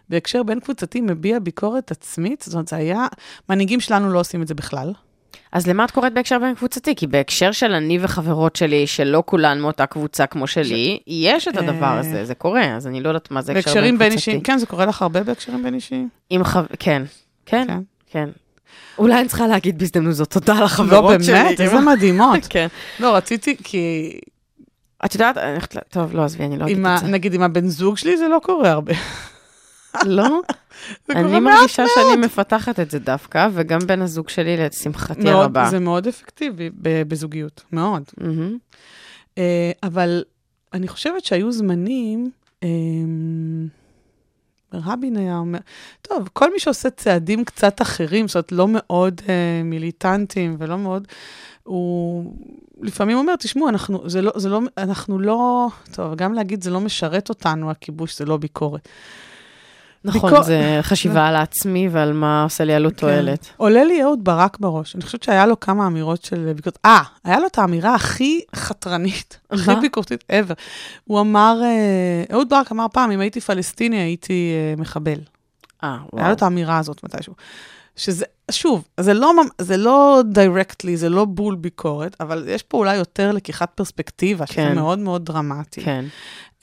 בהקשר 0.10 0.44
בין 0.44 0.60
קבוצתי 0.60 1.02
מביע 1.02 1.40
ביקורת 1.40 1.92
עצמית, 1.92 2.42
זאת 2.42 2.54
אומרת, 2.54 2.68
זה 2.68 2.76
היה, 2.76 3.08
מנהיגים 3.50 3.80
שלנו 3.80 4.12
לא 4.12 4.20
עושים 4.20 4.42
את 4.42 4.48
זה 4.48 4.54
בכלל. 4.54 4.94
אז 5.52 5.68
למה 5.68 5.86
את 5.86 5.92
קוראת 5.92 6.14
בהקשר 6.14 6.40
בין 6.40 6.56
קבוצתי? 6.56 6.96
כי 6.96 7.08
בהקשר 7.08 7.52
של 7.52 7.74
אני 7.74 7.98
וחברות 8.02 8.56
שלי, 8.56 8.88
שלא 8.88 9.24
כולן 9.26 9.60
מאותה 9.60 9.86
קבוצה 9.86 10.26
כמו 10.26 10.48
שלי, 10.48 11.00
יש 11.08 11.48
את 11.48 11.58
הדבר 11.58 11.84
אה, 11.84 12.00
הזה, 12.00 12.26
זה 12.26 12.36
קורה, 12.36 12.76
אז 12.76 12.88
אני 12.88 13.02
לא 13.02 13.10
יודעת 13.10 13.32
מה 13.32 13.42
זה 13.42 13.52
הקשר 13.52 13.68
בהקשרים 13.68 13.98
בין 13.98 13.98
בין 13.98 14.10
קבוצתי. 14.10 14.32
אישיים, 14.32 14.44
כן, 14.44 14.58
זה 14.58 14.66
קורה 14.66 14.86
לך 14.86 15.02
הרבה 15.02 15.24
בהקשרים 15.24 15.64
בין 15.64 15.74
אישיים? 15.74 16.10
עם 16.30 16.44
חב... 16.44 16.66
כן, 16.80 17.04
כן, 17.46 17.68
כן. 18.08 18.30
אולי 18.98 19.20
אני 19.20 19.28
צריכה 19.28 19.48
להגיד 19.48 19.80
בהזדמנות 19.80 20.14
זאת 20.16 20.30
תודה 20.32 20.54
לא, 20.54 20.64
לחברות 20.66 21.24
שלי. 21.24 21.34
באמת, 21.34 21.62
איזה 21.62 21.80
מדהימות. 21.80 22.48
כן. 22.50 22.68
לא, 23.00 23.16
רציתי, 23.16 23.56
כי 23.64 24.12
את 25.06 25.14
יודעת, 25.14 25.38
אני 25.38 25.52
הולכת 25.52 25.76
ל- 25.76 25.80
טוב, 25.90 26.16
לא, 26.16 26.24
עזבי, 26.24 26.44
אני 26.46 26.58
לא 26.58 26.66
אגיד 26.66 26.86
את 26.86 27.00
זה. 27.00 27.08
נגיד 27.08 27.34
עם 27.34 27.42
הבן 27.42 27.68
זוג 27.68 27.98
שלי 27.98 28.18
זה 28.18 28.28
לא 28.28 28.40
קורה 28.44 28.72
הרבה. 28.72 28.94
לא? 30.06 30.40
אני 31.10 31.40
מרגישה 31.40 31.84
שאני 31.96 32.26
מפתחת 32.26 32.80
את 32.80 32.92
זה 32.92 33.00
דווקא, 33.00 33.48
וגם 33.54 33.80
בן 33.80 34.02
הזוג 34.02 34.30
שלי, 34.30 34.58
לשמחתי 34.58 35.30
הרבה. 35.30 35.70
זה 35.70 35.80
מאוד 35.80 36.08
אפקטיבי 36.08 36.70
בזוגיות, 36.82 37.64
מאוד. 37.72 38.04
אה, 39.38 39.72
אבל 39.84 40.24
אני 40.74 40.88
חושבת 40.88 41.26
שהיו 41.26 41.52
זמנים, 41.52 42.32
אה, 42.64 42.68
רבין 44.74 45.18
היה 45.18 45.38
אומר, 45.38 45.60
טוב, 46.02 46.30
כל 46.34 46.54
מי 46.54 46.60
שעושה 46.60 46.90
צעדים 46.90 47.46
קצת 47.46 47.82
אחרים, 47.82 48.28
זאת 48.28 48.36
אומרת, 48.36 48.52
לא 48.52 48.68
מאוד 48.68 49.22
אה, 49.30 49.64
מיליטנטיים 49.64 50.56
ולא 50.60 50.78
מאוד, 50.78 51.08
הוא 51.64 52.34
לפעמים 52.82 53.18
אומר, 53.18 53.36
תשמעו, 53.36 53.70
אנחנו, 53.70 54.10
זה 54.10 54.22
לא, 54.22 54.32
זה 54.36 54.50
לא, 54.50 54.60
אנחנו 54.78 55.20
לא, 55.20 55.68
טוב, 55.92 56.16
גם 56.16 56.34
להגיד, 56.34 56.64
זה 56.64 56.70
לא 56.70 56.80
משרת 56.80 57.30
אותנו, 57.30 57.72
הכיבוש, 57.72 58.18
זה 58.18 58.26
לא 58.26 58.38
ביקורת. 58.38 58.90
נכון, 60.06 60.30
ביקור- 60.30 60.44
זה 60.44 60.80
חשיבה 60.82 61.28
על 61.28 61.36
העצמי 61.36 61.90
ועל 61.92 62.14
מה 62.14 62.44
עושה 62.44 62.64
לי 62.64 62.74
עלות 62.74 62.94
תועלת. 62.94 63.46
כן. 63.46 63.52
עולה 63.58 63.84
לי 63.84 64.04
אהוד 64.04 64.24
ברק 64.24 64.58
בראש. 64.60 64.96
אני 64.96 65.04
חושבת 65.04 65.24
שהיה 65.24 65.46
לו 65.46 65.60
כמה 65.60 65.88
אמירות 65.88 66.24
של 66.24 66.52
ביקורת. 66.56 66.78
אה, 66.86 67.02
היה 67.24 67.40
לו 67.40 67.48
את 67.48 67.58
האמירה 67.58 67.96
הכי 67.96 68.42
חתרנית, 68.56 69.40
הכי? 69.52 69.76
ביקורתית 69.82 70.24
ever. 70.32 70.54
הוא 71.04 71.20
אמר, 71.22 71.60
אה, 71.64 72.24
אהוד 72.34 72.50
ברק 72.50 72.72
אמר 72.72 72.86
פעם, 72.94 73.12
אם 73.12 73.20
הייתי 73.20 73.42
פלסטיני, 73.42 73.98
הייתי 73.98 74.52
אה, 74.54 74.82
מחבל. 74.82 75.20
אה, 75.84 75.90
היה 75.90 75.98
לו 76.14 76.20
וואו. 76.24 76.32
את 76.32 76.42
האמירה 76.44 76.78
הזאת 76.78 77.04
מתישהו. 77.04 77.34
שזה, 77.96 78.26
שוב, 78.52 78.84
זה 79.00 79.14
לא, 79.14 79.32
זה 79.62 79.78
לא 79.78 80.22
directly, 80.34 80.96
זה 80.96 81.10
לא 81.10 81.26
בול 81.26 81.56
ביקורת, 81.56 82.16
אבל 82.20 82.46
יש 82.50 82.64
פה 82.64 82.78
אולי 82.78 82.96
יותר 82.96 83.32
לקיחת 83.32 83.72
פרספקטיבה, 83.76 84.48
שזה 84.48 84.56
כן. 84.56 84.76
מאוד 84.76 85.00
מאוד 85.00 85.26
דרמטי. 85.26 85.82
כן. 85.82 86.06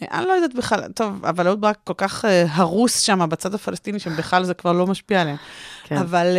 אני 0.02 0.26
לא 0.26 0.32
יודעת 0.32 0.54
בכלל, 0.54 0.80
טוב, 0.94 1.24
אבל 1.24 1.46
אהוד 1.46 1.60
ברק 1.60 1.78
כל 1.84 1.94
כך 1.96 2.24
אה, 2.24 2.44
הרוס 2.50 3.00
שם 3.00 3.28
בצד 3.28 3.54
הפלסטיני, 3.54 3.98
שבכלל 3.98 4.44
זה 4.44 4.54
כבר 4.54 4.72
לא 4.72 4.86
משפיע 4.86 5.20
עליהם. 5.20 5.36
כן. 5.84 5.96
אבל, 5.96 6.26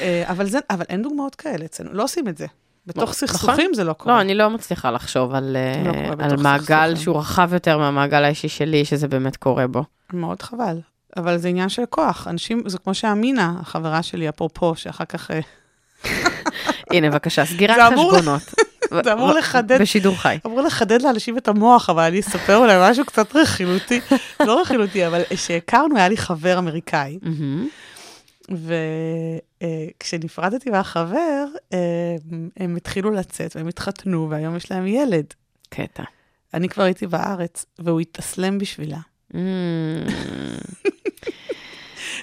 אה, 0.00 0.24
אבל, 0.26 0.46
זה, 0.46 0.58
אבל 0.70 0.84
אין 0.88 1.02
דוגמאות 1.02 1.34
כאלה 1.34 1.64
אצלנו, 1.64 1.92
לא 1.92 2.02
עושים 2.04 2.28
את 2.28 2.38
זה. 2.38 2.46
בתוך 2.86 3.02
נכון. 3.02 3.14
סכסוכים 3.14 3.74
זה 3.74 3.84
לא 3.84 3.92
קורה. 3.92 4.14
לא, 4.14 4.20
אני 4.20 4.34
לא 4.34 4.50
מצליחה 4.50 4.90
לחשוב 4.90 5.34
על, 5.34 5.56
לא 5.84 6.24
על 6.24 6.36
מעגל. 6.36 6.96
שהוא 6.96 7.16
רחב 7.16 7.50
יותר 7.52 7.78
מהמעגל 7.78 8.24
האישי 8.24 8.48
שלי, 8.48 8.84
שזה 8.84 9.08
באמת 9.08 9.36
קורה 9.36 9.66
בו. 9.66 9.84
מאוד 10.12 10.42
חבל. 10.42 10.80
אבל 11.16 11.36
זה 11.36 11.48
עניין 11.48 11.68
של 11.68 11.82
כוח. 11.90 12.28
אנשים, 12.28 12.62
זה 12.66 12.78
כמו 12.78 12.94
שאמינה, 12.94 13.54
החברה 13.60 14.02
שלי, 14.02 14.28
אפרופו, 14.28 14.76
שאחר 14.76 15.04
כך... 15.04 15.30
הנה, 16.92 17.10
בבקשה, 17.10 17.44
סגירת 17.44 17.92
חשבונות. 17.92 18.42
זה 19.04 19.12
אמור 19.12 19.32
לחדד- 19.32 19.80
בשידור 19.80 20.16
חי. 20.16 20.38
אמרו 20.46 20.60
לחדד 20.62 21.02
לאנשים 21.02 21.38
את 21.38 21.48
המוח, 21.48 21.90
אבל 21.90 22.02
אני 22.02 22.20
אספר 22.20 22.56
אולי 22.56 22.90
משהו 22.90 23.04
קצת 23.04 23.36
רכילותי. 23.36 24.00
לא 24.40 24.60
רכילותי, 24.60 25.06
אבל 25.06 25.22
שהכרנו, 25.36 25.96
היה 25.96 26.08
לי 26.08 26.16
חבר 26.16 26.58
אמריקאי. 26.58 27.18
וכשנפרדתי 30.00 30.70
מהחבר, 30.70 31.44
אה, 31.72 31.78
הם 32.56 32.76
התחילו 32.76 33.10
לצאת 33.10 33.56
והם 33.56 33.68
התחתנו, 33.68 34.26
והיום 34.30 34.56
יש 34.56 34.70
להם 34.70 34.86
ילד. 34.86 35.24
קטע. 35.68 36.02
אני 36.54 36.68
כבר 36.68 36.82
הייתי 36.82 37.06
בארץ, 37.06 37.66
והוא 37.78 38.00
התאסלם 38.00 38.58
בשבילה. 38.58 38.98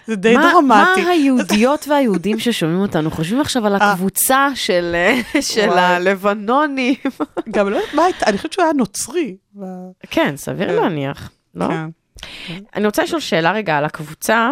זה 0.08 0.16
די 0.16 0.36
מה- 0.38 0.52
דרמטי. 0.54 1.02
מה 1.04 1.10
היהודיות 1.10 1.88
והיהודים 1.88 2.39
ששומעים 2.39 2.80
אותנו 2.80 3.12
חושבים 3.12 3.41
עכשיו 3.41 3.68
על 3.68 3.76
אה. 3.76 3.91
הקבוצה 3.91 4.47
של 4.56 4.95
של. 5.41 5.70
הלבנונים? 5.70 6.95
גם 7.52 7.70
לא 7.70 7.76
יודעת 7.76 7.93
מה 7.93 8.04
הייתה, 8.04 8.26
אני 8.26 8.38
חושבת 8.38 8.54
שהוא 8.54 8.64
היה 8.64 8.74
נוצרי. 8.74 9.36
כן, 10.10 10.38
סביר 10.38 10.68
כן. 10.68 10.76
להניח, 10.76 11.32
לא? 11.56 11.68
כן. 12.47 12.60
אני 12.76 12.86
רוצה 12.86 13.04
לשאול 13.04 13.22
שאלה 13.22 13.52
רגע 13.52 13.78
על 13.78 13.86
הקבוצה 13.86 14.52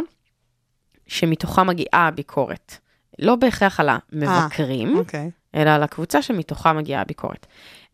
שמתוכה 1.08 1.64
מגיעה 1.64 2.08
הביקורת. 2.08 2.76
לא 3.20 3.36
בהכרח 3.36 3.80
על 3.80 3.90
המבקרים, 3.90 4.98
אוקיי. 4.98 5.32
אלא 5.56 5.70
על 5.70 5.84
הקבוצה 5.84 6.22
שמתוכה 6.22 6.74
מגיעה 6.74 7.02
הביקורת. 7.02 7.46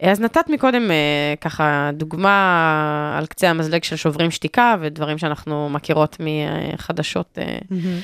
אז 0.01 0.19
נתת 0.19 0.49
מקודם 0.49 0.91
אה, 0.91 1.33
ככה 1.41 1.89
דוגמה 1.93 3.15
על 3.17 3.25
קצה 3.25 3.49
המזלג 3.49 3.83
של 3.83 3.95
שוברים 3.95 4.31
שתיקה 4.31 4.75
ודברים 4.79 5.17
שאנחנו 5.17 5.69
מכירות 5.69 6.17
מחדשות. 6.19 7.37
אה, 7.37 7.57
מהמם. 7.69 7.99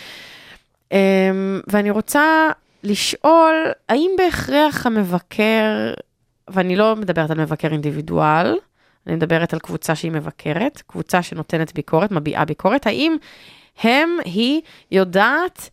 אמ, 0.92 1.62
ואני 1.68 1.92
רוצה 1.92 2.50
לשאול, 2.84 3.56
האם 3.90 4.12
בהכרח 4.18 4.86
המבקר, 4.86 5.94
ואני 6.48 6.76
לא 6.76 6.96
מדברת 6.96 7.32
על 7.32 7.40
מבקר 7.40 7.72
אינדיבידואל, 7.72 8.58
אני 9.08 9.16
מדברת 9.16 9.54
על 9.54 9.60
קבוצה 9.60 9.96
שהיא 9.96 10.12
מבקרת, 10.12 10.84
קבוצה 10.88 11.22
שנותנת 11.22 11.74
ביקורת, 11.74 12.12
מביעה 12.12 12.46
ביקורת, 12.46 12.88
האם 12.88 13.16
הם, 13.84 14.10
היא, 14.26 14.62
יודעת 14.92 15.70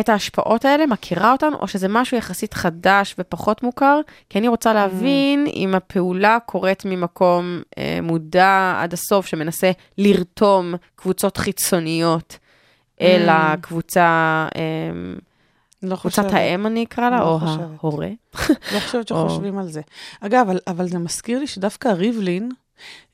את 0.00 0.08
ההשפעות 0.08 0.64
האלה, 0.64 0.86
מכירה 0.86 1.32
אותן, 1.32 1.52
או 1.60 1.68
שזה 1.68 1.88
משהו 1.88 2.16
יחסית 2.16 2.54
חדש 2.54 3.14
ופחות 3.18 3.62
מוכר? 3.62 4.00
כי 4.28 4.38
אני 4.38 4.48
רוצה 4.48 4.72
להבין 4.72 5.46
אם 5.46 5.74
הפעולה 5.74 6.38
קורית 6.46 6.82
ממקום 6.84 7.62
אה, 7.78 7.98
מודע 8.02 8.74
עד 8.82 8.92
הסוף, 8.92 9.26
שמנסה 9.26 9.70
לרתום 9.98 10.74
קבוצות 10.96 11.36
חיצוניות 11.36 12.38
אל 13.00 13.28
Mm. 13.28 13.32
הקבוצה, 13.32 14.02
אה, 14.56 14.60
לא 15.82 15.96
קבוצת 15.96 16.22
חושבת. 16.22 16.32
האם 16.34 16.66
אני 16.66 16.84
אקרא 16.84 17.10
לה, 17.10 17.20
לא 17.20 17.28
או 17.28 17.38
חושבת. 17.38 17.60
ההורה. 17.80 18.08
לא 18.74 18.80
חושבת 18.80 19.10
או- 19.12 19.28
שחושבים 19.28 19.58
על 19.58 19.68
זה. 19.68 19.80
אגב, 20.20 20.46
אבל, 20.48 20.58
אבל 20.66 20.88
זה 20.88 20.98
מזכיר 20.98 21.38
לי 21.38 21.46
שדווקא 21.46 21.88
ריבלין, 21.88 22.48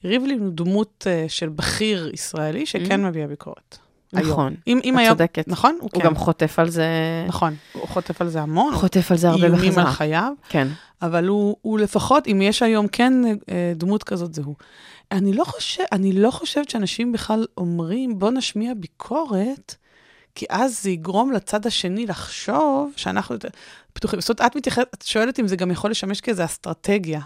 ריבלין 0.05 0.39
הוא 0.41 0.51
דמות 0.53 1.07
uh, 1.07 1.29
של 1.29 1.49
בכיר 1.49 2.11
ישראלי 2.15 2.67
שכן 2.67 3.05
מביע 3.07 3.27
ביקורת. 3.27 3.79
היום. 4.13 4.31
נכון, 4.31 4.55
אם, 4.67 4.81
אם 4.85 4.95
את 4.95 5.01
היום, 5.01 5.15
צודקת. 5.15 5.49
נכון? 5.49 5.79
הוא, 5.81 5.91
הוא 5.93 6.01
כן. 6.03 6.07
גם 6.07 6.17
חוטף 6.17 6.59
על 6.59 6.71
זה, 6.71 6.87
נכון, 7.29 7.55
הוא 7.73 7.89
חוטף 7.89 8.21
על 8.21 8.29
זה 8.29 8.41
המון. 8.41 8.75
חוטף 8.75 9.11
על 9.11 9.17
זה 9.17 9.29
הרבה 9.29 9.47
איומים 9.47 9.65
על 9.65 9.71
בחזרה. 9.71 9.93
חייו, 9.93 10.33
כן. 10.49 10.69
אבל 11.03 11.27
הוא, 11.27 11.57
הוא 11.63 11.79
לפחות, 11.79 12.27
אם 12.27 12.43
יש 12.43 12.63
היום 12.63 12.89
כן 12.89 13.13
אה, 13.25 13.73
דמות 13.77 14.05
כזאת, 14.05 14.35
זה 14.35 14.43
הוא. 14.45 14.55
אני 15.13 15.33
לא, 15.33 15.45
חושב, 15.45 15.83
אני 15.93 16.13
לא 16.13 16.31
חושבת 16.31 16.71
שאנשים 16.71 17.13
בכלל 17.13 17.47
אומרים, 17.59 18.19
בוא 18.19 18.31
נשמיע 18.31 18.73
ביקורת, 18.77 19.75
כי 20.35 20.47
אז 20.51 20.83
זה 20.83 20.91
יגרום 20.91 21.33
לצד 21.33 21.67
השני 21.67 22.07
לחשוב 22.07 22.93
שאנחנו 22.97 23.35
יותר 23.35 23.49
פתוחים. 23.93 24.21
זאת 24.21 24.41
אומרת, 24.41 24.53
את 24.53 24.57
מתייחסת, 24.57 24.95
את 24.95 25.03
שואלת 25.03 25.41
אם 25.41 25.49
זה 25.49 25.57
גם 25.57 25.71
יכול 25.71 25.91
לשמש 25.91 26.21
כאיזו 26.21 26.45
אסטרטגיה. 26.45 27.21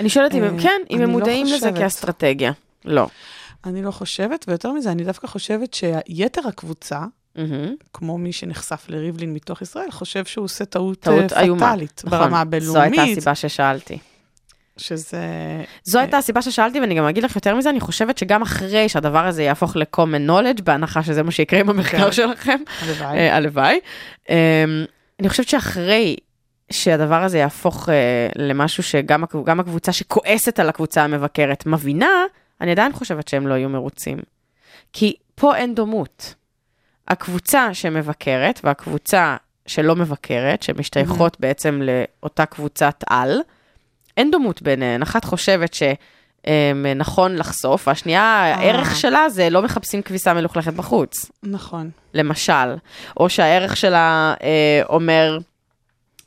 אני 0.00 0.08
שואלת 0.08 0.34
אם 0.34 0.42
הם, 0.42 0.56
אה, 0.56 0.62
כן, 0.62 0.80
אם 0.90 0.96
הם 0.96 1.02
לא 1.02 1.08
מודעים 1.08 1.46
לזה. 1.46 1.70
כאסטרטגיה. 1.72 2.52
לא. 2.84 3.06
אני 3.64 3.82
לא 3.82 3.90
חושבת, 3.90 4.44
ויותר 4.48 4.72
מזה, 4.72 4.92
אני 4.92 5.04
דווקא 5.04 5.26
חושבת 5.26 5.74
שיתר 5.74 6.48
הקבוצה, 6.48 7.00
מהמם. 7.36 7.74
כמו 7.92 8.18
מי 8.18 8.32
שנחשף 8.32 8.86
לריבלין 8.88 9.34
מתוך 9.34 9.62
ישראל, 9.62 9.90
חושב 9.90 10.24
שהוא 10.24 10.44
עושה 10.44 10.64
טעות, 10.64 11.00
טעות 11.00 11.32
אה. 11.32 11.56
פטאלית 11.56 12.02
נכון. 12.04 12.18
ברמה 12.18 12.36
זו 12.36 12.42
הבינלאומית, 12.42 12.98
הייתה 12.98 13.12
הסיבה 13.12 13.34
ששאלתי. 13.34 13.98
שזה... 14.76 15.20
זו 15.84 15.98
הייתה 15.98 16.18
הסיבה 16.18 16.42
ששאלתי, 16.42 16.80
ואני 16.80 16.94
גם 16.94 17.04
אגיד 17.04 17.24
לך 17.24 17.36
יותר 17.36 17.56
מזה, 17.56 17.70
אני 17.70 17.80
חושבת 17.80 18.18
שגם 18.18 18.42
אחרי 18.42 18.88
שהדבר 18.88 19.26
הזה 19.26 19.42
יהפוך 19.42 19.76
ל-common 19.76 20.28
knowledge, 20.28 20.62
בהנחה 20.62 21.02
שזה 21.02 21.22
מה 21.22 21.30
שיקרה 21.30 21.60
עם 21.60 21.70
המחקר 21.70 22.04
כן. 22.06 22.12
שלכם, 22.12 22.58
הלוואי. 22.82 23.18
אה, 23.18 23.36
הלוואי. 23.36 23.80
אה, 24.30 24.64
אני 25.20 25.28
חושבת 25.28 25.48
שאחרי 25.48 26.16
שהדבר 26.70 27.22
הזה 27.22 27.38
יהפוך 27.38 27.88
אה, 27.88 27.94
למשהו 28.36 28.82
שגם 28.82 29.24
הקב- 29.24 29.44
גם 29.44 29.60
הקבוצה 29.60 29.92
שכועסת 29.92 30.60
על 30.60 30.68
הקבוצה 30.68 31.04
המבקרת 31.04 31.66
מבינה, 31.66 32.24
אני 32.60 32.70
עדיין 32.70 32.92
חושבת 32.92 33.28
שהם 33.28 33.46
לא 33.46 33.54
יהיו 33.54 33.68
מרוצים. 33.68 34.18
כי 34.92 35.14
פה 35.34 35.56
אין 35.56 35.74
דומות. 35.74 36.34
הקבוצה 37.08 37.74
שמבקרת 37.74 38.60
והקבוצה 38.64 39.36
שלא 39.66 39.96
מבקרת, 39.96 40.62
שמשתייכות 40.62 41.40
בעצם 41.40 41.80
לאותה 41.82 42.46
קבוצת 42.46 43.04
על, 43.10 43.38
אין 44.16 44.30
דומות 44.30 44.62
ביניהן. 44.62 45.02
אחת 45.02 45.24
חושבת 45.24 45.74
ש... 45.74 45.82
אמ, 46.46 46.86
נכון 46.96 47.36
לחשוף, 47.36 47.88
והשנייה, 47.88 48.22
הערך 48.22 48.96
שלה 48.96 49.28
זה 49.28 49.50
לא 49.50 49.62
מחפשים 49.62 50.02
כביסה 50.02 50.34
מלוכלכת 50.34 50.72
בחוץ. 50.72 51.30
נכון. 51.42 51.90
למשל, 52.14 52.74
או 53.16 53.28
שהערך 53.28 53.76
שלה 53.76 54.34
אה, 54.42 54.80
אומר 54.88 55.38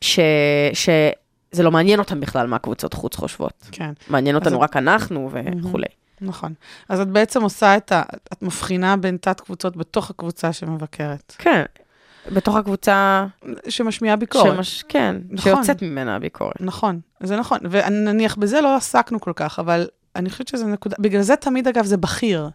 ש, 0.01 0.19
שזה 0.73 1.63
לא 1.63 1.71
מעניין 1.71 1.99
אותם 1.99 2.19
בכלל 2.19 2.47
מה 2.47 2.59
קבוצות 2.59 2.93
חוץ 2.93 3.15
חושבות. 3.15 3.67
כן, 3.71 3.91
מעניין 4.09 4.35
אותנו 4.35 4.57
את- 4.57 4.61
רק 4.63 4.77
אנחנו 4.77 5.29
וכולי. 5.33 5.85
נכון. 6.21 6.53
אז 6.89 6.99
את 6.99 7.07
בעצם 7.07 7.41
עושה 7.41 7.77
את 7.77 7.91
ה... 7.91 8.01
את 8.33 8.41
מבחינה 8.41 8.97
בין 8.97 9.17
תת-קבוצות 9.17 9.77
בתוך 9.77 10.09
הקבוצה 10.09 10.53
שמבקרת, 10.53 11.35
כן, 11.37 11.63
בתוך 12.33 12.55
הקבוצה, 12.55 13.25
שמשמיעה 13.69 14.15
ביקורת. 14.15 14.55
שמש, 14.55 14.83
כן, 14.89 15.15
נכון. 15.29 15.55
שיוצאת 15.55 15.81
ממנה 15.81 16.15
הביקורת. 16.15 16.61
נכון, 16.61 16.99
זה 17.23 17.35
נכון. 17.35 17.59
ונניח 17.69 18.35
בזה 18.35 18.61
לא 18.61 18.75
עסקנו 18.75 19.21
כל 19.21 19.31
כך, 19.35 19.59
אבל 19.59 19.87
אני 20.15 20.29
חושבת 20.29 20.47
שזה 20.47 20.65
נקודה... 20.65 20.95
בגלל 20.99 21.21
זה 21.21 21.35
תמיד, 21.35 21.67
אגב, 21.67 21.85
זה 21.85 21.97
בכיר. 21.97 22.49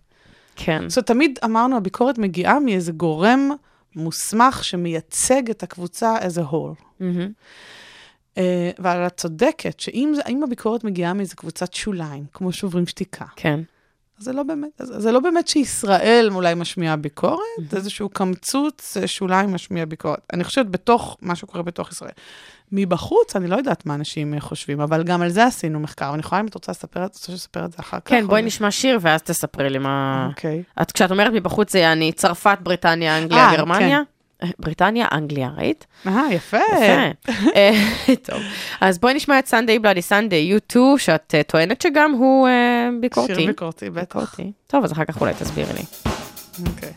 כן, 0.57 0.89
זאת 0.89 0.97
אומרת, 0.97 1.07
תמיד 1.07 1.39
אמרנו, 1.45 1.77
הביקורת 1.77 2.19
מגיעה 2.19 2.61
מאיזה 2.61 2.93
גורם 2.93 3.51
מוסמך 3.97 4.65
שמייצג 4.65 5.51
את 5.51 5.63
הקבוצה 5.63 6.17
as 6.19 6.39
a 6.39 6.53
whole. 6.53 6.83
מהמם. 7.01 7.29
אבל 8.79 9.07
את 9.07 9.17
צודקת, 9.17 9.81
שאם 9.81 10.43
הביקורת 10.45 10.85
מגיעה 10.85 11.13
מאיזה 11.13 11.37
קבוצת 11.37 11.75
שוליים, 11.75 12.25
כמו 12.33 12.53
שוברים 12.53 12.87
שתיקה, 12.87 13.25
כן, 13.37 13.61
אז 14.19 14.25
זה 14.25 14.33
לא 14.33 14.43
באמת, 14.43 14.71
זה 14.79 15.13
לא 15.13 15.21
באמת 15.21 15.49
שישראל 15.49 16.29
אולי 16.35 16.55
משמיעה 16.55 16.97
ביקורת, 16.97 17.41
זה 17.71 17.77
איזשהו 17.77 18.09
קמצוץ 18.09 18.97
אה, 18.97 19.07
שוליים 19.07 19.55
משמיע 19.55 19.85
ביקורת. 19.85 20.21
אני 20.33 20.45
חושבת 20.45 20.67
בתוך, 20.67 21.17
מה 21.23 21.35
שקורה 21.35 21.63
בתוך 21.63 21.93
ישראל. 21.93 22.11
מבחוץ, 22.73 23.37
אני 23.37 23.49
לא 23.49 23.57
יודעת 23.57 23.87
מה 23.87 23.95
אנשים 23.95 24.35
אה, 24.35 24.41
חושבים, 24.41 24.81
אבל 24.81 25.03
גם 25.03 25.23
על 25.23 25.29
זה 25.29 25.45
עשינו 25.45 25.81
מחקר, 25.81 26.09
ואני 26.11 26.21
יכולה, 26.21 26.41
אם 26.41 26.47
את 26.47 26.55
רוצה 26.55 26.73
לספר 26.73 27.05
את 27.05 27.15
זה, 27.15 27.21
שנספר 27.27 27.65
את 27.65 27.73
זה 27.73 27.77
אחר 27.81 28.01
כך. 28.01 28.11
כן, 28.11 28.27
בואי 28.27 28.43
נשמע 28.43 28.71
שיר 28.71 28.99
ואז 29.01 29.23
תספרי 29.23 29.71
לי 29.71 29.79
מה... 29.79 30.27
אוקיי. 30.31 30.63
את, 30.83 30.93
כשאת 30.93 31.11
אומרת 31.11 31.33
מבחוץ 31.33 31.73
זה 31.73 31.79
יעני 31.79 32.13
צרפת, 32.13 32.59
בריטניה, 32.63 33.19
אנגליה, 33.19 33.51
אה, 33.51 33.57
גרמניה? 33.57 34.01
בריטניה, 34.59 35.07
אנגליה, 35.13 35.51
ראית? 35.57 35.87
אה, 36.07 36.27
יפה. 36.31 36.57
יפה. 36.57 37.33
אה, 37.57 37.71
טוב, 38.23 38.41
אז 38.81 38.99
בואי 38.99 39.15
נשמע 39.15 39.39
את 39.39 39.47
סנדיי 39.47 39.79
בלאדי 39.79 40.03
סנדיי, 40.03 40.57
U2, 40.57 40.77
שאת 40.99 41.35
אה, 41.35 41.43
טוענת 41.43 41.83
שגם 41.83 42.13
הוא 42.13 42.49
אה, 42.49 42.89
ביקורתי. 43.01 43.35
שיר 43.35 43.47
ביקורתי, 43.47 43.91
בטח. 43.91 44.37
טוב, 44.67 44.85
אז 44.85 44.93
אחר 44.93 45.05
כך 45.05 45.21
אולי 45.21 45.35
תסבירי 45.35 45.73
לי. 45.73 46.13
אוקיי. 46.67 46.93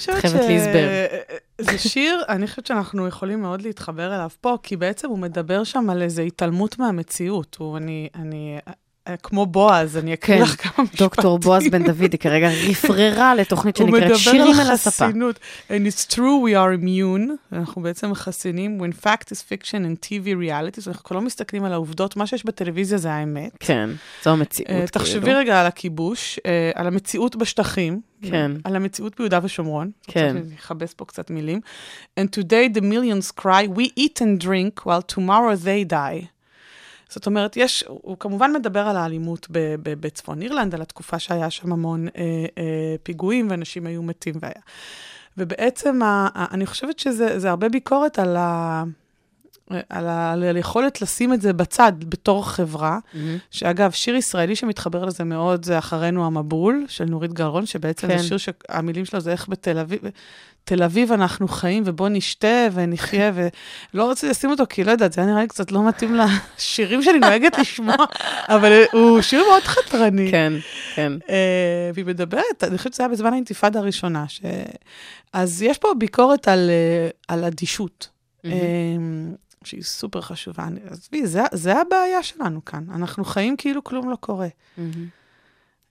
חושבת 0.00 0.16
ש... 0.22 0.26
חייבת. 0.26 0.74
זה 1.60 1.78
שיר, 1.78 2.22
אני 2.28 2.46
חושבת 2.46 2.66
שאנחנו 2.66 3.06
יכולים 3.06 3.40
מאוד 3.40 3.62
להתחבר 3.62 4.14
אליו 4.14 4.30
פה, 4.40 4.56
כי 4.62 4.76
בעצם 4.76 5.08
הוא 5.08 5.18
מדבר 5.18 5.64
שם 5.64 5.90
על 5.90 6.02
איזו 6.02 6.22
התעלמות 6.22 6.78
מהמציאות. 6.78 7.56
הוא, 7.60 7.76
אני, 7.76 8.08
אני, 8.14 8.58
כמו 9.22 9.46
בועז, 9.46 9.96
אני 9.96 10.14
אקריא 10.14 10.38
כן, 10.38 10.42
לך 10.42 10.62
כמה 10.62 10.84
משפטים. 10.84 11.06
דוקטור 11.06 11.38
בועז 11.38 11.62
בן 11.70 11.84
דוד, 11.84 12.12
היא 12.12 12.20
כרגע 12.20 12.50
רפררה 12.70 13.34
לתוכנית 13.40 13.76
הוא 13.78 13.86
שנקראת 13.86 14.02
מדבר 14.04 14.16
שירים 14.16 14.54
על 14.60 14.60
על 14.60 14.70
הספה. 14.70 15.06
חסינות. 15.06 15.38
And 15.68 15.72
it's 15.72 16.14
true 16.14 16.44
we 16.44 16.54
are 16.54 16.82
immune, 16.82 17.30
אנחנו 17.52 17.82
בעצם 17.82 18.14
חסינים, 18.14 18.80
when 18.80 19.04
fact 19.04 19.26
is 19.26 19.38
fiction 19.38 19.84
and 19.84 20.06
TV 20.06 20.26
reality, 20.26 20.88
אנחנו 20.88 21.16
לא 21.16 21.22
מסתכלים 21.22 21.64
על 21.64 21.72
העובדות, 21.72 22.16
מה 22.16 22.26
שיש 22.26 22.44
בטלוויזיה 22.44 22.98
זה 22.98 23.12
האמת. 23.12 23.56
כן, 23.60 23.90
זו 24.24 24.30
המציאות. 24.30 24.70
אה, 24.70 24.86
תחשבי 24.86 25.20
כאילו. 25.20 25.38
רגע 25.38 25.60
על 25.60 25.66
הכיבוש, 25.66 26.40
אה, 26.46 26.70
על 26.74 26.86
המציאות 26.86 27.36
בשטחים, 27.36 28.00
כן. 28.22 28.52
על 28.64 28.76
המציאות 28.76 29.16
ביהודה 29.16 29.40
ושומרון. 29.42 29.90
כן. 30.06 30.36
רוצה 30.36 30.54
לכבס 30.54 30.94
פה 30.94 31.04
קצת 31.04 31.30
מילים. 31.30 31.60
And 32.20 32.24
today 32.24 32.78
the 32.78 32.82
millions 32.82 33.40
cry, 33.40 33.78
we 33.78 34.00
eat 34.00 34.20
and 34.20 34.44
drink 34.44 34.86
while 34.86 35.02
tomorrow 35.16 35.56
they 35.64 35.84
die. 35.92 36.39
זאת 37.10 37.26
אומרת, 37.26 37.56
יש, 37.56 37.84
הוא 37.88 38.16
כמובן 38.20 38.52
מדבר 38.52 38.80
על 38.80 38.96
האלימות 38.96 39.46
בצפון 39.82 40.42
אירלנד, 40.42 40.74
על 40.74 40.82
התקופה 40.82 41.18
שהיה 41.18 41.50
שם 41.50 41.72
המון 41.72 42.08
אה, 42.08 42.22
אה, 42.58 42.94
פיגועים 43.02 43.50
ואנשים 43.50 43.86
היו 43.86 44.02
מתים 44.02 44.34
והיה. 44.40 44.62
ובעצם, 45.38 46.02
ה, 46.02 46.28
ה, 46.34 46.54
אני 46.54 46.66
חושבת 46.66 46.98
שזה 46.98 47.38
זה 47.38 47.50
הרבה 47.50 47.68
ביקורת 47.68 48.18
על, 48.18 48.36
ה, 48.36 48.84
על, 49.88 50.06
ה, 50.08 50.32
על 50.32 50.42
היכולת 50.56 51.02
לשים 51.02 51.32
את 51.32 51.40
זה 51.40 51.52
בצד 51.52 51.92
בתור 51.98 52.48
חברה. 52.48 52.98
מהמם. 53.14 53.38
שאגב, 53.50 53.90
שיר 53.90 54.16
ישראלי 54.16 54.56
שמתחבר 54.56 55.04
לזה 55.04 55.24
מאוד 55.24 55.64
זה 55.64 55.78
אחרינו 55.78 56.26
המבול, 56.26 56.84
של 56.88 57.04
נורית 57.04 57.32
גלרון, 57.32 57.66
שבעצם 57.66 58.08
כן. 58.08 58.18
זה 58.18 58.24
שיר 58.24 58.36
שהמילים 58.38 59.04
שלו 59.04 59.20
זה 59.20 59.32
איך 59.32 59.48
בתל 59.48 59.78
אביב, 59.78 60.00
תל 60.64 60.82
אביב 60.82 61.12
אנחנו 61.12 61.48
חיים, 61.48 61.82
ובוא 61.86 62.08
נשתה 62.08 62.68
ונחיה, 62.72 63.32
ולא 63.94 64.04
רוצה 64.04 64.30
לשים 64.30 64.50
אותו, 64.50 64.64
כי 64.68 64.84
לא 64.84 64.90
יודעת, 64.90 65.12
זה 65.12 65.20
היה 65.20 65.30
נראה 65.30 65.42
לי 65.42 65.48
קצת 65.48 65.72
לא 65.72 65.88
מתאים 65.88 66.14
לשירים 66.14 67.02
שאני 67.02 67.18
נוהגת 67.18 67.58
לשמוע, 67.58 67.96
אבל 68.54 68.82
הוא 68.92 69.20
שיר 69.20 69.44
מאוד 69.48 69.62
חתרני. 69.62 70.30
כן, 70.30 70.52
כן. 70.94 71.12
אה, 71.30 71.90
והיא 71.94 72.06
מדברת, 72.06 72.64
אני 72.64 72.78
חושבת 72.78 72.94
שזה 72.94 73.02
היה 73.02 73.08
בזמן 73.08 73.32
האינתיפאדה 73.32 73.78
הראשונה, 73.78 74.24
ש... 74.28 74.40
אז 75.32 75.62
יש 75.62 75.78
פה 75.78 75.88
ביקורת 75.98 76.48
על, 76.48 76.70
אה, 76.70 77.08
על 77.28 77.44
אדישות. 77.44 78.08
מהמם. 78.44 78.56
אמ, 78.96 79.34
שהיא 79.64 79.82
סופר 79.82 80.20
חשובה. 80.20 80.68
עזבי, 80.90 81.26
זה, 81.26 81.42
זה 81.52 81.80
הבעיה 81.80 82.22
שלנו 82.22 82.64
כאן. 82.64 82.84
אנחנו 82.94 83.24
חיים 83.24 83.56
כאילו 83.56 83.84
כלום 83.84 84.10
לא 84.10 84.16
קורה. 84.16 84.48
מהמם. 84.78 85.08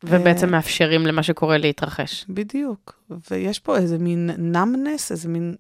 ובעצם 0.04 0.50
מאפשרים 0.50 1.06
למה 1.06 1.24
שקורה 1.24 1.58
להתרחש. 1.58 2.26
בדיוק. 2.30 2.94
ויש 3.32 3.60
פה 3.60 3.78
איזה 3.78 3.98
מין 3.98 4.30
numbness, 4.56 5.12
איזה 5.12 5.30
מין 5.30 5.56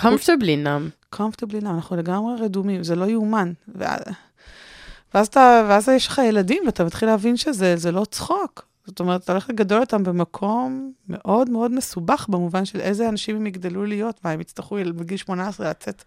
comfortably 0.00 0.56
נם. 0.56 0.88
comfortably 1.14 1.62
numb, 1.62 1.68
אנחנו 1.68 1.96
לגמרי 1.96 2.34
רדומים, 2.40 2.84
זה 2.84 2.96
לא 2.96 3.04
יאומן. 3.04 3.52
ואז, 3.74 4.00
ואז, 5.14 5.26
אתה, 5.26 5.66
ואז 5.68 5.88
יש 5.88 6.06
לך 6.06 6.20
ילדים, 6.28 6.62
ואתה 6.66 6.84
מתחיל 6.84 7.08
להבין 7.08 7.36
שזה 7.36 7.76
זה 7.76 7.92
לא 7.92 8.04
צחוק. 8.10 8.66
זאת 8.86 9.00
אומרת, 9.00 9.24
אתה 9.24 9.32
הולך 9.32 9.50
לגדול 9.50 9.80
אותם 9.80 10.04
במקום 10.04 10.92
מאוד 11.08 11.50
מאוד 11.50 11.70
מסובך, 11.70 12.26
במובן 12.28 12.64
של 12.64 12.80
איזה 12.80 13.08
אנשים 13.08 13.36
הם 13.36 13.46
יגדלו 13.46 13.84
להיות, 13.84 14.24
מה, 14.24 14.30
הם 14.30 14.40
יצטרכו 14.40 14.76
בגיל 14.96 15.16
18 15.16 15.70
לצאת, 15.70 16.04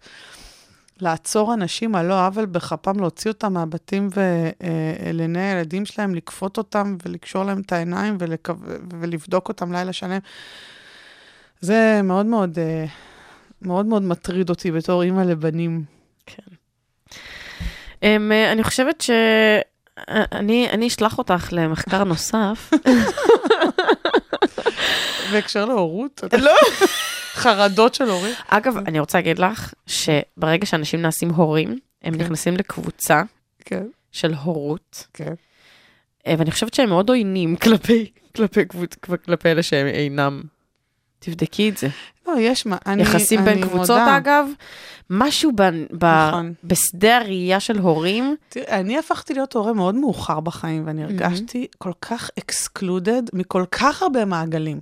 לעצור 1.00 1.54
אנשים 1.54 1.94
על 1.94 2.06
לא 2.06 2.26
עוול 2.26 2.46
בכפם, 2.46 3.00
להוציא 3.00 3.30
אותם 3.30 3.52
מהבתים 3.52 4.08
ולעיני 4.16 5.52
הילדים 5.52 5.86
שלהם, 5.86 6.14
לכפות 6.14 6.58
אותם 6.58 6.96
ולקשור 7.06 7.44
להם 7.44 7.60
את 7.60 7.72
העיניים 7.72 8.16
ולקו... 8.20 8.52
ולבדוק 9.00 9.48
אותם 9.48 9.72
לילה 9.72 9.92
שלם. 9.92 10.18
זה 11.60 12.00
מאוד 12.04 12.26
מאוד, 12.26 12.58
אה, 12.58 12.84
מאוד 13.62 13.86
מאוד 13.86 14.02
מטריד 14.02 14.50
אותי 14.50 14.70
בתור 14.70 15.02
אימא 15.02 15.20
לבנים. 15.20 15.84
אמ, 18.02 18.32
אני 18.52 18.64
חושבת 18.64 19.00
ש... 19.00 19.10
אני, 20.08 20.68
אני 20.70 20.86
אשלח 20.86 21.18
אותך 21.18 21.48
למחקר 21.52 22.04
נוסף. 22.04 22.70
בהקשר 25.32 25.64
להורות? 25.64 26.24
לא. 26.38 26.56
חרדות 27.36 27.94
של 27.94 28.04
הורים? 28.04 28.34
אגב, 28.48 28.76
אני 28.76 29.00
רוצה 29.00 29.18
להגיד 29.18 29.38
לך 29.38 29.74
שברגע 29.86 30.66
שאנשים 30.66 31.02
נעשים 31.02 31.30
הורים, 31.30 31.78
הם 32.02 32.14
כן. 32.14 32.20
נכנסים 32.20 32.56
לקבוצה 32.56 33.22
כן, 33.64 33.86
של 34.12 34.34
הורות, 34.34 35.06
כן. 35.14 35.34
אה, 36.26 36.34
ואני 36.38 36.50
חושבת 36.50 36.74
שהם 36.74 36.88
מאוד 36.88 37.08
עוינים 37.08 37.56
כלפי, 37.56 38.10
כלפי, 38.36 38.64
קבוצ... 38.64 38.94
כלפי 39.24 39.48
אלה 39.48 39.62
שהם 39.62 39.86
אינם. 39.86 40.42
תבדקי 41.18 41.68
את 41.68 41.76
זה. 41.76 41.88
לא, 42.28 42.38
יש 42.38 42.66
מה, 42.66 42.76
אני 42.86 43.02
יחסים 43.02 43.44
בין 43.44 43.52
אני 43.52 43.62
קבוצות, 43.62 43.98
מודה. 43.98 44.16
אגב, 44.16 44.46
משהו 45.10 45.52
ב... 45.54 45.62
ב... 45.98 46.04
נכון. 46.04 46.52
בשדה 46.64 47.16
הראייה 47.16 47.60
של 47.60 47.78
הורים, 47.78 48.36
תראי, 48.48 48.66
אני 48.68 48.98
הפכתי 48.98 49.34
להיות 49.34 49.52
הורה 49.54 49.72
מאוד 49.72 49.94
מאוחר 49.94 50.40
בחיים, 50.40 50.82
ואני 50.86 51.04
הרגשתי 51.04 51.66
כל 51.78 51.92
כך 52.02 52.30
אקסקלודד 52.38 53.22
מכל 53.32 53.64
כך 53.70 54.02
הרבה 54.02 54.24
מעגלים. 54.24 54.80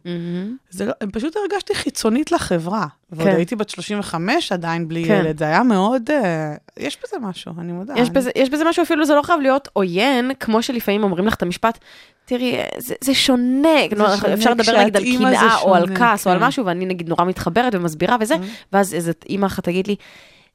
זה 0.71 0.85
לא, 0.87 0.93
פשוט 1.13 1.37
הרגשתי 1.37 1.75
חיצונית 1.75 2.33
לחברה. 2.33 2.87
ועוד 3.13 3.29
כן. 3.29 3.37
הייתי 3.37 3.57
בת 3.57 3.69
35 3.69 4.53
עדיין 4.53 4.89
בלי 4.89 5.05
כן. 5.05 5.21
ילד, 5.25 5.39
זה 5.39 5.45
היה 5.45 5.63
מאוד, 5.63 6.11
אה, 6.11 6.55
יש 6.77 6.99
בזה 7.05 7.17
משהו, 7.21 7.53
אני 7.59 7.73
מודה. 7.73 7.95
יש 7.97 8.09
אני- 8.09 8.15
בזה, 8.15 8.31
יש 8.37 8.51
בזה 8.51 8.65
משהו 8.65 8.83
אפילו, 8.83 9.05
זה 9.05 9.15
לא 9.15 9.23
חייב 9.23 9.41
להיות 9.41 9.69
עוין, 9.73 10.31
כמו 10.41 10.63
שלפעמים 10.63 11.03
אומרים 11.05 11.27
לך 11.27 11.35
את 11.35 11.43
המשפט, 11.43 11.79
תראי, 12.25 12.57
זה, 12.79 12.95
זה 13.01 13.15
שונה, 13.15 13.69
כלומר, 13.91 14.17
שונה 14.17 14.35
אפשר 14.35 14.51
לדבר 14.51 14.81
נגיד 14.85 14.97
על 14.97 15.03
זה 15.05 15.19
קנאה 15.19 15.57
או 15.61 15.75
על 15.75 15.97
כעס 15.97 16.27
או 16.27 16.33
על 16.33 16.39
כן. 16.39 16.45
משהו, 16.45 16.67
ואני 16.67 16.87
נגיד 16.87 17.09
נורא 17.09 17.25
מתחברת 17.35 17.75
ומסבירה 17.75 18.17
וזה, 18.21 18.35
ואז 18.73 18.95
איזה 18.95 19.13
אימא 19.29 19.47
אחת 19.47 19.65
תגיד 19.65 19.87
לי, 19.87 19.97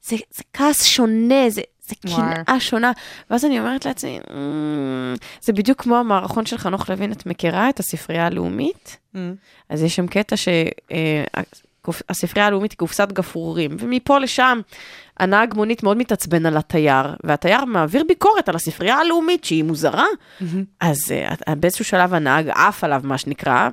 זה, 0.02 0.16
זה 0.30 0.42
כעס 0.52 0.84
שונה, 0.84 1.50
זה, 1.50 1.60
זה. 1.86 1.94
קנאה 2.16 2.60
שונה, 2.60 2.92
ואז 3.30 3.44
אני 3.44 3.60
אומרת 3.60 3.86
לעצמי, 3.86 4.18
"אמ, 4.30 5.14
זה 5.42 5.52
בדיוק 5.52 5.82
כמו 5.82 5.96
המערכון 5.96 6.46
של 6.46 6.58
חנוך 6.58 6.90
לוין, 6.90 7.12
את 7.12 7.26
מכירה 7.26 7.68
את 7.68 7.80
הספרייה 7.80 8.26
הלאומית? 8.26 8.96
Mm. 9.14 9.18
אז 9.68 9.82
יש 9.82 9.96
שם 9.96 10.06
קטע 10.06 10.36
שהספרייה 10.36 11.26
הלאומית 12.46 12.70
היא 12.70 12.78
קופסת 12.78 13.12
גפרורים, 13.12 13.76
ומפה 13.78 14.18
לשם 14.18 14.60
הנהג 15.20 15.54
מונית 15.54 15.82
מאוד 15.82 15.96
מתעצבן 15.96 16.46
על 16.46 16.56
התייר, 16.56 17.14
והתייר 17.24 17.64
מעביר 17.64 18.04
ביקורת 18.08 18.48
על 18.48 18.56
הספרייה 18.56 18.96
הלאומית 18.96 19.44
שהיא 19.44 19.64
מוזרה, 19.64 20.06
אז 20.80 20.98
uh, 21.48 21.54
באיזשהו 21.54 21.84
שלב 21.84 22.14
הנהג 22.14 22.48
עף 22.48 22.84
עליו, 22.84 23.00
מה 23.04 23.18
שנקרא, 23.18 23.68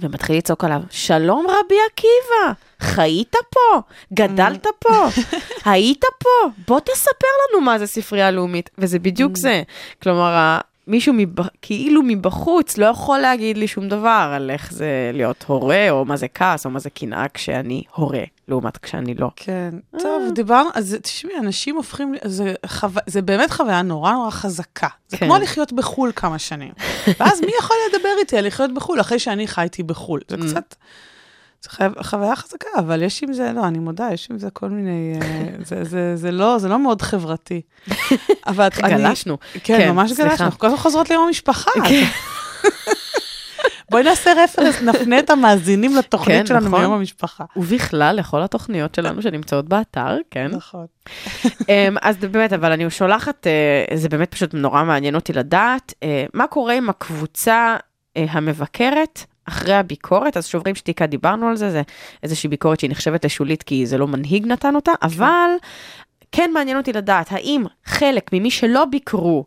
ומתחיל 0.00 0.36
לצעוק 0.36 0.64
עליו, 0.64 0.80
שלום 0.90 1.46
רבי 1.48 1.76
עקיבא, 1.92 2.52
חיית 2.80 3.36
פה, 3.50 3.80
גדלת 4.12 4.66
פה, 4.78 5.08
היית 5.70 6.04
פה, 6.18 6.48
בוא 6.68 6.80
תספר 6.80 7.26
לנו 7.50 7.60
מה 7.60 7.78
זה 7.78 7.86
ספרייה 7.86 8.30
לאומית. 8.30 8.70
וזה 8.78 8.98
בדיוק 8.98 9.36
זה. 9.36 9.62
כלומר, 10.02 10.58
מישהו 10.86 11.12
מבח... 11.16 11.48
כאילו 11.62 12.02
מבחוץ 12.02 12.78
לא 12.78 12.86
יכול 12.86 13.18
להגיד 13.18 13.56
לי 13.56 13.68
שום 13.68 13.88
דבר 13.88 14.30
על 14.34 14.50
איך 14.50 14.72
זה 14.72 15.10
להיות 15.12 15.44
הורה, 15.46 15.90
או 15.90 16.04
מה 16.04 16.16
זה 16.16 16.28
כעס, 16.28 16.66
או 16.66 16.70
מה 16.70 16.78
זה 16.78 16.90
קנאה 16.90 17.26
כשאני 17.34 17.82
הורה, 17.94 18.22
לעומת 18.48 18.76
כשאני 18.76 19.14
לא. 19.14 19.30
כן, 19.36 19.70
טוב, 19.98 20.22
דיברנו, 20.34 20.70
אז 20.74 20.96
תשמעי, 21.02 21.38
אנשים 21.38 21.76
הופכים, 21.76 22.14
זה, 22.24 22.54
חו... 22.66 22.86
זה 23.06 23.22
באמת 23.22 23.50
חוויה 23.50 23.82
נורא 23.82 24.12
נורא 24.12 24.30
חזקה. 24.30 24.88
זה 25.08 25.16
כן. 25.16 25.26
כמו 25.26 25.38
לחיות 25.38 25.72
בחו"ל 25.72 26.12
כמה 26.16 26.38
שנים. 26.38 26.72
ואז 27.20 27.40
מי 27.40 27.52
יכול 27.58 27.76
לדבר 27.92 28.08
איתי 28.18 28.36
על 28.38 28.46
לחיות 28.46 28.74
בחו"ל 28.74 29.00
אחרי 29.00 29.18
שאני 29.18 29.46
חייתי 29.46 29.82
בחו"ל? 29.82 30.20
זה 30.28 30.36
Mm. 30.36 30.40
קצת, 30.50 30.74
זה 31.64 31.70
חו... 31.70 31.84
חוויה 32.02 32.36
חזקה, 32.36 32.68
אבל 32.78 33.02
יש 33.02 33.22
עם 33.22 33.32
זה, 33.32 33.52
לא, 33.54 33.66
אני 33.66 33.78
מודה, 33.78 34.08
יש 34.12 34.28
עם 34.30 34.38
זה 34.38 34.50
כל 34.50 34.68
מיני, 34.68 35.14
אה, 35.22 35.44
זה, 35.68 35.84
זה, 35.84 36.16
זה, 36.16 36.30
לא, 36.30 36.58
זה 36.58 36.68
לא 36.68 36.78
מאוד 36.78 37.02
חברתי. 37.02 37.60
אבל 38.46 38.66
את- 38.66 38.78
אני- 38.84 38.94
גלשנו. 39.02 39.38
כן, 39.52 39.78
כן, 39.78 39.90
ממש 39.90 40.12
סליחה. 40.12 40.30
גלשנו, 40.30 40.44
אנחנו 40.46 40.58
כל 40.58 40.66
הזמן 40.66 40.78
חוזרות 40.78 41.10
ליום 41.10 41.26
המשפחה. 41.26 41.70
בואי 43.90 44.02
נעשה 44.02 44.32
רפרנס, 44.44 44.82
נפנה 44.82 45.18
את 45.18 45.30
המאזינים 45.30 45.96
לתוכנית 45.96 46.38
כן, 46.40 46.46
שלנו 46.46 46.66
נכון. 46.66 46.80
מיום 46.80 46.92
המשפחה. 46.92 47.44
ובכלל, 47.56 48.16
לכל 48.16 48.42
התוכניות 48.42 48.94
שלנו 48.94 49.22
שנמצאות 49.22 49.68
באתר, 49.68 50.16
כן. 50.30 50.46
נכון. 50.50 50.86
אמ, 51.68 51.96
אז 52.02 52.16
באמת, 52.16 52.52
אבל 52.52 52.72
אני 52.72 52.90
שולחת, 52.90 53.46
אה, 53.46 53.96
זה 53.96 54.08
באמת 54.08 54.30
פשוט 54.34 54.54
נורא 54.54 54.84
מעניין 54.84 55.14
אותי 55.14 55.32
לדעת, 55.32 55.94
אה, 56.02 56.24
מה 56.34 56.46
קורה 56.46 56.74
עם 56.74 56.88
הקבוצה 56.90 57.76
המבקרת 58.16 59.24
אחרי 59.44 59.74
הביקורת, 59.74 60.36
אז 60.36 60.46
שוברים 60.46 60.74
שתיקה, 60.74 61.06
דיברנו 61.06 61.48
על 61.48 61.56
זה, 61.56 61.70
זה 61.70 61.82
איזושהי 62.22 62.48
ביקורת 62.48 62.80
שהיא 62.80 62.90
נחשבת 62.90 63.24
לשולית 63.24 63.62
כי 63.62 63.86
זה 63.86 63.98
לא 63.98 64.06
מנהיג 64.06 64.46
נתן 64.46 64.74
אותה, 64.74 64.92
אבל 65.02 65.50
כן 66.32 66.50
מעניין 66.54 66.76
אותי 66.76 66.92
לדעת, 66.92 67.32
האם 67.32 67.64
חלק 67.84 68.32
ממי 68.32 68.50
שלא 68.50 68.84
ביקרו 68.84 69.44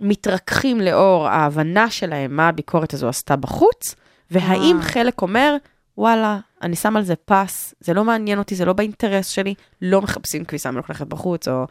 מתרככים 0.00 0.80
לאור 0.80 1.28
ההבנה 1.28 1.90
שלהם 1.90 2.36
מה 2.36 2.48
הביקורת 2.48 2.94
הזו 2.94 3.08
עשתה 3.08 3.36
בחוץ, 3.36 3.94
והאם 4.30 4.76
אה. 4.76 4.82
חלק 4.82 5.22
אומר, 5.22 5.56
וואלה, 5.98 6.38
אני 6.62 6.76
שם 6.76 6.96
על 6.96 7.02
זה 7.02 7.14
פס, 7.24 7.74
זה 7.80 7.94
לא 7.94 8.04
מעניין 8.04 8.38
אותי, 8.38 8.54
זה 8.54 8.64
לא 8.64 8.72
באינטרס 8.72 9.28
שלי, 9.28 9.54
לא 9.82 10.02
מחפשים 10.02 10.44
כביסה 10.44 10.70
מלוכלכת 10.70 11.06
בחוץ, 11.06 11.48
או, 11.48 11.66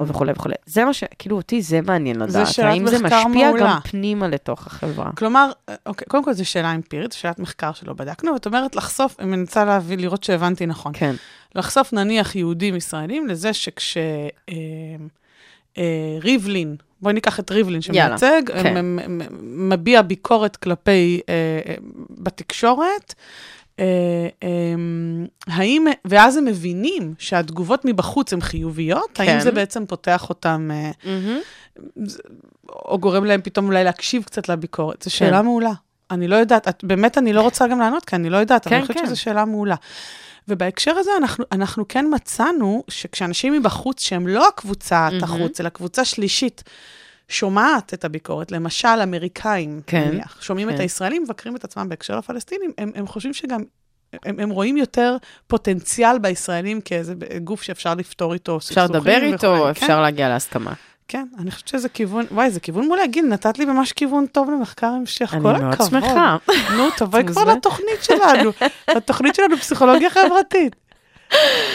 או 0.00 0.06
וכולי 0.06 0.32
וכולי. 0.32 0.54
זה 0.66 0.84
מה 0.84 0.92
ש... 0.92 1.04
כאילו, 1.18 1.36
אותי 1.36 1.62
זה 1.62 1.80
מעניין 1.80 2.18
לדעת. 2.18 2.46
שאלת 2.46 2.68
האם 2.68 2.86
זה 2.86 2.98
משפיע 3.02 3.28
מעולה. 3.28 3.60
גם 3.60 3.78
פנימה 3.84 4.28
לתוך 4.28 4.66
החברה. 4.66 5.10
כלומר, 5.16 5.50
אוקיי, 5.86 6.06
קודם 6.08 6.24
כל 6.24 6.32
זו 6.32 6.44
שאלה 6.44 6.74
אמפירית, 6.74 7.12
זו 7.12 7.18
שאלת 7.18 7.38
מחקר 7.38 7.72
שלא 7.72 7.92
בדקנו, 7.92 8.32
ואת 8.32 8.46
אומרת 8.46 8.76
לחשוף, 8.76 9.20
אני 9.20 9.36
מנסה 9.36 9.64
להביא, 9.64 9.96
לראות 9.96 10.24
שהבנתי 10.24 10.66
נכון. 10.66 10.92
כן. 10.94 11.14
לחשוף 11.54 11.92
נניח 11.92 12.36
יהודים 12.36 12.76
ישראלים 12.76 13.26
לזה 13.26 13.52
שכש... 13.52 13.96
אה, 13.96 14.56
אה, 15.78 16.18
ריבלין, 16.20 16.76
בואי 17.00 17.14
ניקח 17.14 17.40
את 17.40 17.50
ריבלין 17.50 17.80
שמייצג, 17.80 18.42
כן. 18.46 18.86
מביע 19.42 20.02
ביקורת 20.02 20.56
כלפי, 20.56 21.20
אה, 21.28 21.34
אה, 21.66 21.74
בתקשורת, 22.10 23.14
האם, 25.46 25.86
ואז 26.04 26.36
הם 26.36 26.44
מבינים 26.44 27.14
שהתגובות 27.18 27.84
מבחוץ 27.84 28.32
הן 28.32 28.40
חיוביות, 28.40 29.10
כן. 29.14 29.24
האם 29.28 29.40
זה 29.40 29.50
בעצם 29.50 29.86
פותח 29.86 30.28
אותם, 30.28 30.70
אה, 30.72 30.90
או 32.68 32.98
גורם 32.98 33.24
להם 33.24 33.40
פתאום 33.42 33.66
אולי 33.66 33.84
להקשיב 33.84 34.22
קצת 34.22 34.48
לביקורת? 34.48 35.02
זו 35.02 35.10
שאלה 35.10 35.38
כן. 35.38 35.44
מעולה. 35.44 35.72
אני 36.10 36.28
לא 36.28 36.36
יודעת, 36.36 36.68
את, 36.68 36.84
באמת 36.84 37.18
אני 37.18 37.32
לא 37.32 37.42
רוצה 37.42 37.66
גם 37.66 37.80
לענות, 37.80 38.04
כי 38.04 38.16
אני 38.16 38.30
לא 38.30 38.36
יודעת, 38.36 38.66
אבל 38.66 38.76
כן, 38.76 38.76
אני 38.76 38.86
חושבת 38.86 39.02
כן. 39.02 39.06
שזו 39.06 39.20
שאלה 39.20 39.44
מעולה. 39.44 39.74
ובהקשר 40.48 40.92
הזה 40.96 41.10
אנחנו, 41.16 41.44
אנחנו 41.52 41.88
כן 41.88 42.06
מצאנו 42.14 42.84
שכשאנשים 42.88 43.52
מבחוץ, 43.52 44.02
שהם 44.02 44.26
לא 44.26 44.48
הקבוצה 44.48 45.08
החוץ, 45.22 45.60
אלא 45.60 45.68
קבוצה 45.68 46.04
שלישית, 46.04 46.64
שומעת 47.28 47.94
את 47.94 48.04
הביקורת, 48.04 48.52
למשל 48.52 48.88
אמריקאים, 49.02 49.80
כן, 49.86 50.08
נניח, 50.12 50.42
שומעים 50.42 50.68
כן. 50.68 50.74
את 50.74 50.80
הישראלים, 50.80 51.22
מבקרים 51.22 51.56
את 51.56 51.64
עצמם 51.64 51.88
בהקשר 51.88 52.18
לפלסטינים, 52.18 52.70
הם, 52.78 52.90
הם 52.94 53.06
חושבים 53.06 53.34
שגם, 53.34 53.60
הם, 54.24 54.40
הם 54.40 54.50
רואים 54.50 54.76
יותר 54.76 55.16
פוטנציאל 55.46 56.18
בישראלים 56.18 56.80
כאיזה 56.80 57.14
גוף 57.44 57.62
שאפשר 57.62 57.94
לפתור 57.94 58.34
איתו 58.34 58.56
אפשר 58.56 58.74
סכסוכים 58.74 58.96
לדבר 58.96 59.22
איתו, 59.22 59.46
וכולי. 59.46 59.70
אפשר 59.70 60.02
להגיע 60.02 60.28
להסכמה. 60.28 60.72
כן, 60.74 60.76
כן, 61.08 61.26
אני 61.38 61.50
חושבת 61.50 61.68
שזה 61.68 61.88
כיוון, 61.88 62.26
וואי, 62.30 62.50
זה 62.50 62.60
כיוון 62.60 62.86
מעולה, 62.86 63.06
גיל, 63.06 63.26
נתת 63.26 63.58
לי 63.58 63.64
ממש 63.64 63.92
כיוון 63.92 64.26
טוב 64.26 64.50
למחקר 64.50 64.86
המשך, 64.86 65.34
אני 65.34 65.42
כל 65.42 65.52
מאוד 65.52 65.72
הכבוד. 65.72 65.90
שמחה. 65.90 66.36
נו, 66.76 66.90
תבואי 66.96 67.24
כבר. 67.28 67.44
לתוכנית 67.44 68.02
שלנו, 68.02 68.50
לתוכנית 68.96 69.34
שלנו 69.34 69.56
פסיכולוגיה 69.56 70.10
חברתית. 70.10 70.76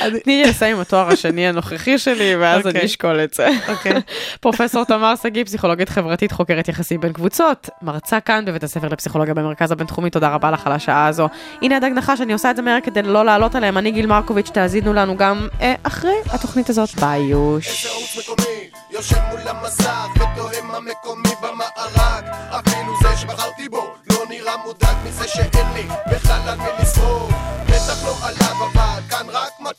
אני- 0.01 0.19
תני 0.19 0.43
לי 0.43 0.49
לסיים 0.49 0.75
עם 0.75 0.81
התואר 0.81 1.07
השני 1.09 1.47
הנוכחי 1.47 1.97
שלי, 1.97 2.35
ואז 2.35 2.57
אוקיי. 2.65 2.71
אני 2.81 2.85
אשקול 2.85 3.23
את 3.23 3.33
זה. 3.33 3.47
אוקיי. 3.67 3.93
פרופסור 4.41 4.83
תמר 4.83 5.13
שגיא, 5.23 5.43
פסיכולוגית 5.43 5.89
חברתית, 5.89 6.31
חוקרת 6.31 6.67
יחסים 6.67 7.01
בין 7.01 7.13
קבוצות, 7.13 7.69
מרצה 7.81 8.19
כאן 8.19 8.45
בבית 8.45 8.63
הספר 8.63 8.87
לפסיכולוגיה 8.87 9.33
במרכז 9.33 9.71
הבינתחומי, 9.71 10.09
תודה 10.09 10.29
רבה 10.29 10.51
לך 10.51 10.67
על 10.67 10.73
השעה 10.73 11.07
הזו. 11.07 11.29
הנה 11.61 11.77
הדג 11.77 11.89
נחש, 11.95 12.21
אני 12.21 12.33
עושה 12.33 12.51
את 12.51 12.55
זה 12.55 12.61
מהר 12.61 12.77
כדי 12.83 13.01
לא 13.01 13.25
לעלות 13.25 13.55
עליהם, 13.55 13.77
אני 13.77 13.91
גיל 13.91 14.05
מרקוביץ', 14.05 14.49
תאזינו 14.49 14.93
לנו 14.93 15.17
גם 15.17 15.47
אה, 15.61 15.73
אחרי 15.83 16.15
התוכנית 16.29 16.69
הזאת, 16.69 16.89
ביי 16.95 17.21
יוש. 17.21 17.85
ערוץ 17.85 18.17
מקומי 18.17 18.57
יושב 18.91 19.17
מול 19.31 19.39
המסך 19.47 20.07
ותוהה 20.15 20.61
מה 20.63 20.79
מקומי 20.79 21.29
במארג 21.41 22.23
אפילו 22.59 22.93
זה 23.01 23.17
שבחרתי 23.17 23.69
בו 23.69 23.87
לא 24.09 24.17
נראה 24.29 24.53
מודאג 24.65 24.95
מזה 25.07 25.27
שאין 25.27 25.65
לי 25.75 25.83
בכלל 26.11 26.49
על 26.49 26.57
מי 26.57 26.67
לסמוך 26.81 27.31
בטח 27.65 28.03
לא 28.05 28.15
עליו 28.27 28.55
אבל 28.73 28.78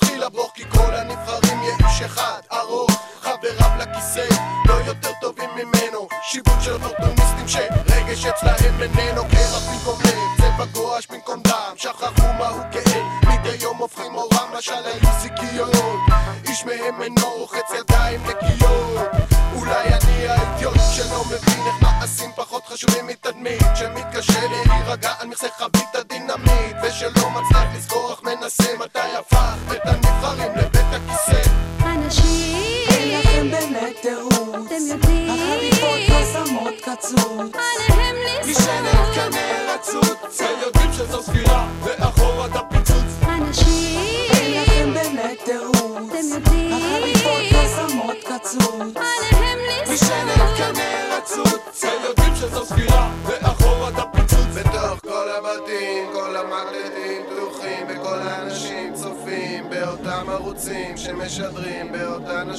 מתחיל 0.02 0.22
הברוך 0.22 0.52
כי 0.54 0.64
כל 0.70 0.94
הנבחרים 0.94 1.62
ייאוש 1.62 2.02
אחד 2.02 2.40
ארוך 2.52 2.90
חבריו 3.20 3.70
לכיסא 3.78 4.26
לא 4.66 4.74
יותר 4.74 5.12
טובים 5.20 5.50
ממנו. 5.54 6.08
שיווק 6.22 6.60
של 6.60 6.74
אופורטוניסטים 6.74 7.48
שרגש 7.48 8.26
אצלהם 8.26 8.82
איננו. 8.82 9.22
קרח 9.30 9.62
במקום 9.70 9.98
לב 10.04 10.44
צבע 10.54 10.64
גואש 10.72 11.06
במקום 11.06 11.42
דם. 11.42 11.74
שכחו 11.76 12.32
מהו 12.38 12.58
כאב 12.72 13.04
מדי 13.26 13.56
יום 13.62 13.76
הופכים 13.76 14.14
אורם 14.14 14.48
משל 14.58 14.72
היו 14.84 15.10
זיקיות 15.20 16.00
איש 16.48 16.64
מהם 16.64 17.02
אינו 17.02 17.30
רוחץ 17.38 17.70
ידיים 17.78 18.20
נקיות. 18.24 19.10
אולי 19.54 19.88
אני 19.88 20.28
האידיוט 20.28 20.76
שלא 20.96 21.24
מבין 21.24 21.66
איך 21.66 21.82
מעשים 21.82 22.30
פחות 22.36 22.66
חשובים 22.66 23.06
מתדמית 23.06 23.62
שמתקשה 23.74 24.40
להירגע 24.48 25.12
על 25.18 25.28
מכסה 25.28 25.48
חבית 25.58 25.94
הדינמיט 25.94 26.76
ושלא 26.82 27.30
מצליח 27.30 27.64
לזכור 27.76 28.12
אך 28.12 28.22
מנסה 28.50 28.76
מתי 28.78 28.98
הפך 29.18 29.56
את 29.72 29.80
הנבחרים 29.86 30.59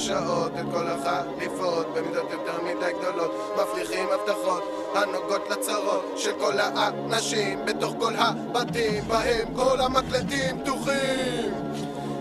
השעות 0.02 0.52
את 0.60 0.64
כל 0.72 0.86
החליפות 0.88 1.86
במידות 1.94 2.30
יותר 2.30 2.62
מדי 2.62 2.92
גדולות 3.00 3.54
מפריחים 3.56 4.08
הבטחות 4.12 4.62
הנוגעות 4.94 5.50
לצרות 5.50 6.14
של 6.16 6.32
כל 6.40 6.60
האנשים 6.60 7.64
בתוך 7.64 7.94
כל 7.98 8.12
הבתים 8.16 9.08
בהם 9.08 9.54
כל 9.56 9.80
המקלטים 9.80 10.62
פתוחים 10.62 11.52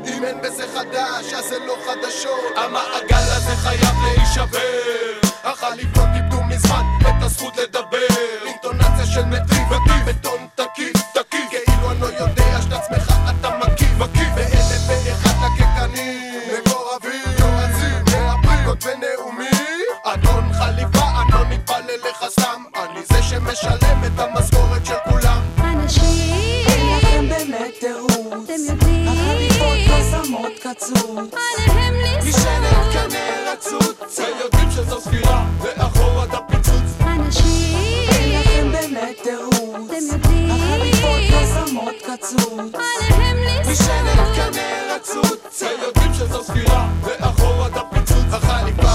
אם 0.05 0.23
אין 0.23 0.37
בזה 0.41 0.67
חדש, 0.67 1.33
אז 1.33 1.45
זה 1.49 1.59
לא 1.59 1.75
חדשות. 1.85 2.57
המעגל 2.57 3.31
הזה 3.37 3.55
חייב 3.55 3.95
להישבר. 4.03 5.29
החליפות 5.43 6.07
איבדו 6.15 6.43
מזמן 6.43 6.83
את 7.01 7.23
הזכות 7.23 7.57
לדבר. 7.57 8.15
אינטונציה 8.45 9.05
של 9.05 9.25
מטריב, 9.25 9.67
מטיב, 9.67 10.15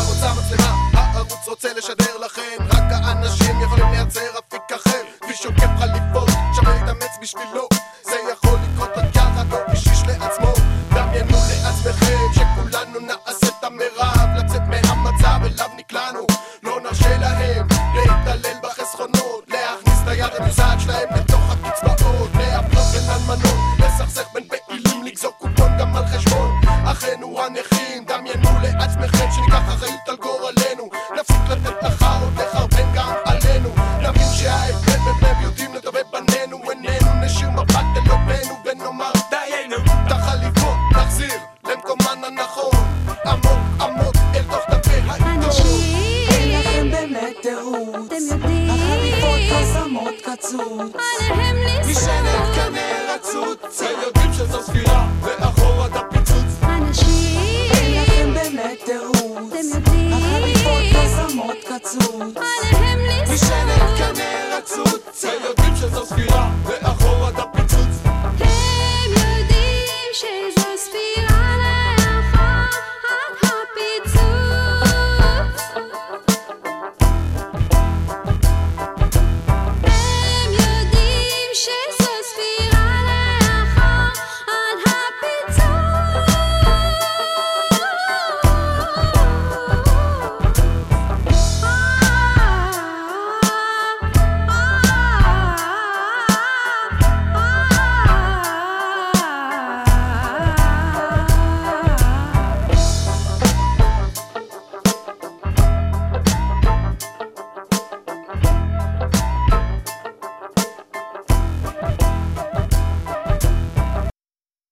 רוצה 0.08 0.32
מצלמה 0.34 0.74
הערוץ 0.92 1.48
רוצה 1.48 1.72
לשדר 1.72 2.18
לכם 2.18 2.35